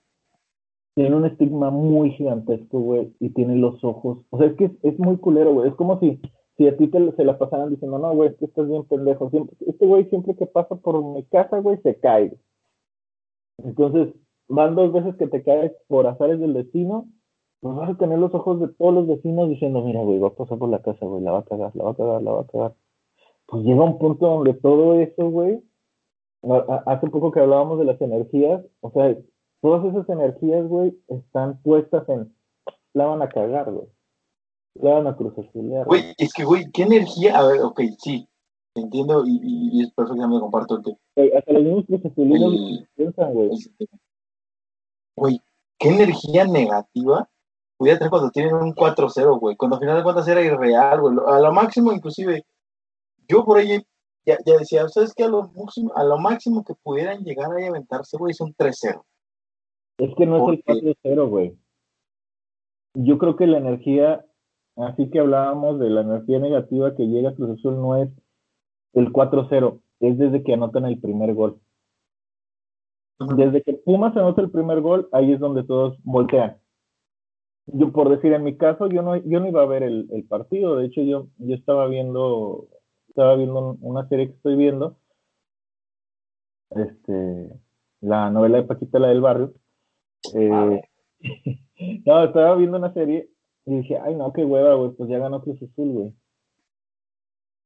tiene 0.95 1.16
un 1.16 1.26
estigma 1.26 1.70
muy 1.70 2.12
gigantesco, 2.12 2.80
güey, 2.80 3.14
y 3.20 3.30
tiene 3.30 3.56
los 3.56 3.84
ojos, 3.84 4.20
o 4.30 4.38
sea, 4.38 4.47
es 4.47 4.56
que 4.56 4.72
es, 4.84 4.99
muy 4.99 5.18
culero, 5.18 5.54
güey, 5.54 5.70
es 5.70 5.76
como 5.76 5.99
si, 5.99 6.20
si 6.58 6.68
a 6.68 6.76
ti 6.76 6.88
te, 6.88 7.12
se 7.14 7.24
la 7.24 7.38
pasaran 7.38 7.70
diciendo, 7.70 7.97
no, 7.97 8.14
güey, 8.14 8.30
es 8.30 8.36
que 8.38 8.45
estás 8.45 8.68
bien 8.68 8.84
pendejo, 8.86 9.30
siempre, 9.30 9.56
este 9.68 9.86
güey 9.86 10.06
siempre 10.10 10.36
que 10.36 10.45
pasa 10.47 10.76
por 10.76 11.04
mi 11.04 11.24
casa, 11.26 11.60
güey, 11.60 11.78
se 11.82 11.95
cae. 11.95 12.38
Entonces, 13.64 14.14
van 14.52 14.76
dos 14.76 14.91
veces 14.91 15.16
que 15.16 15.28
te 15.28 15.43
caes 15.43 15.72
por 15.88 16.08
azares 16.08 16.39
del 16.39 16.54
destino, 16.54 17.08
pues 17.62 17.76
vas 17.76 17.89
a 17.89 17.97
tener 17.97 18.20
los 18.20 18.34
ojos 18.34 18.60
de 18.60 18.68
todos 18.70 18.93
los 18.93 19.08
vecinos 19.08 19.49
diciendo, 19.49 19.82
mira, 19.82 20.02
güey, 20.02 20.20
va 20.20 20.30
a 20.30 20.36
pasar 20.36 20.58
por 20.58 20.70
la 20.70 20.82
casa, 20.82 21.06
güey, 21.06 21.24
la 21.24 21.32
va 21.32 21.39
a 21.39 21.45
cagar, 21.45 21.76
la 21.76 21.84
va 21.84 21.91
a 21.91 21.95
cagar, 21.95 22.22
la 22.22 22.32
va 22.32 22.41
a 22.41 22.47
cagar. 22.47 22.76
Pues 23.45 23.64
llega 23.64 23.84
un 23.84 23.97
punto 23.97 24.28
donde 24.28 24.54
todo 24.54 24.95
eso, 24.95 25.30
güey, 25.30 25.62
hace 26.86 27.08
poco 27.10 27.32
que 27.32 27.39
hablábamos 27.39 27.80
de 27.80 27.86
las 27.86 28.02
energías, 28.02 28.64
o 28.82 28.91
sea, 28.91 29.16
todas 29.62 29.86
esas 29.86 30.10
energías, 30.10 30.68
güey, 30.68 30.97
están 31.08 31.62
puestas 31.62 32.08
en, 32.10 32.34
la 32.93 33.06
van 33.06 33.22
a 33.22 33.30
cagar, 33.30 33.72
güey. 33.72 33.88
La 34.76 34.93
van 34.95 35.08
a 35.08 35.16
cruzazulear. 35.16 35.86
Güey, 35.86 36.14
es 36.18 36.34
que, 36.34 36.43
güey, 36.43 36.72
¿qué 36.72 36.84
energía? 36.84 37.38
A 37.38 37.45
ver, 37.45 37.62
ok, 37.62 37.82
sí, 37.99 38.28
entiendo 38.76 39.24
y, 39.26 39.39
y, 39.43 39.84
es 39.84 39.93
perfectamente 39.93 40.41
comparto. 40.41 40.82
Hasta 41.38 41.54
los 41.54 41.64
mismos 41.64 41.86
cruzazuleros 41.86 42.86
piensan, 42.95 43.34
güey. 43.34 43.49
Güey, 45.22 45.39
¿qué 45.78 45.89
energía 45.89 46.45
negativa 46.45 47.30
pudiera 47.78 47.99
tener 47.99 48.09
cuando 48.09 48.32
tienen 48.32 48.55
un 48.55 48.74
4-0, 48.74 49.39
güey? 49.39 49.55
Cuando 49.55 49.76
al 49.76 49.82
final 49.82 49.97
de 49.97 50.03
cuentas 50.03 50.28
era 50.28 50.41
irreal, 50.41 50.99
güey. 50.99 51.15
A 51.28 51.39
lo 51.39 51.53
máximo, 51.53 51.93
inclusive, 51.93 52.43
yo 53.28 53.45
por 53.45 53.59
ahí 53.59 53.86
ya, 54.26 54.39
ya 54.43 54.57
decía, 54.57 54.89
¿sabes 54.89 55.13
qué? 55.13 55.26
A 55.26 55.28
lo, 55.28 55.43
máximo, 55.49 55.91
a 55.95 56.03
lo 56.03 56.17
máximo 56.17 56.63
que 56.63 56.74
pudieran 56.74 57.24
llegar 57.24 57.51
ahí 57.51 57.65
a 57.65 57.69
aventarse, 57.69 58.17
güey, 58.17 58.32
es 58.32 58.41
un 58.41 58.55
3-0. 58.55 59.03
Es 59.99 60.15
que 60.17 60.26
no 60.26 60.51
es 60.51 60.59
el 60.65 60.95
4-0, 61.03 61.30
güey. 61.30 61.55
Yo 62.95 63.19
creo 63.19 63.36
que 63.36 63.45
la 63.45 63.59
energía, 63.59 64.26
así 64.76 65.11
que 65.11 65.19
hablábamos 65.19 65.78
de 65.78 65.91
la 65.91 66.01
energía 66.01 66.39
negativa 66.39 66.95
que 66.95 67.03
llega 67.03 67.30
a 67.30 67.36
Cruz 67.36 67.59
Azul, 67.59 67.80
no 67.80 67.95
es 67.95 68.09
el 68.93 69.13
4-0, 69.13 69.80
es 69.99 70.17
desde 70.17 70.43
que 70.43 70.55
anotan 70.55 70.86
el 70.86 70.99
primer 70.99 71.36
gol. 71.36 71.61
Desde 73.36 73.61
que 73.61 73.74
Pumas 73.74 74.15
anota 74.17 74.41
el 74.41 74.51
primer 74.51 74.82
gol, 74.82 75.09
ahí 75.11 75.34
es 75.34 75.39
donde 75.39 75.63
todos 75.63 75.97
voltean. 76.03 76.57
Yo, 77.67 77.91
por 77.91 78.09
decir, 78.09 78.34
en 78.34 78.43
mi 78.43 78.57
caso, 78.57 78.88
yo 78.88 79.01
no, 79.01 79.15
yo 79.17 79.39
no 79.39 79.47
iba 79.47 79.61
a 79.61 79.67
ver 79.67 79.84
el, 79.84 80.07
el 80.11 80.24
partido. 80.26 80.78
De 80.78 80.86
hecho, 80.88 81.01
yo, 81.01 81.28
yo 81.38 81.55
estaba 81.55 81.88
viendo, 81.88 82.67
estaba 83.07 83.36
viendo 83.36 83.78
una 83.82 84.07
serie 84.07 84.28
que 84.28 84.34
estoy 84.34 84.55
viendo, 84.55 84.97
este, 86.72 87.49
la 88.01 88.30
novela 88.30 88.57
de 88.57 88.63
Paquita 88.63 88.99
la 88.99 89.09
del 89.09 89.22
barrio. 89.22 89.53
Eh, 90.34 90.82
no, 92.05 92.24
estaba 92.24 92.55
viendo 92.55 92.78
una 92.78 92.93
serie 92.93 93.30
y 93.65 93.78
dije, 93.78 93.99
ay 93.99 94.15
no, 94.15 94.34
qué 94.34 94.43
hueva, 94.43 94.76
güey, 94.76 94.91
pues 94.91 95.09
ya 95.09 95.19
ganó 95.19 95.41
Cruz 95.41 95.61
Azul, 95.61 95.91
güey. 95.91 96.13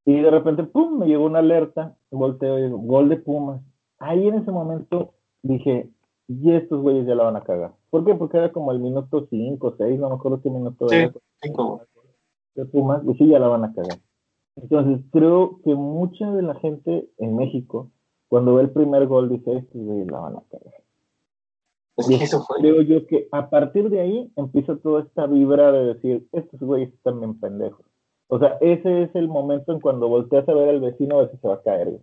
Y 0.07 0.21
de 0.21 0.29
repente, 0.29 0.63
pum, 0.63 0.99
me 0.99 1.07
llegó 1.07 1.25
una 1.25 1.39
alerta, 1.39 1.95
volteo 2.11 2.59
y 2.59 2.63
digo, 2.63 2.77
gol 2.77 3.09
de 3.09 3.17
Pumas. 3.17 3.61
Ahí 3.97 4.27
en 4.27 4.35
ese 4.35 4.51
momento 4.51 5.14
dije, 5.45 5.89
y 6.27 6.51
estos 6.51 6.81
güeyes 6.81 7.05
ya 7.05 7.15
la 7.15 7.23
van 7.23 7.35
a 7.35 7.43
cagar. 7.43 7.73
¿Por 7.89 8.03
qué? 8.03 8.15
Porque 8.15 8.37
era 8.37 8.51
como 8.51 8.71
el 8.71 8.79
minuto 8.79 9.27
5, 9.29 9.75
6, 9.77 9.99
no 9.99 10.09
me 10.09 10.15
acuerdo 10.15 10.41
qué 10.41 10.49
minuto 10.49 10.89
sí, 10.89 10.95
era. 10.95 11.13
5. 11.41 11.81
De 12.55 12.65
Pumas, 12.65 13.03
y 13.05 13.13
sí, 13.15 13.27
ya 13.27 13.39
la 13.39 13.47
van 13.47 13.65
a 13.65 13.73
cagar. 13.73 13.99
Entonces, 14.55 15.05
creo 15.11 15.59
que 15.63 15.75
mucha 15.75 16.31
de 16.31 16.41
la 16.41 16.55
gente 16.55 17.09
en 17.17 17.35
México, 17.35 17.91
cuando 18.27 18.55
ve 18.55 18.63
el 18.63 18.71
primer 18.71 19.05
gol, 19.07 19.29
dice, 19.29 19.57
estos 19.57 19.81
güeyes 19.81 20.09
la 20.09 20.19
van 20.19 20.37
a 20.37 20.43
cagar. 20.49 20.73
Es 21.97 22.07
que 22.07 22.15
eso 22.15 22.41
fue. 22.43 22.59
Creo 22.59 22.81
yo 22.81 23.05
que 23.05 23.27
a 23.31 23.49
partir 23.49 23.89
de 23.89 24.01
ahí 24.01 24.31
empieza 24.35 24.75
toda 24.77 25.03
esta 25.03 25.27
vibra 25.27 25.71
de 25.71 25.93
decir, 25.93 26.27
estos 26.31 26.59
güeyes 26.59 26.93
están 26.93 27.19
bien 27.19 27.39
pendejos. 27.39 27.85
O 28.27 28.39
sea, 28.39 28.57
ese 28.61 29.03
es 29.03 29.15
el 29.15 29.27
momento 29.27 29.71
en 29.71 29.79
cuando 29.79 30.09
volteas 30.09 30.47
a 30.49 30.53
ver 30.53 30.69
al 30.69 30.81
vecino 30.81 31.15
a 31.15 31.21
ver 31.21 31.31
si 31.31 31.37
se 31.37 31.47
va 31.47 31.55
a 31.55 31.61
caer. 31.61 31.99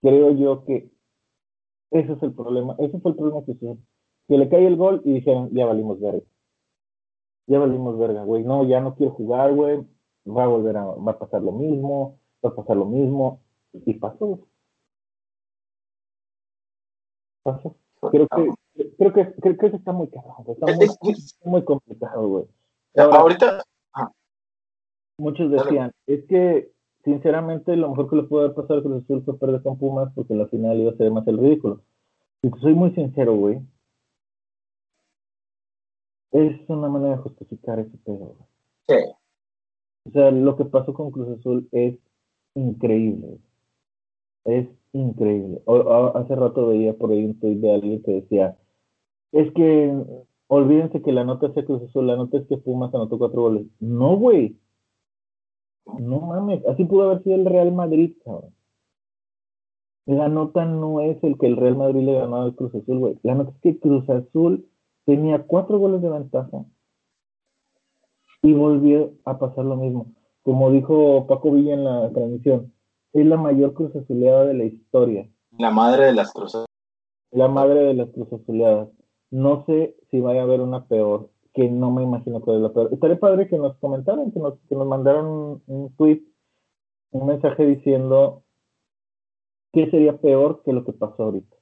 Creo 0.00 0.30
yo 0.30 0.64
que 0.64 0.88
ese 1.90 2.12
es 2.12 2.22
el 2.22 2.32
problema. 2.32 2.76
Ese 2.78 2.98
fue 2.98 3.12
el 3.12 3.16
problema 3.16 3.44
que 3.44 3.54
se 3.54 3.76
Que 4.28 4.38
le 4.38 4.48
cae 4.48 4.66
el 4.66 4.76
gol 4.76 5.02
y 5.04 5.14
dijeron, 5.14 5.50
ya 5.52 5.66
valimos 5.66 6.00
verga. 6.00 6.24
Ya 7.46 7.58
valimos 7.58 7.98
verga, 7.98 8.24
güey. 8.24 8.44
No, 8.44 8.64
ya 8.64 8.80
no 8.80 8.94
quiero 8.94 9.12
jugar, 9.12 9.54
güey. 9.54 9.86
Va 10.26 10.44
a 10.44 10.48
volver 10.48 10.76
a, 10.76 10.84
va 10.84 11.12
a 11.12 11.18
pasar 11.18 11.42
lo 11.42 11.52
mismo, 11.52 12.18
va 12.44 12.50
a 12.50 12.54
pasar 12.54 12.76
lo 12.76 12.84
mismo. 12.84 13.40
Y 13.72 13.94
pasó. 13.94 14.40
Pasó. 17.42 17.76
Creo 18.10 18.28
que, 18.28 18.54
creo 18.98 19.12
que, 19.12 19.32
creo 19.34 19.56
que 19.56 19.66
eso 19.66 19.76
está 19.76 19.92
muy 19.92 20.08
caro. 20.08 20.34
Está 20.46 20.66
muy, 20.74 21.16
muy 21.44 21.64
complicado, 21.64 22.28
güey. 22.28 22.44
Ahorita. 22.96 23.62
Muchos 25.20 25.50
decían, 25.50 25.90
es 26.06 26.24
que 26.26 26.70
sinceramente, 27.08 27.74
lo 27.74 27.88
mejor 27.88 28.10
que 28.10 28.16
le 28.16 28.22
pudo 28.24 28.40
haber 28.40 28.54
pasado 28.54 28.80
a 28.80 28.82
Cruz 28.82 29.02
Azul 29.02 29.22
fue 29.24 29.38
perder 29.38 29.62
con 29.62 29.78
Pumas 29.78 30.12
porque 30.14 30.34
la 30.34 30.46
final 30.46 30.78
iba 30.78 30.92
a 30.92 30.96
ser 30.96 31.10
más 31.10 31.26
el 31.26 31.38
ridículo. 31.38 31.80
Y 32.42 32.50
soy 32.60 32.74
muy 32.74 32.90
sincero, 32.90 33.34
güey. 33.34 33.60
Es 36.32 36.60
una 36.68 36.88
manera 36.88 37.16
de 37.16 37.22
justificar 37.22 37.78
ese 37.78 37.96
pedo, 38.04 38.36
Sí. 38.88 38.94
O 40.04 40.10
sea, 40.10 40.30
lo 40.30 40.56
que 40.56 40.64
pasó 40.66 40.92
con 40.92 41.10
Cruz 41.10 41.38
Azul 41.38 41.68
es 41.72 41.98
increíble. 42.54 43.38
Es 44.44 44.68
increíble. 44.92 45.62
hace 46.14 46.34
rato 46.34 46.68
veía 46.68 46.94
por 46.94 47.10
ahí 47.10 47.24
un 47.24 47.38
tweet 47.40 47.56
de 47.56 47.74
alguien 47.74 48.02
que 48.02 48.12
decía, 48.12 48.56
es 49.32 49.50
que 49.52 49.94
olvídense 50.46 51.02
que 51.02 51.12
la 51.12 51.24
nota 51.24 51.52
sea 51.52 51.64
Cruz 51.64 51.82
Azul, 51.82 52.06
la 52.06 52.16
nota 52.16 52.38
es 52.38 52.46
que 52.46 52.58
Pumas 52.58 52.94
anotó 52.94 53.18
cuatro 53.18 53.42
goles. 53.42 53.66
No, 53.80 54.16
güey 54.16 54.56
no 55.98 56.20
mames, 56.20 56.64
así 56.66 56.84
pudo 56.84 57.04
haber 57.04 57.22
sido 57.22 57.36
el 57.36 57.46
Real 57.46 57.72
Madrid, 57.72 58.16
cabrón. 58.24 58.54
La 60.06 60.28
nota 60.28 60.64
no 60.64 61.00
es 61.00 61.22
el 61.22 61.36
que 61.36 61.46
el 61.46 61.56
Real 61.56 61.76
Madrid 61.76 62.02
le 62.02 62.14
ganó 62.14 62.40
al 62.40 62.54
Cruz 62.54 62.74
Azul, 62.74 62.98
güey. 62.98 63.18
La 63.22 63.34
nota 63.34 63.50
es 63.50 63.60
que 63.60 63.78
Cruz 63.78 64.08
Azul 64.08 64.66
tenía 65.04 65.42
cuatro 65.46 65.78
goles 65.78 66.00
de 66.00 66.08
ventaja 66.08 66.64
y 68.42 68.52
volvió 68.54 69.12
a 69.24 69.38
pasar 69.38 69.64
lo 69.66 69.76
mismo. 69.76 70.06
Como 70.42 70.70
dijo 70.70 71.26
Paco 71.26 71.50
Villa 71.52 71.74
en 71.74 71.84
la 71.84 72.10
transmisión, 72.10 72.72
es 73.12 73.26
la 73.26 73.36
mayor 73.36 73.74
Cruz 73.74 73.94
Azuleada 73.96 74.46
de 74.46 74.54
la 74.54 74.64
historia. 74.64 75.28
La 75.58 75.70
madre 75.70 76.06
de 76.06 76.12
las 76.14 76.32
Cruz 76.32 76.56
La 77.30 77.48
madre 77.48 77.80
de 77.80 77.94
las 77.94 78.08
Cruz 78.10 78.32
Azuleadas. 78.32 78.88
No 79.30 79.64
sé 79.66 79.94
si 80.10 80.20
vaya 80.20 80.40
a 80.40 80.44
haber 80.44 80.62
una 80.62 80.86
peor 80.86 81.28
que 81.58 81.68
no 81.68 81.90
me 81.90 82.04
imagino 82.04 82.40
cuál 82.40 82.58
es 82.58 82.62
la 82.62 82.72
peor. 82.72 82.88
Estaría 82.92 83.18
padre 83.18 83.48
que 83.48 83.58
nos 83.58 83.76
comentaran, 83.78 84.30
que 84.30 84.38
nos, 84.38 84.60
que 84.68 84.76
nos 84.76 84.86
mandaran 84.86 85.26
un, 85.66 85.92
tweet, 85.96 86.22
un 87.10 87.26
mensaje 87.26 87.66
diciendo 87.66 88.44
qué 89.72 89.90
sería 89.90 90.16
peor 90.16 90.62
que 90.62 90.72
lo 90.72 90.84
que 90.84 90.92
pasó 90.92 91.24
ahorita. 91.24 91.56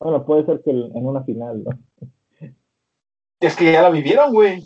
Bueno, 0.00 0.24
puede 0.24 0.46
ser 0.46 0.62
que 0.62 0.70
en 0.70 1.06
una 1.06 1.24
final, 1.24 1.62
¿no? 1.62 1.70
Es 3.40 3.54
que 3.54 3.70
ya 3.70 3.82
la 3.82 3.90
vivieron, 3.90 4.32
güey. 4.32 4.64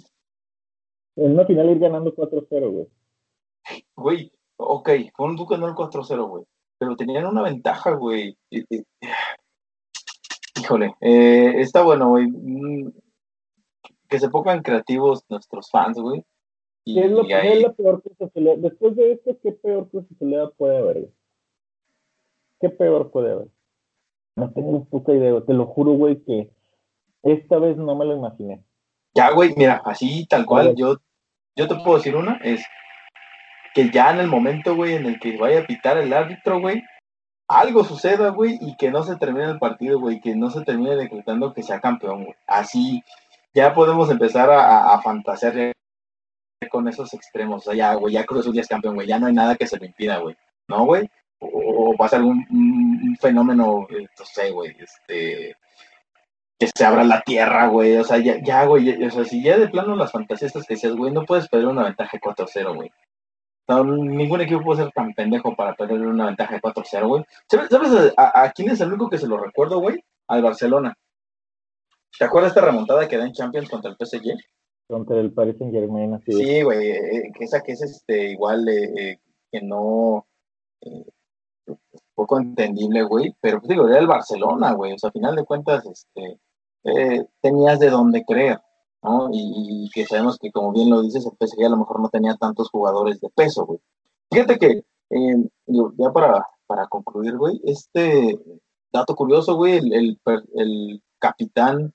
En 1.16 1.32
una 1.32 1.44
final 1.44 1.68
ir 1.68 1.80
ganando 1.80 2.14
4-0, 2.14 2.70
güey. 2.70 2.86
Güey, 3.96 4.32
ok, 4.58 4.90
con 5.12 5.36
tú 5.36 5.44
no 5.58 5.66
el 5.66 5.74
4-0, 5.74 6.28
güey, 6.28 6.44
pero 6.78 6.94
tenían 6.94 7.26
una 7.26 7.42
ventaja, 7.42 7.94
güey. 7.94 8.38
Híjole, 10.56 10.94
eh, 11.00 11.54
está 11.58 11.82
bueno, 11.82 12.10
güey. 12.10 12.28
Que 14.12 14.18
se 14.18 14.28
pongan 14.28 14.60
creativos 14.60 15.24
nuestros 15.30 15.70
fans, 15.70 15.98
güey. 15.98 16.22
¿Qué 16.84 17.00
es, 17.00 17.10
lo, 17.10 17.22
ahí... 17.22 17.48
es 17.48 17.62
la 17.62 17.72
peor 17.72 18.02
cosa 18.02 18.30
se 18.30 18.40
le 18.42 18.58
Después 18.58 18.94
de 18.94 19.12
esto, 19.12 19.34
¿qué 19.42 19.52
peor 19.52 19.88
cosa 19.90 20.06
se 20.18 20.24
le 20.26 20.46
puede 20.48 20.76
haber? 20.76 20.98
Güey? 20.98 21.12
¿Qué 22.60 22.68
peor 22.68 23.10
puede 23.10 23.32
haber? 23.32 23.48
No 24.36 24.50
tengo 24.52 24.84
puta 24.84 25.14
idea, 25.14 25.40
te 25.40 25.54
lo 25.54 25.64
juro, 25.64 25.92
güey, 25.92 26.22
que 26.24 26.50
esta 27.22 27.58
vez 27.58 27.78
no 27.78 27.96
me 27.96 28.04
lo 28.04 28.18
imaginé. 28.18 28.62
Ya, 29.14 29.30
güey, 29.30 29.54
mira, 29.56 29.80
así 29.86 30.26
tal 30.26 30.44
cual, 30.44 30.74
yo, 30.76 30.98
yo 31.56 31.68
te 31.68 31.74
puedo 31.76 31.96
decir 31.96 32.14
una, 32.14 32.36
es 32.44 32.62
que 33.74 33.88
ya 33.88 34.10
en 34.10 34.20
el 34.20 34.26
momento, 34.26 34.76
güey, 34.76 34.92
en 34.92 35.06
el 35.06 35.18
que 35.20 35.38
vaya 35.38 35.60
a 35.60 35.66
pitar 35.66 35.96
el 35.96 36.12
árbitro, 36.12 36.60
güey, 36.60 36.82
algo 37.48 37.82
suceda, 37.82 38.28
güey, 38.28 38.58
y 38.60 38.76
que 38.76 38.90
no 38.90 39.04
se 39.04 39.16
termine 39.16 39.46
el 39.46 39.58
partido, 39.58 39.98
güey, 39.98 40.20
que 40.20 40.36
no 40.36 40.50
se 40.50 40.64
termine 40.64 40.96
decretando 40.96 41.54
que 41.54 41.62
sea 41.62 41.80
campeón, 41.80 42.24
güey. 42.24 42.36
Así 42.46 43.02
ya 43.54 43.74
podemos 43.74 44.10
empezar 44.10 44.50
a, 44.50 45.00
fantasear 45.02 45.72
con 46.70 46.88
esos 46.88 47.12
extremos. 47.14 47.66
O 47.66 47.70
sea, 47.70 47.74
ya, 47.74 47.94
güey, 47.94 48.14
ya 48.14 48.24
Cruz 48.24 48.40
Azul 48.40 48.54
ya 48.54 48.62
es 48.62 48.68
campeón, 48.68 48.94
güey, 48.94 49.06
ya 49.06 49.18
no 49.18 49.26
hay 49.26 49.34
nada 49.34 49.56
que 49.56 49.66
se 49.66 49.78
lo 49.78 49.84
impida, 49.84 50.18
güey. 50.18 50.36
¿No, 50.68 50.84
güey? 50.86 51.08
O, 51.40 51.94
pasa 51.96 52.16
algún 52.16 52.46
fenómeno, 53.20 53.86
eh, 53.90 54.06
no 54.18 54.24
sé, 54.24 54.50
güey, 54.50 54.76
este, 54.78 55.56
que 56.58 56.70
se 56.74 56.84
abra 56.84 57.04
la 57.04 57.20
tierra, 57.22 57.66
güey. 57.66 57.96
O 57.96 58.04
sea, 58.04 58.18
ya, 58.18 58.36
ya 58.42 58.64
güey, 58.64 59.04
o 59.04 59.10
sea, 59.10 59.24
si 59.24 59.42
ya 59.42 59.58
de 59.58 59.68
plano 59.68 59.96
las 59.96 60.12
fantasías 60.12 60.52
que 60.52 60.60
decías, 60.68 60.94
güey, 60.94 61.12
no 61.12 61.24
puedes 61.24 61.48
perder 61.48 61.68
una 61.68 61.84
ventaja 61.84 62.18
4-0, 62.18 62.74
güey 62.74 62.90
ningún 63.84 64.40
equipo 64.40 64.62
puede 64.62 64.84
ser 64.84 64.92
tan 64.92 65.12
pendejo 65.14 65.54
para 65.54 65.74
perder 65.74 66.00
una 66.02 66.26
ventaja 66.26 66.54
de 66.54 66.60
4-0, 66.60 67.08
güey. 67.08 67.24
¿Sabes, 67.48 68.14
a, 68.16 68.50
quién 68.52 68.70
es 68.70 68.80
el 68.80 68.88
único 68.88 69.08
que 69.08 69.18
se 69.18 69.26
lo 69.26 69.38
recuerdo, 69.38 69.78
güey? 69.78 70.02
Al 70.28 70.42
Barcelona. 70.42 70.94
¿Te 72.18 72.24
acuerdas 72.24 72.54
de 72.54 72.60
esta 72.60 72.70
remontada 72.70 73.08
que 73.08 73.16
da 73.16 73.26
en 73.26 73.32
Champions 73.32 73.68
contra 73.68 73.90
el 73.90 73.96
PSG? 73.96 74.34
Contra 74.88 75.18
el 75.18 75.32
Paris 75.32 75.56
Saint 75.58 75.72
Germain, 75.72 76.14
así 76.14 76.32
Sí, 76.32 76.62
güey, 76.62 76.90
eh, 76.90 77.32
que 77.36 77.44
esa 77.44 77.60
que 77.62 77.72
es 77.72 77.82
este, 77.82 78.30
igual 78.30 78.68
eh, 78.68 78.92
eh, 78.96 79.18
que 79.50 79.62
no. 79.62 80.26
poco 82.14 82.38
entendible, 82.38 83.02
güey, 83.02 83.34
pero 83.40 83.58
pues 83.60 83.68
digo, 83.68 83.88
era 83.88 83.98
el 83.98 84.06
Barcelona, 84.06 84.72
güey, 84.72 84.92
o 84.92 84.98
sea, 84.98 85.08
a 85.08 85.12
final 85.12 85.34
de 85.36 85.44
cuentas, 85.44 85.84
este, 85.86 86.38
tenías 87.40 87.78
de 87.78 87.90
dónde 87.90 88.24
creer. 88.24 88.60
Y, 89.32 89.90
que 89.92 90.06
sabemos 90.06 90.38
que, 90.38 90.52
como 90.52 90.72
bien 90.72 90.90
lo 90.90 91.02
dices, 91.02 91.26
el 91.26 91.32
PSG 91.32 91.64
a 91.66 91.70
lo 91.70 91.76
mejor 91.76 92.00
no 92.00 92.08
tenía 92.08 92.36
tantos 92.36 92.70
jugadores 92.70 93.20
de 93.20 93.28
peso, 93.30 93.66
güey. 93.66 93.80
Fíjate 94.30 94.58
que, 94.58 94.84
eh, 95.10 95.36
ya 95.66 96.12
para, 96.12 96.46
para 96.66 96.86
concluir, 96.86 97.36
güey, 97.36 97.60
este 97.64 98.38
dato 98.92 99.14
curioso, 99.16 99.56
güey, 99.56 99.78
el, 99.78 100.18
el, 100.54 101.02
capitán 101.18 101.92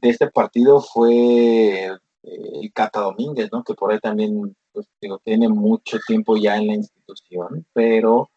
de 0.00 0.08
este 0.10 0.30
partido 0.30 0.80
fue 0.80 1.86
eh, 1.86 1.98
el 2.22 2.72
Cata 2.72 3.00
Domínguez, 3.00 3.50
¿no? 3.52 3.62
Que 3.64 3.74
por 3.74 3.92
ahí 3.92 3.98
también, 4.00 4.56
pues, 4.72 4.86
digo, 5.00 5.20
tiene 5.24 5.48
mucho 5.48 5.98
tiempo 6.06 6.36
ya 6.36 6.56
en 6.56 6.66
la 6.68 6.74
institución, 6.74 7.66
pero 7.72 8.30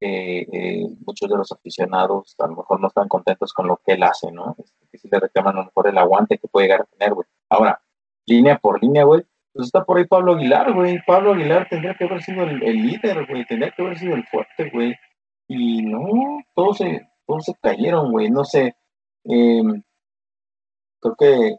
eh, 0.00 0.86
muchos 1.06 1.28
de 1.28 1.36
los 1.36 1.50
aficionados 1.52 2.34
a 2.38 2.46
lo 2.46 2.56
mejor 2.56 2.80
no 2.80 2.88
están 2.88 3.08
contentos 3.08 3.52
con 3.52 3.66
lo 3.66 3.80
que 3.84 3.92
él 3.92 4.02
hace, 4.02 4.30
¿no? 4.30 4.54
Este, 4.58 4.86
que 4.90 4.98
si 4.98 5.08
le 5.08 5.20
reclaman 5.20 5.56
a 5.56 5.60
lo 5.60 5.64
mejor 5.66 5.88
el 5.88 5.98
aguante 5.98 6.38
que 6.38 6.48
puede 6.48 6.66
llegar 6.66 6.82
a 6.82 6.96
tener, 6.96 7.14
güey. 7.14 7.26
Ahora, 7.48 7.80
línea 8.26 8.58
por 8.58 8.82
línea, 8.82 9.04
güey, 9.04 9.22
pues 9.52 9.66
está 9.66 9.84
por 9.84 9.96
ahí 9.96 10.04
Pablo 10.04 10.34
Aguilar, 10.34 10.72
güey. 10.74 10.98
Pablo 11.06 11.32
Aguilar 11.32 11.66
tendría 11.70 11.94
que 11.94 12.04
haber 12.04 12.22
sido 12.22 12.42
el, 12.42 12.58
líder, 12.60 13.26
güey, 13.26 13.46
tendría 13.46 13.70
que 13.70 13.82
haber 13.82 13.98
sido 13.98 14.14
el 14.14 14.24
fuerte, 14.26 14.70
güey. 14.70 14.94
Y 15.48 15.82
no, 15.82 16.40
todos 16.54 16.78
se, 16.78 17.08
todos 17.26 17.44
se 17.44 17.54
cayeron, 17.54 18.12
güey, 18.12 18.30
no 18.30 18.44
sé. 18.44 18.76
Em, 19.24 19.82
creo 21.14 21.16
que 21.16 21.56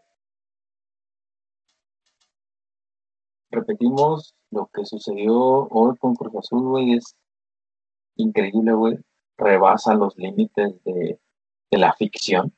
repetimos 3.51 4.35
lo 4.51 4.69
que 4.73 4.85
sucedió 4.85 5.33
hoy 5.35 5.95
con 5.97 6.15
Cruz 6.15 6.35
Azul, 6.35 6.63
güey, 6.63 6.93
es 6.93 7.15
increíble, 8.15 8.73
güey. 8.73 8.97
Rebasa 9.37 9.93
los 9.93 10.17
límites 10.17 10.83
de, 10.83 11.19
la 11.71 11.93
ficción. 11.93 12.53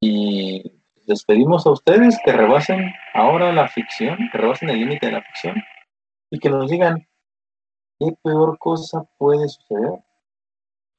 Y 0.00 0.62
les 1.06 1.24
pedimos 1.24 1.66
a 1.66 1.70
ustedes 1.70 2.18
que 2.24 2.32
rebasen 2.32 2.92
ahora 3.14 3.52
la 3.52 3.68
ficción, 3.68 4.18
que 4.32 4.38
rebasen 4.38 4.70
el 4.70 4.80
límite 4.80 5.06
de 5.06 5.12
la 5.12 5.22
ficción 5.22 5.56
y 6.30 6.38
que 6.38 6.50
nos 6.50 6.70
digan 6.70 7.06
qué 7.98 8.12
peor 8.22 8.58
cosa 8.58 9.04
puede 9.16 9.48
suceder 9.48 10.04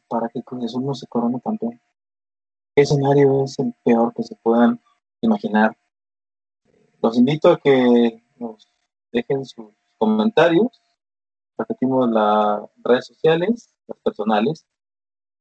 para 0.08 0.30
que 0.30 0.42
con 0.44 0.64
eso 0.64 0.80
no 0.80 0.94
se 0.94 1.08
corone 1.08 1.42
campeón. 1.42 1.80
¿Qué 2.80 2.84
escenario 2.84 3.44
es 3.44 3.60
el 3.60 3.74
peor 3.84 4.14
que 4.16 4.24
se 4.24 4.38
puedan 4.38 4.80
imaginar? 5.20 5.76
Los 7.02 7.18
invito 7.18 7.52
a 7.52 7.60
que 7.60 8.24
nos 8.38 8.72
dejen 9.12 9.44
sus 9.44 9.74
comentarios 9.98 10.82
repetimos 11.58 12.10
las 12.10 12.62
redes 12.82 13.08
sociales, 13.08 13.76
las 13.86 13.98
personales. 13.98 14.66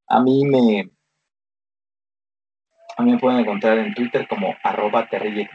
A 0.08 0.20
mí 0.20 0.42
a 2.96 3.02
mí 3.04 3.12
me 3.12 3.18
pueden 3.20 3.38
encontrar 3.38 3.78
en 3.78 3.94
Twitter 3.94 4.26
como 4.26 4.56
arroba 4.64 5.08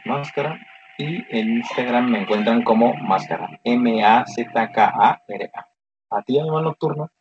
máscara 0.05 0.57
y 0.97 1.17
en 1.37 1.57
Instagram 1.57 2.11
me 2.11 2.21
encuentran 2.21 2.63
como 2.63 2.93
máscara, 2.93 3.59
M-A-Z-K-A-R-A. 3.65 5.67
¿A 6.11 6.21
ti, 6.21 6.39
Animal 6.39 6.63
Nocturno? 6.63 7.11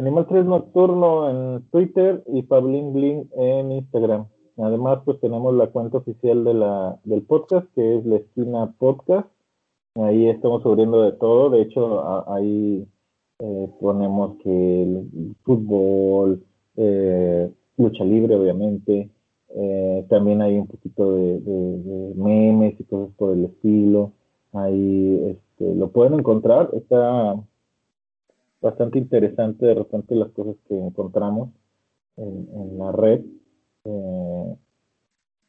Animal 0.00 0.26
3 0.26 0.46
Nocturno 0.46 1.28
en 1.28 1.62
Twitter 1.70 2.24
y 2.26 2.42
Pablin 2.42 2.94
Bling 2.94 3.28
en 3.36 3.72
Instagram. 3.72 4.26
Además, 4.56 5.00
pues 5.04 5.20
tenemos 5.20 5.54
la 5.54 5.66
cuenta 5.66 5.98
oficial 5.98 6.42
de 6.44 6.54
del 7.04 7.22
podcast, 7.22 7.66
que 7.74 7.98
es 7.98 8.06
La 8.06 8.16
Esquina 8.16 8.72
Podcast 8.78 9.28
Ahí 9.96 10.28
estamos 10.28 10.62
cubriendo 10.62 11.02
de 11.02 11.12
todo. 11.12 11.50
De 11.50 11.62
hecho, 11.62 12.32
ahí 12.32 12.86
eh, 13.40 13.68
ponemos 13.78 14.38
que 14.42 14.82
el 14.82 15.36
fútbol, 15.42 16.42
eh, 16.76 17.50
lucha 17.76 18.04
libre, 18.04 18.36
obviamente. 18.36 19.10
Eh, 19.50 20.06
también 20.08 20.40
hay 20.42 20.58
un 20.58 20.66
poquito 20.66 21.14
de, 21.14 22.12
memes 22.16 22.80
y 22.80 22.84
cosas 22.84 23.14
por 23.16 23.32
el 23.36 23.44
estilo. 23.46 24.12
Ahí 24.52 25.36
este, 25.36 25.74
lo 25.74 25.90
pueden 25.90 26.14
encontrar. 26.20 26.70
Está 26.72 27.34
bastante 28.60 28.98
interesante 28.98 29.66
de 29.66 29.74
repente 29.74 30.14
las 30.14 30.30
cosas 30.30 30.56
que 30.68 30.78
encontramos 30.78 31.50
en, 32.16 32.78
la 32.78 32.92
red. 32.92 33.24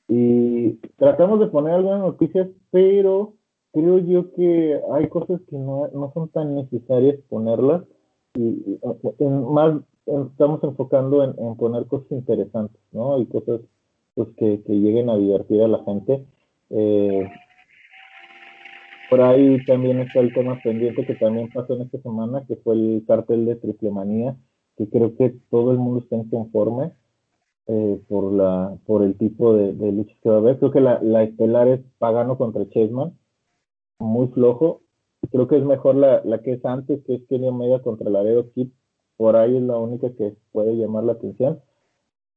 y 0.07 0.73
tratamos 0.97 1.39
de 1.39 1.47
poner 1.47 1.73
algunas 1.73 1.99
noticias, 1.99 2.47
pero 2.71 3.33
creo 3.73 3.99
yo 3.99 4.31
que 4.33 4.79
hay 4.93 5.07
cosas 5.07 5.41
que 5.49 5.57
no, 5.57 5.87
no 5.93 6.11
son 6.13 6.29
tan 6.29 6.55
necesarias 6.55 7.19
ponerlas 7.29 7.83
y, 8.35 8.79
más 9.19 9.81
estamos 10.05 10.63
enfocando 10.63 11.23
en, 11.23 11.55
poner 11.57 11.85
cosas 11.87 12.11
interesantes, 12.11 12.81
¿no? 12.91 13.19
Y 13.19 13.25
cosas 13.25 13.61
pues 14.15 14.29
que, 14.37 14.61
que 14.63 14.73
lleguen 14.73 15.09
a 15.09 15.17
divertir 15.17 15.61
a 15.61 15.67
la 15.67 15.83
gente. 15.83 16.25
Eh, 16.69 17.29
por 19.11 19.19
ahí 19.19 19.57
también 19.65 19.99
está 19.99 20.21
el 20.21 20.33
tema 20.33 20.57
pendiente 20.63 21.05
que 21.05 21.15
también 21.15 21.49
pasó 21.49 21.73
en 21.73 21.81
esta 21.81 21.99
semana, 22.01 22.45
que 22.47 22.55
fue 22.55 22.75
el 22.75 23.03
cartel 23.05 23.45
de 23.45 23.57
Triplemanía, 23.57 24.37
que 24.77 24.89
creo 24.89 25.17
que 25.17 25.35
todo 25.49 25.73
el 25.73 25.79
mundo 25.79 25.99
está 25.99 26.15
inconforme 26.15 26.93
eh, 27.67 28.01
por 28.07 28.31
la 28.31 28.77
por 28.85 29.03
el 29.03 29.17
tipo 29.17 29.53
de, 29.53 29.73
luchas 29.91 30.17
que 30.23 30.29
va 30.29 30.35
a 30.35 30.37
haber. 30.37 30.59
Creo 30.59 30.71
que 30.71 30.79
la, 30.79 31.01
la 31.01 31.23
estelar 31.23 31.67
es 31.67 31.81
Pagano 31.99 32.37
contra 32.37 32.69
Chessman 32.69 33.11
muy 33.99 34.27
flojo. 34.29 34.81
Creo 35.29 35.45
que 35.49 35.57
es 35.57 35.65
mejor 35.65 35.95
la, 35.95 36.21
la 36.23 36.41
que 36.41 36.53
es 36.53 36.65
antes, 36.65 37.03
que 37.03 37.15
es 37.15 37.23
Kenny 37.27 37.49
Omega 37.49 37.81
contra 37.81 38.09
Laredo 38.09 38.49
Kid. 38.53 38.69
Por 39.17 39.35
ahí 39.35 39.57
es 39.57 39.63
la 39.63 39.77
única 39.77 40.09
que 40.15 40.37
puede 40.53 40.77
llamar 40.77 41.03
la 41.03 41.13
atención. 41.13 41.59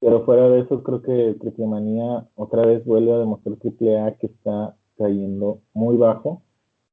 Pero 0.00 0.24
fuera 0.24 0.48
de 0.48 0.62
eso, 0.62 0.82
creo 0.82 1.02
que 1.02 1.36
Triple 1.40 1.66
Manía 1.68 2.26
otra 2.34 2.66
vez 2.66 2.84
vuelve 2.84 3.12
a 3.12 3.18
demostrar 3.18 3.58
Triple 3.58 4.00
A 4.00 4.16
que 4.16 4.26
está 4.26 4.76
cayendo 4.96 5.60
muy 5.72 5.96
bajo 5.96 6.42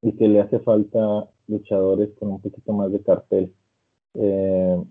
y 0.02 0.14
que 0.14 0.28
le 0.28 0.42
hace 0.42 0.60
falta 0.60 1.30
luchadores 1.48 2.10
con 2.20 2.30
un 2.32 2.42
poquito 2.42 2.74
más 2.74 2.92
de 2.92 3.02
cartel. 3.02 3.54
Eh, 4.16 4.84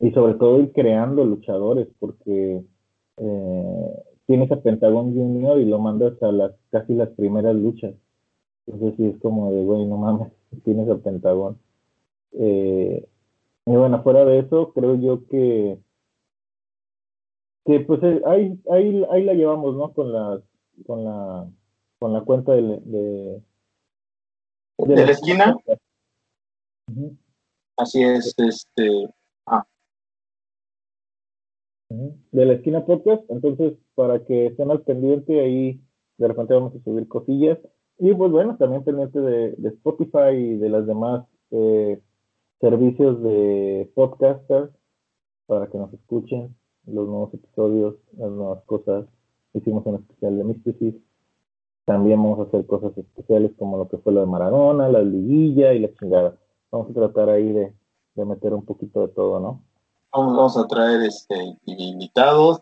y 0.00 0.10
sobre 0.12 0.34
todo 0.34 0.60
ir 0.60 0.72
creando 0.72 1.24
luchadores, 1.24 1.88
porque 1.98 2.62
eh, 3.18 4.02
tienes 4.26 4.50
a 4.52 4.60
Pentagon 4.60 5.14
Junior 5.14 5.58
y 5.58 5.64
lo 5.64 5.78
mandas 5.78 6.22
a 6.22 6.32
las 6.32 6.52
casi 6.70 6.94
las 6.94 7.08
primeras 7.10 7.54
luchas. 7.56 7.94
Entonces 8.66 8.96
sí 8.96 9.06
es 9.06 9.20
como 9.20 9.52
de, 9.52 9.64
güey, 9.64 9.86
no 9.86 9.96
mames, 9.96 10.32
tienes 10.64 10.88
el 10.88 11.00
Pentagón. 11.00 11.58
Eh, 12.32 13.06
y 13.66 13.70
bueno, 13.70 14.02
fuera 14.02 14.24
de 14.24 14.40
eso, 14.40 14.72
creo 14.74 14.96
yo 14.96 15.26
que, 15.26 15.78
que 17.64 17.80
pues 17.80 18.00
ahí, 18.02 18.60
ahí, 18.70 19.04
ahí 19.10 19.24
la 19.24 19.34
llevamos, 19.34 19.76
¿no? 19.76 19.92
Con 19.92 20.12
la, 20.12 20.40
con 20.86 21.04
la, 21.04 21.48
con 21.98 22.12
la 22.12 22.20
cuenta 22.22 22.52
de, 22.52 22.62
de, 22.62 23.42
la, 24.78 25.10
esquina. 25.10 25.56
Así 27.76 28.02
es, 28.02 28.34
este. 28.38 29.08
Ah. 29.46 29.66
De 31.88 32.44
la 32.44 32.54
esquina 32.54 32.84
podcast, 32.84 33.22
entonces 33.30 33.74
para 33.94 34.24
que 34.24 34.46
estén 34.46 34.70
al 34.70 34.82
pendiente, 34.82 35.40
ahí 35.40 35.80
de 36.18 36.28
repente 36.28 36.54
vamos 36.54 36.74
a 36.74 36.82
subir 36.82 37.08
cosillas. 37.08 37.58
Y 37.98 38.12
pues 38.14 38.30
bueno, 38.30 38.56
también 38.56 38.84
pendiente 38.84 39.20
de, 39.20 39.52
de 39.52 39.68
Spotify 39.70 40.34
y 40.34 40.56
de 40.56 40.68
las 40.68 40.86
demás 40.86 41.26
eh, 41.50 42.00
servicios 42.60 43.22
de 43.22 43.90
podcasters 43.94 44.70
para 45.46 45.68
que 45.68 45.78
nos 45.78 45.92
escuchen 45.92 46.54
los 46.86 47.08
nuevos 47.08 47.32
episodios, 47.34 47.96
las 48.16 48.30
nuevas 48.30 48.62
cosas. 48.64 49.06
Hicimos 49.54 49.86
un 49.86 49.96
especial 49.96 50.36
de 50.36 50.44
Mysticis. 50.44 50.94
También 51.86 52.20
vamos 52.20 52.40
a 52.40 52.42
hacer 52.42 52.66
cosas 52.66 52.98
especiales 52.98 53.52
como 53.56 53.78
lo 53.78 53.88
que 53.88 53.96
fue 53.98 54.12
lo 54.12 54.20
de 54.20 54.26
Maradona, 54.26 54.88
la 54.88 55.02
liguilla 55.02 55.72
y 55.72 55.78
la 55.78 55.94
chingada. 55.94 56.36
Vamos 56.72 56.90
a 56.90 56.94
tratar 56.94 57.30
ahí 57.30 57.52
de, 57.52 57.72
meter 58.24 58.52
un 58.52 58.64
poquito 58.64 59.06
de 59.06 59.08
todo, 59.08 59.38
¿no? 59.38 59.62
Vamos, 60.12 60.56
a 60.56 60.66
traer 60.66 61.02
este 61.02 61.56
invitados, 61.64 62.60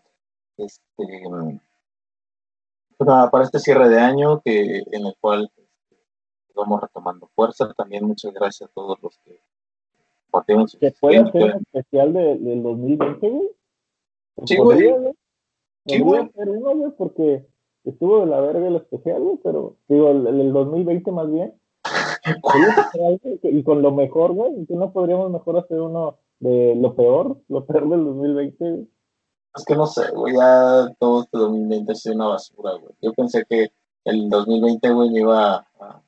este 0.57 1.59
para 2.97 3.43
este 3.43 3.59
cierre 3.59 3.89
de 3.89 3.99
año 3.99 4.41
que 4.41 4.83
en 4.91 5.05
el 5.07 5.15
cual 5.19 5.49
este, 5.57 5.97
vamos 6.53 6.81
retomando 6.81 7.27
fuerza. 7.33 7.73
También 7.73 8.05
muchas 8.05 8.31
gracias 8.31 8.69
a 8.69 8.73
todos 8.73 9.01
los 9.01 9.17
que 9.25 9.39
partieron 10.29 10.67
su 10.67 10.77
¿Se 10.77 10.91
puede 10.91 11.17
hacer 11.17 11.43
un 11.45 11.63
especial 11.63 12.13
del 12.13 12.61
2020, 12.61 13.27
güey? 13.27 13.49
Sí, 14.45 14.57
güey. 14.57 14.79
Sí, 15.87 15.99
güey. 15.99 16.29
uno, 16.35 16.93
porque 16.95 17.47
estuvo 17.85 18.21
de 18.21 18.27
la 18.27 18.39
verga 18.41 18.67
el 18.67 18.75
especial, 18.75 19.21
güey, 19.21 19.39
pero 19.43 19.75
digo, 19.87 20.09
el, 20.09 20.27
el 20.27 20.53
2020 20.53 21.11
más 21.11 21.31
bien. 21.31 21.53
y 23.43 23.63
con 23.63 23.81
lo 23.81 23.91
mejor, 23.91 24.33
güey, 24.33 24.65
¿no 24.69 24.91
podríamos 24.91 25.31
mejor 25.31 25.57
hacer 25.57 25.79
uno 25.79 26.17
de 26.39 26.75
lo 26.75 26.95
peor, 26.95 27.41
lo 27.47 27.65
peor 27.65 27.89
del 27.89 28.03
2020? 28.03 28.87
Es 29.55 29.65
que 29.65 29.75
no 29.75 29.85
sé, 29.85 30.11
güey, 30.11 30.35
ya 30.35 30.93
todo 30.99 31.23
este 31.23 31.37
2020 31.37 31.91
ha 31.91 31.95
sido 31.95 32.15
una 32.15 32.27
basura, 32.27 32.73
güey. 32.73 32.93
Yo 33.01 33.13
pensé 33.13 33.45
que 33.47 33.71
el 34.03 34.29
2020, 34.29 34.89
güey, 34.91 35.09
me 35.11 35.19
iba 35.21 35.55
a, 35.79 36.01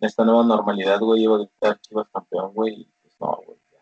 esta 0.00 0.24
nueva 0.24 0.44
normalidad, 0.44 1.00
güey, 1.00 1.22
iba 1.22 1.36
a 1.36 1.38
gritar 1.38 1.78
que 1.80 1.94
campeón, 2.12 2.52
güey, 2.54 2.80
y 2.80 2.92
pues 3.02 3.14
no, 3.20 3.38
güey, 3.46 3.58
ya. 3.72 3.78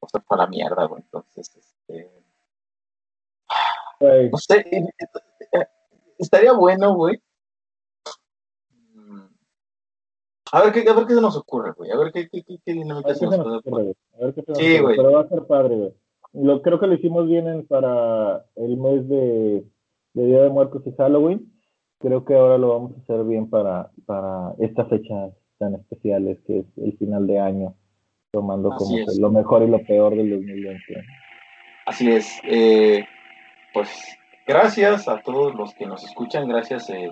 O 0.00 0.08
sea, 0.08 0.20
para 0.20 0.44
la 0.44 0.48
mierda, 0.48 0.84
güey. 0.86 1.02
Entonces, 1.02 1.50
este. 1.56 2.10
No 4.30 4.38
sé, 4.38 4.64
estaría 6.20 6.52
bueno, 6.52 6.94
güey. 6.94 7.18
Mm, 8.94 9.26
a 10.52 10.62
ver, 10.62 10.72
qué, 10.72 10.88
a 10.88 10.92
ver 10.92 11.06
qué 11.06 11.14
se 11.14 11.20
nos 11.20 11.36
ocurre, 11.36 11.72
güey. 11.72 11.90
A 11.90 11.96
ver 11.96 12.12
qué, 12.12 12.28
qué, 12.28 12.42
qué, 12.42 12.58
qué 12.64 12.72
dinámica 12.72 13.14
se 13.14 13.26
nos 13.26 13.38
ocurre. 13.38 13.94
A 14.20 14.24
ver 14.24 14.34
qué 14.34 14.42
se 14.42 14.50
nos 14.52 14.58
sí, 14.58 14.78
güey. 14.78 14.96
Pero 14.96 15.12
va 15.12 15.22
a 15.22 15.28
ser 15.28 15.46
padre, 15.46 15.76
güey. 15.76 15.94
Lo, 16.32 16.62
creo 16.62 16.78
que 16.78 16.86
lo 16.86 16.94
hicimos 16.94 17.26
bien 17.26 17.66
para 17.66 18.44
el 18.56 18.76
mes 18.76 19.08
de, 19.08 19.64
Día 20.14 20.42
de 20.42 20.50
Muertos 20.50 20.82
y 20.86 20.92
Halloween. 20.92 21.52
Creo 21.98 22.24
que 22.24 22.34
ahora 22.34 22.56
lo 22.56 22.68
vamos 22.68 22.92
a 22.96 23.00
hacer 23.00 23.24
bien 23.24 23.50
para, 23.50 23.90
para 24.06 24.54
estas 24.58 24.88
fechas 24.88 25.32
tan 25.58 25.74
especiales, 25.74 26.38
que 26.46 26.60
es 26.60 26.66
el 26.78 26.96
final 26.96 27.26
de 27.26 27.38
año, 27.38 27.74
tomando 28.30 28.70
como 28.70 28.96
lo 29.18 29.30
mejor 29.30 29.62
y 29.62 29.66
lo 29.66 29.84
peor 29.84 30.16
del 30.16 30.30
2020. 30.30 30.80
Así 31.86 32.10
es. 32.10 32.40
Eh, 32.44 33.04
pues 33.74 33.90
gracias 34.46 35.08
a 35.08 35.22
todos 35.22 35.54
los 35.54 35.74
que 35.74 35.86
nos 35.86 36.04
escuchan, 36.04 36.48
gracias 36.48 36.90
a 36.90 36.96
eh, 36.96 37.10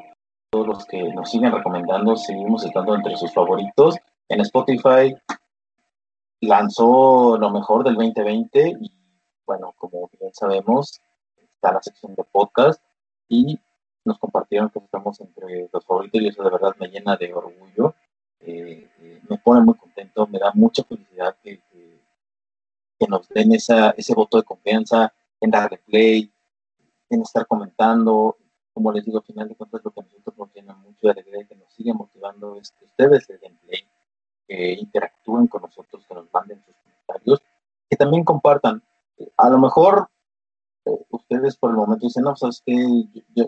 todos 0.50 0.66
los 0.66 0.84
que 0.86 1.02
nos 1.14 1.30
siguen 1.30 1.52
recomendando, 1.52 2.16
seguimos 2.16 2.64
estando 2.64 2.94
entre 2.94 3.16
sus 3.16 3.32
favoritos. 3.32 3.96
En 4.28 4.40
Spotify 4.40 5.14
lanzó 6.40 7.36
lo 7.38 7.50
mejor 7.50 7.84
del 7.84 7.94
2020 7.94 8.76
y 8.80 8.92
bueno, 9.46 9.74
como 9.76 10.10
bien 10.20 10.32
sabemos, 10.34 11.00
está 11.36 11.72
la 11.72 11.82
sección 11.82 12.14
de 12.14 12.24
podcast 12.24 12.82
y 13.28 13.58
nos 14.04 14.18
compartieron 14.18 14.70
que 14.70 14.78
estamos 14.78 15.20
entre 15.20 15.68
los 15.72 15.84
favoritos 15.84 16.20
y 16.20 16.28
eso 16.28 16.42
de 16.42 16.50
verdad 16.50 16.74
me 16.78 16.88
llena 16.88 17.16
de 17.16 17.32
orgullo. 17.32 17.94
Eh, 18.40 18.88
eh, 19.00 19.20
me 19.28 19.38
pone 19.38 19.62
muy 19.62 19.74
contento, 19.74 20.26
me 20.26 20.38
da 20.38 20.52
mucha 20.54 20.84
felicidad 20.84 21.36
que, 21.42 21.60
que, 22.98 23.06
nos 23.08 23.28
den 23.28 23.52
esa, 23.52 23.90
ese 23.90 24.14
voto 24.14 24.36
de 24.36 24.42
confianza 24.42 25.12
en 25.40 25.50
darle 25.50 25.78
play, 25.78 26.30
en 27.10 27.22
estar 27.22 27.46
comentando. 27.46 28.36
Como 28.72 28.92
les 28.92 29.04
digo, 29.04 29.18
al 29.18 29.24
final 29.24 29.48
de 29.48 29.56
cuentas, 29.56 29.80
lo 29.84 29.90
que 29.90 30.00
a 30.00 30.04
nosotros 30.04 30.38
nos 30.38 30.54
llena 30.54 30.74
mucho 30.74 31.06
de 31.06 31.10
alegría 31.10 31.42
y 31.42 31.46
que 31.46 31.56
nos 31.56 31.72
sigue 31.72 31.92
motivando 31.92 32.56
es 32.56 32.72
que 32.72 32.84
ustedes 32.84 33.28
le 33.28 33.38
den 33.38 33.58
play, 33.58 33.80
que 34.46 34.72
interactúen 34.74 35.46
con 35.48 35.62
nosotros, 35.62 36.04
que 36.06 36.14
nos 36.14 36.32
manden 36.32 36.62
sus 36.64 36.74
comentarios, 36.76 37.42
que 37.88 37.96
también 37.96 38.24
compartan 38.24 38.82
a 39.36 39.50
lo 39.50 39.58
mejor 39.58 40.08
eh, 40.84 40.90
ustedes 41.10 41.56
por 41.56 41.70
el 41.70 41.76
momento 41.76 42.06
dicen, 42.06 42.24
no, 42.24 42.36
sabes 42.36 42.62
que 42.64 42.74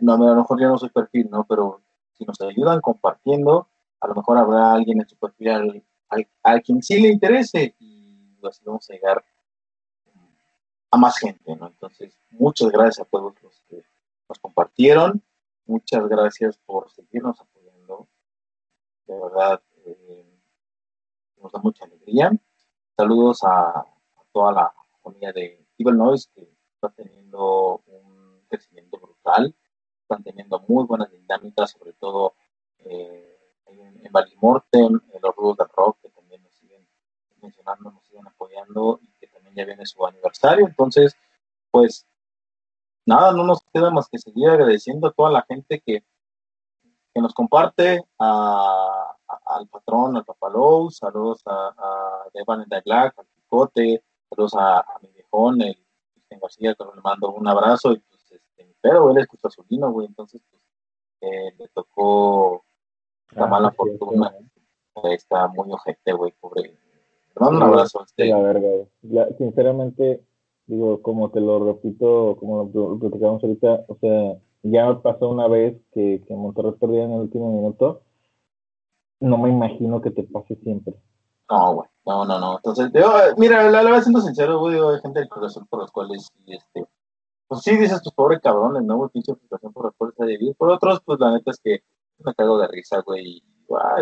no, 0.01 0.15
a 0.15 0.17
lo 0.17 0.37
mejor 0.37 0.61
yo 0.61 0.69
no 0.69 0.79
soy 0.79 0.91
perfil, 0.91 1.29
¿no? 1.31 1.45
Pero 1.49 1.81
si 2.13 2.25
nos 2.25 2.41
ayudan 2.41 2.81
compartiendo, 2.81 3.69
a 4.01 4.09
lo 4.09 4.15
mejor 4.15 4.39
habrá 4.39 4.73
alguien 4.73 5.01
en 5.01 5.09
su 5.09 5.17
perfil 5.17 5.83
al, 6.09 6.63
quien 6.63 6.83
sí 6.83 7.01
le 7.01 7.09
interese 7.09 7.75
y 7.79 8.37
así 8.47 8.65
vamos 8.65 8.89
a 8.91 8.95
llegar 8.95 9.25
a 10.91 10.97
más 10.97 11.19
gente, 11.19 11.55
¿no? 11.57 11.69
Entonces, 11.69 12.19
muchas 12.31 12.69
gracias 12.71 13.07
a 13.07 13.09
todos 13.09 13.35
los 13.43 13.63
que 13.69 13.85
nos 14.29 14.39
compartieron, 14.39 15.23
muchas 15.67 16.07
gracias 16.09 16.59
por 16.59 16.91
seguirnos 16.91 17.41
apoyando, 17.41 18.09
de 19.07 19.19
verdad, 19.19 19.63
eh, 19.85 20.41
nos 21.37 21.53
da 21.53 21.61
mucha 21.61 21.85
alegría. 21.85 22.33
Saludos 22.97 23.41
a 23.45 23.85
toda 24.33 24.53
la 24.53 24.75
familia 25.03 25.33
de 25.33 25.67
Evil 25.79 25.97
Noise, 25.97 26.29
que 26.35 26.49
está 26.75 26.91
teniendo 26.91 27.83
un 27.87 28.45
crecimiento 28.49 28.99
brutal, 28.99 29.55
están 30.03 30.23
teniendo 30.23 30.61
muy 30.69 30.85
buenas 30.85 31.11
dinámicas, 31.11 31.71
sobre 31.71 31.93
todo 31.95 32.35
eh, 32.79 33.39
en, 33.67 34.05
en 34.05 34.13
Valimortem, 34.13 35.01
en 35.13 35.23
los 35.23 35.37
rudos 35.37 35.59
de 35.59 35.65
rock, 35.77 35.99
que 36.03 36.11
también 36.11 36.43
nos 36.43 36.55
siguen 36.55 36.87
mencionando, 37.41 37.91
nos 37.91 38.05
siguen 38.05 38.27
apoyando 38.27 39.01
y 39.03 39.20
también 39.51 39.55
ya 39.55 39.65
viene 39.65 39.87
su 39.87 40.05
aniversario. 40.07 40.67
Entonces, 40.67 41.17
pues 41.71 42.07
nada, 43.07 43.33
no 43.33 43.45
nos 43.45 43.63
queda 43.73 43.91
más 43.91 44.09
que 44.09 44.19
seguir 44.19 44.49
agradeciendo 44.49 45.09
a 45.09 45.13
toda 45.13 45.31
la 45.31 45.43
gente 45.43 45.81
que, 45.81 46.05
que 47.15 47.21
nos 47.21 47.35
comparte, 47.35 48.05
a, 48.19 49.17
al 49.47 49.69
patrón, 49.69 50.17
al 50.17 50.25
Papalou, 50.25 50.91
saludos 50.91 51.43
a, 51.47 51.75
a 51.77 52.25
Devan 52.35 52.67
Black, 52.85 53.19
al 53.19 53.27
Picote, 53.27 54.03
saludos 54.29 54.55
a, 54.57 54.85
mi 55.03 55.09
viejón, 55.09 55.61
el 55.63 55.77
Cristian 56.13 56.41
García, 56.41 56.75
que 56.75 56.85
le 56.85 57.03
mando 57.03 57.33
un 57.33 57.49
abrazo, 57.49 57.93
y 57.93 57.99
pues, 57.99 58.33
este, 58.33 58.75
pero 58.81 59.11
él 59.11 59.19
es 59.19 59.45
azulino, 59.45 59.91
güey, 59.91 60.07
entonces, 60.07 60.41
pues, 60.51 60.63
eh, 61.23 61.55
le 61.59 61.69
tocó 61.69 62.65
la 63.33 63.45
ah, 63.45 63.49
mala 63.49 63.71
fortuna, 63.73 64.33
está 65.05 65.49
muy 65.49 65.73
ojete, 65.73 66.13
güey, 66.13 66.33
pobre, 66.41 66.77
un 67.49 67.63
abrazo. 67.63 68.05
Este. 68.05 68.27
La 68.29 68.39
verga, 68.39 68.69
sinceramente, 69.39 70.23
digo, 70.67 71.03
como 71.03 71.31
te 71.31 71.41
lo 71.41 71.65
repito, 71.65 72.37
como 72.39 72.71
lo 72.73 72.99
platicamos 72.99 73.43
ahorita, 73.43 73.85
o 73.89 73.97
sea, 74.01 74.37
ya 74.63 75.01
pasó 75.01 75.29
una 75.29 75.49
vez 75.49 75.81
que, 75.93 76.23
que 76.27 76.35
Monterrey 76.35 76.73
perdía 76.79 77.05
en 77.05 77.13
el 77.13 77.21
último 77.21 77.53
minuto, 77.53 78.03
no 79.21 79.39
me 79.39 79.51
imagino 79.51 80.01
que 80.01 80.11
te 80.11 80.23
pase 80.25 80.57
siempre. 80.57 80.95
No, 81.51 81.75
güey. 81.75 81.89
No, 82.07 82.25
no, 82.25 82.39
no. 82.39 82.57
Entonces, 82.57 82.91
yo, 82.95 83.13
mira, 83.37 83.71
la, 83.71 83.83
verdad, 83.83 84.03
siendo 84.03 84.21
sincero, 84.21 84.59
güey, 84.59 84.75
hay 84.77 85.01
gente 85.01 85.21
del 85.21 85.29
corazón 85.29 85.67
por 85.69 85.81
los 85.81 85.91
cuales, 85.91 86.29
este, 86.47 86.87
pues 87.47 87.63
sí 87.63 87.77
dices 87.77 88.03
tus 88.03 88.13
pobres 88.15 88.41
cabrones, 88.41 88.83
¿no, 88.83 88.97
güey? 88.97 89.11
Pinche 89.11 89.35
frustración 89.35 89.73
por 89.73 89.87
los 89.87 89.95
cuales 89.97 90.17
de 90.17 90.27
vivir. 90.27 90.57
Por 90.57 90.71
otros, 90.71 91.01
pues 91.05 91.19
la 91.21 91.33
neta 91.33 91.51
es 91.51 91.61
que 91.63 91.81
me 92.19 92.35
cago 92.35 92.59
de 92.59 92.69
risa, 92.69 93.03
güey. 93.05 93.27
Y, 93.27 93.43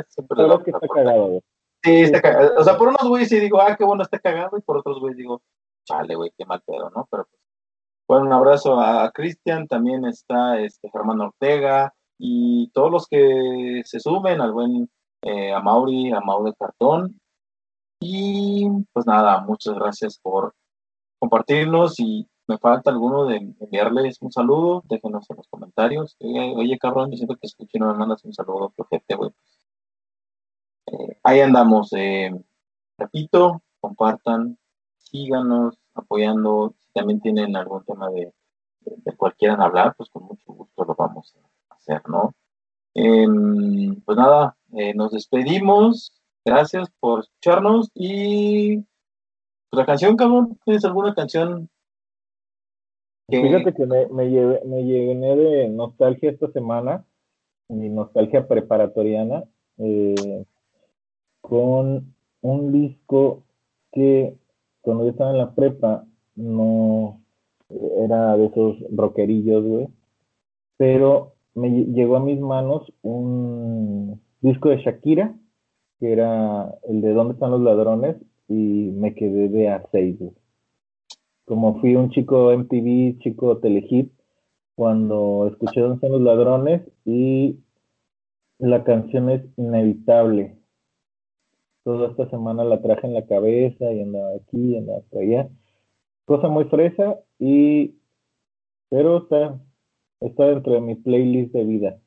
siempre 0.09 0.37
Creo 0.37 0.63
que 0.63 0.71
está 0.71 0.89
cagado, 0.89 1.27
güey. 1.29 1.43
Sí, 1.83 2.01
está 2.03 2.21
cagado. 2.21 2.55
O 2.59 2.65
sea, 2.65 2.77
por 2.77 2.89
unos 2.89 3.09
güeyes 3.09 3.29
sí 3.29 3.41
digo, 3.41 3.61
ah, 3.61 3.77
qué 3.77 3.85
bueno 3.85 4.03
está 4.03 4.19
cagado, 4.19 4.59
y 4.59 4.63
por 4.63 4.79
otros 4.79 4.99
güeyes 5.01 5.17
digo, 5.17 5.43
chale, 5.85 6.15
güey, 6.15 6.33
qué 6.37 6.45
mal 6.45 6.63
pedo, 6.67 6.91
¿no? 6.91 7.07
Pero 7.11 7.27
pues, 7.31 7.41
bueno, 8.09 8.27
un 8.27 8.33
abrazo 8.33 8.81
a, 8.81 9.11
Cristian, 9.13 9.67
también 9.69 10.05
está 10.05 10.61
este 10.61 10.91
Germán 10.91 11.21
Ortega, 11.21 11.95
y 12.19 12.71
todos 12.73 12.91
los 12.91 13.07
que 13.07 13.83
se 13.85 14.01
sumen 14.01 14.41
al 14.41 14.53
buen 14.53 14.91
eh, 15.23 15.53
a 15.53 15.61
Mauri, 15.61 16.13
a 16.13 16.21
Mauri 16.21 16.53
Cartón, 16.59 17.21
y 18.01 18.69
pues 18.93 19.07
nada, 19.07 19.41
muchas 19.41 19.75
gracias 19.75 20.19
por 20.19 20.55
compartirnos 21.19 21.99
y 21.99 22.29
me 22.47 22.59
falta 22.59 22.91
alguno 22.91 23.27
de 23.27 23.37
enviarles 23.61 24.23
un 24.23 24.33
saludo, 24.33 24.83
déjenos 24.89 25.29
en 25.31 25.37
los 25.37 25.49
comentarios. 25.49 26.17
oye, 26.21 26.79
cabrón, 26.79 27.11
yo 27.11 27.17
siento 27.17 27.35
que 27.35 27.47
escuché 27.47 27.79
no 27.79 27.93
me 27.93 27.99
mandas 27.99 28.25
un 28.25 28.33
saludo, 28.33 28.73
gente, 28.91 29.15
güey. 29.17 29.31
Eh, 30.93 31.19
ahí 31.23 31.41
andamos. 31.41 31.93
Eh, 31.93 32.31
repito, 32.97 33.63
compartan, 33.81 34.59
síganos 34.99 35.79
apoyando. 35.95 36.75
Si 36.79 36.93
también 36.93 37.21
tienen 37.21 37.57
algún 37.57 37.85
tema 37.85 38.11
de, 38.11 38.33
de, 38.81 39.51
hablar, 39.59 39.95
pues 39.97 40.09
con 40.11 40.25
mucho 40.25 40.53
gusto 40.53 40.85
lo 40.85 40.95
vamos 40.95 41.35
a 41.71 41.75
hacer, 41.75 42.03
¿no? 42.09 42.35
Em, 42.95 44.01
pues 44.03 44.17
nada, 44.17 44.57
eh, 44.73 44.95
nos 44.95 45.13
despedimos. 45.13 46.15
Gracias 46.45 46.89
por 47.01 47.21
escucharnos 47.21 47.91
y 47.95 48.79
pues, 48.79 49.81
la 49.81 49.87
canción, 49.87 50.17
cabrón, 50.17 50.59
¿tienes 50.65 50.85
alguna 50.85 51.15
canción? 51.15 51.69
Fíjate 53.29 53.75
que 53.75 53.85
me, 53.85 54.07
me, 54.07 54.25
me 54.65 54.83
llené 54.85 55.37
de 55.37 55.69
nostalgia 55.69 56.31
esta 56.31 56.51
semana, 56.51 57.05
mi 57.69 57.91
nostalgia 57.91 58.49
preparatoriana, 58.49 59.45
con 61.49 62.15
un 62.43 62.73
disco 62.73 63.45
que 63.93 64.37
cuando 64.83 65.05
yo 65.05 65.11
estaba 65.11 65.31
en 65.31 65.39
la 65.39 65.55
prepa 65.55 66.05
no 66.37 67.21
era 67.99 68.37
de 68.37 68.47
esos 68.47 68.77
rockerillos, 68.91 69.65
güey, 69.65 69.89
pero 70.77 71.35
me 71.55 71.71
llegó 71.71 72.17
a 72.17 72.21
mis 72.21 72.39
manos 72.41 72.93
un 73.03 74.21
disco 74.41 74.69
de 74.69 74.79
Shakira, 74.79 75.35
que 75.99 76.13
era 76.13 76.75
el 76.89 77.01
de 77.01 77.13
¿Dónde 77.13 77.35
están 77.35 77.51
los 77.51 77.61
ladrones? 77.61 78.17
y 78.51 78.93
me 78.95 79.15
quedé 79.15 79.49
de 79.49 79.69
a 79.69 79.85
seis, 79.93 80.17
Como 81.45 81.81
fui 81.81 81.97
un 81.97 82.11
chico 82.11 82.51
MTV, 82.53 83.19
chico 83.19 83.59
telehit, 83.59 84.11
cuando 84.75 85.49
escuché 85.51 85.81
¿Dónde 85.81 85.97
están 85.97 86.13
los 86.13 86.23
ladrones? 86.23 86.83
y 87.05 87.59
la 88.59 88.85
canción 88.85 89.31
es 89.31 89.43
inevitable. 89.57 90.58
Toda 91.89 92.09
esta 92.09 92.29
semana 92.29 92.65
la 92.65 92.83
traje 92.83 93.07
en 93.07 93.15
la 93.15 93.25
cabeza 93.25 93.91
y 93.91 94.03
andaba 94.03 94.35
aquí, 94.35 94.77
andaba 94.77 95.01
por 95.09 95.23
allá. 95.23 95.49
Cosa 96.27 96.49
muy 96.49 96.65
fresa 96.65 97.19
y 97.39 97.95
pero 98.91 99.23
está, 99.23 99.59
está 100.21 100.45
dentro 100.49 100.75
de 100.75 100.83
mi 100.83 100.97
playlist 100.97 101.55
de 101.55 101.65
vida. 101.65 101.99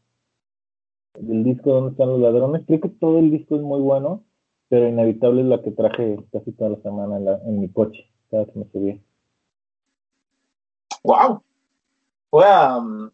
El 1.16 1.44
disco 1.44 1.74
donde 1.74 1.94
están 1.94 2.10
los 2.10 2.20
ladrones, 2.20 2.62
creo 2.68 2.80
que 2.80 2.90
todo 2.90 3.18
el 3.18 3.32
disco 3.32 3.56
es 3.56 3.64
muy 3.64 3.82
bueno, 3.82 4.24
pero 4.70 4.88
inevitable 4.88 5.42
es 5.42 5.48
la 5.48 5.64
que 5.64 5.72
traje 5.72 6.24
casi 6.32 6.52
toda 6.52 6.70
la 6.70 6.82
semana 6.84 7.40
en, 7.48 7.60
mi 7.60 7.68
coche, 7.68 8.08
cada 8.30 8.46
que 8.46 8.60
me 8.60 8.70
subía. 8.70 9.00
¡Wow! 11.04 11.42
Voy 12.30 12.44
a. 12.46 12.78
Um, 12.78 13.10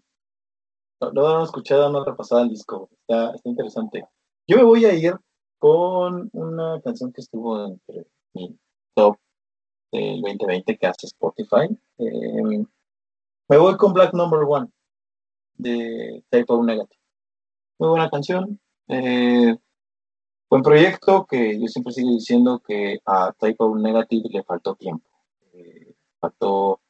he 1.00 1.44
escuchado, 1.44 1.90
no 1.90 2.04
repasado 2.04 2.42
el 2.42 2.50
disco. 2.50 2.90
Está 3.08 3.34
interesante. 3.46 4.06
Yo 4.46 4.58
me 4.58 4.64
voy 4.64 4.84
a 4.84 4.94
ir 4.94 5.14
con 5.60 6.30
una 6.34 6.82
canción 6.82 7.12
que 7.12 7.22
estuvo 7.22 7.66
entre 7.66 8.06
mi 8.34 8.58
top 8.94 9.18
del 9.92 10.22
2020 10.22 10.78
que 10.78 10.88
hace 10.88 11.08
Spotify. 11.08 11.68
Eh, 11.98 12.66
me 13.50 13.58
voy 13.58 13.78
con 13.78 13.94
Black 13.94 14.14
Number 14.14 14.42
One 14.48 14.70
de 15.56 16.24
Type 16.30 16.52
of 16.52 16.66
Negative. 16.66 17.00
Muy 17.80 17.90
buena 17.90 18.10
canción. 18.10 18.60
Eh, 18.88 19.56
buen 20.50 20.62
proyecto 20.62 21.26
que 21.26 21.60
yo 21.60 21.68
siempre 21.68 21.94
sigo 21.94 22.12
diciendo 22.12 22.62
que 22.66 23.00
a 23.06 23.32
Type 23.34 23.58
of 23.60 23.78
Negative 23.78 24.30
le 24.30 24.44
faltó 24.44 24.76
tiempo. 24.76 25.08
Eh, 25.54 25.94
faltó 26.20 26.82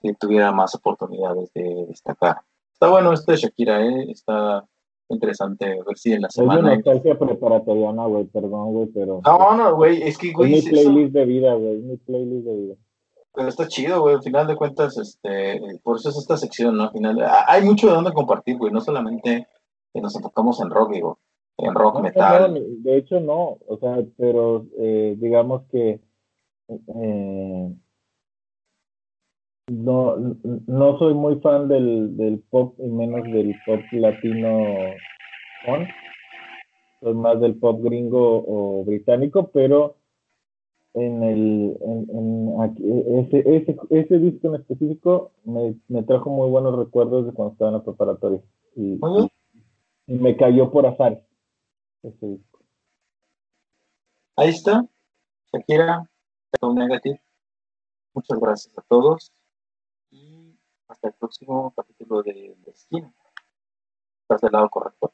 que 0.00 0.14
tuviera 0.14 0.52
más 0.52 0.74
oportunidades 0.74 1.52
de 1.52 1.86
destacar. 1.88 2.42
Está 2.72 2.88
bueno 2.88 3.12
este 3.12 3.32
de 3.32 3.38
Shakira, 3.38 3.84
¿eh? 3.84 4.10
está 4.10 4.66
interesante 5.14 5.66
ver 5.66 5.96
si 5.96 6.12
en 6.12 6.22
la 6.22 6.30
semana. 6.30 6.72
Es 6.72 6.78
nostalgia 6.78 7.18
preparatoriana, 7.18 8.06
güey, 8.06 8.24
perdón, 8.24 8.72
güey, 8.72 8.86
pero. 8.86 9.20
No, 9.24 9.56
no, 9.56 9.76
güey, 9.76 10.02
es 10.02 10.16
que, 10.18 10.32
güey. 10.32 10.54
Es 10.54 10.64
mi 10.64 10.70
playlist 10.70 11.12
de 11.12 11.24
vida, 11.24 11.54
güey, 11.54 11.78
mi 11.78 11.96
playlist 11.96 12.46
de 12.46 12.56
vida. 12.56 12.74
Pero 13.34 13.48
está 13.48 13.68
chido, 13.68 14.00
güey. 14.00 14.16
Al 14.16 14.22
final 14.22 14.46
de 14.46 14.56
cuentas, 14.56 14.96
este, 14.98 15.60
por 15.82 15.96
eso 15.96 16.08
es 16.08 16.16
esta 16.16 16.36
sección, 16.36 16.76
¿no? 16.76 16.84
Al 16.84 16.92
final, 16.92 17.18
hay 17.46 17.62
mucho 17.62 17.86
de 17.86 17.94
dónde 17.94 18.12
compartir, 18.12 18.56
güey. 18.56 18.72
No 18.72 18.80
solamente 18.80 19.46
nos 19.94 20.14
enfocamos 20.16 20.60
en 20.60 20.70
rock, 20.70 20.92
digo, 20.92 21.18
en 21.58 21.74
rock, 21.74 22.00
metal. 22.00 22.54
de 22.82 22.96
hecho, 22.96 23.20
no. 23.20 23.58
O 23.66 23.78
sea, 23.78 23.98
pero 24.16 24.66
eh, 24.78 25.16
digamos 25.18 25.62
que 25.70 26.00
eh, 26.68 27.74
no, 29.70 30.16
no 30.66 30.98
soy 30.98 31.14
muy 31.14 31.36
fan 31.36 31.68
del, 31.68 32.16
del 32.16 32.40
pop 32.50 32.74
y 32.78 32.88
menos 32.88 33.22
del 33.24 33.54
pop 33.64 33.80
latino. 33.92 34.64
Soy 37.00 37.14
más 37.14 37.40
del 37.40 37.54
pop 37.54 37.80
gringo 37.80 38.44
o 38.46 38.84
británico, 38.84 39.48
pero 39.52 39.96
en 40.94 41.22
el 41.22 41.78
en, 41.82 42.60
aquí, 42.60 42.82
ese, 42.84 43.56
ese, 43.56 43.76
ese 43.90 44.18
disco 44.18 44.48
en 44.48 44.56
específico 44.56 45.30
me, 45.44 45.76
me, 45.86 46.02
trajo 46.02 46.30
muy 46.30 46.50
buenos 46.50 46.76
recuerdos 46.76 47.26
de 47.26 47.32
cuando 47.32 47.52
estaba 47.52 47.70
en 47.70 47.76
la 47.76 47.84
preparatoria 47.84 48.40
y, 48.74 48.98
y, 50.08 50.14
me 50.14 50.36
cayó 50.36 50.72
por 50.72 50.84
azar 50.84 51.22
ese 52.02 52.26
disco. 52.26 52.58
Ahí 54.34 54.48
está, 54.48 54.84
Shakira, 55.52 56.10
Negative. 56.60 57.20
Muchas 58.12 58.40
gracias 58.40 58.76
a 58.76 58.82
todos 58.88 59.30
hasta 60.90 61.08
el 61.08 61.14
próximo 61.14 61.72
capítulo 61.74 62.22
de, 62.22 62.56
de 62.58 62.70
Esquina. 62.70 63.12
Estás 64.22 64.40
del 64.40 64.52
lado 64.52 64.68
correcto. 64.68 65.12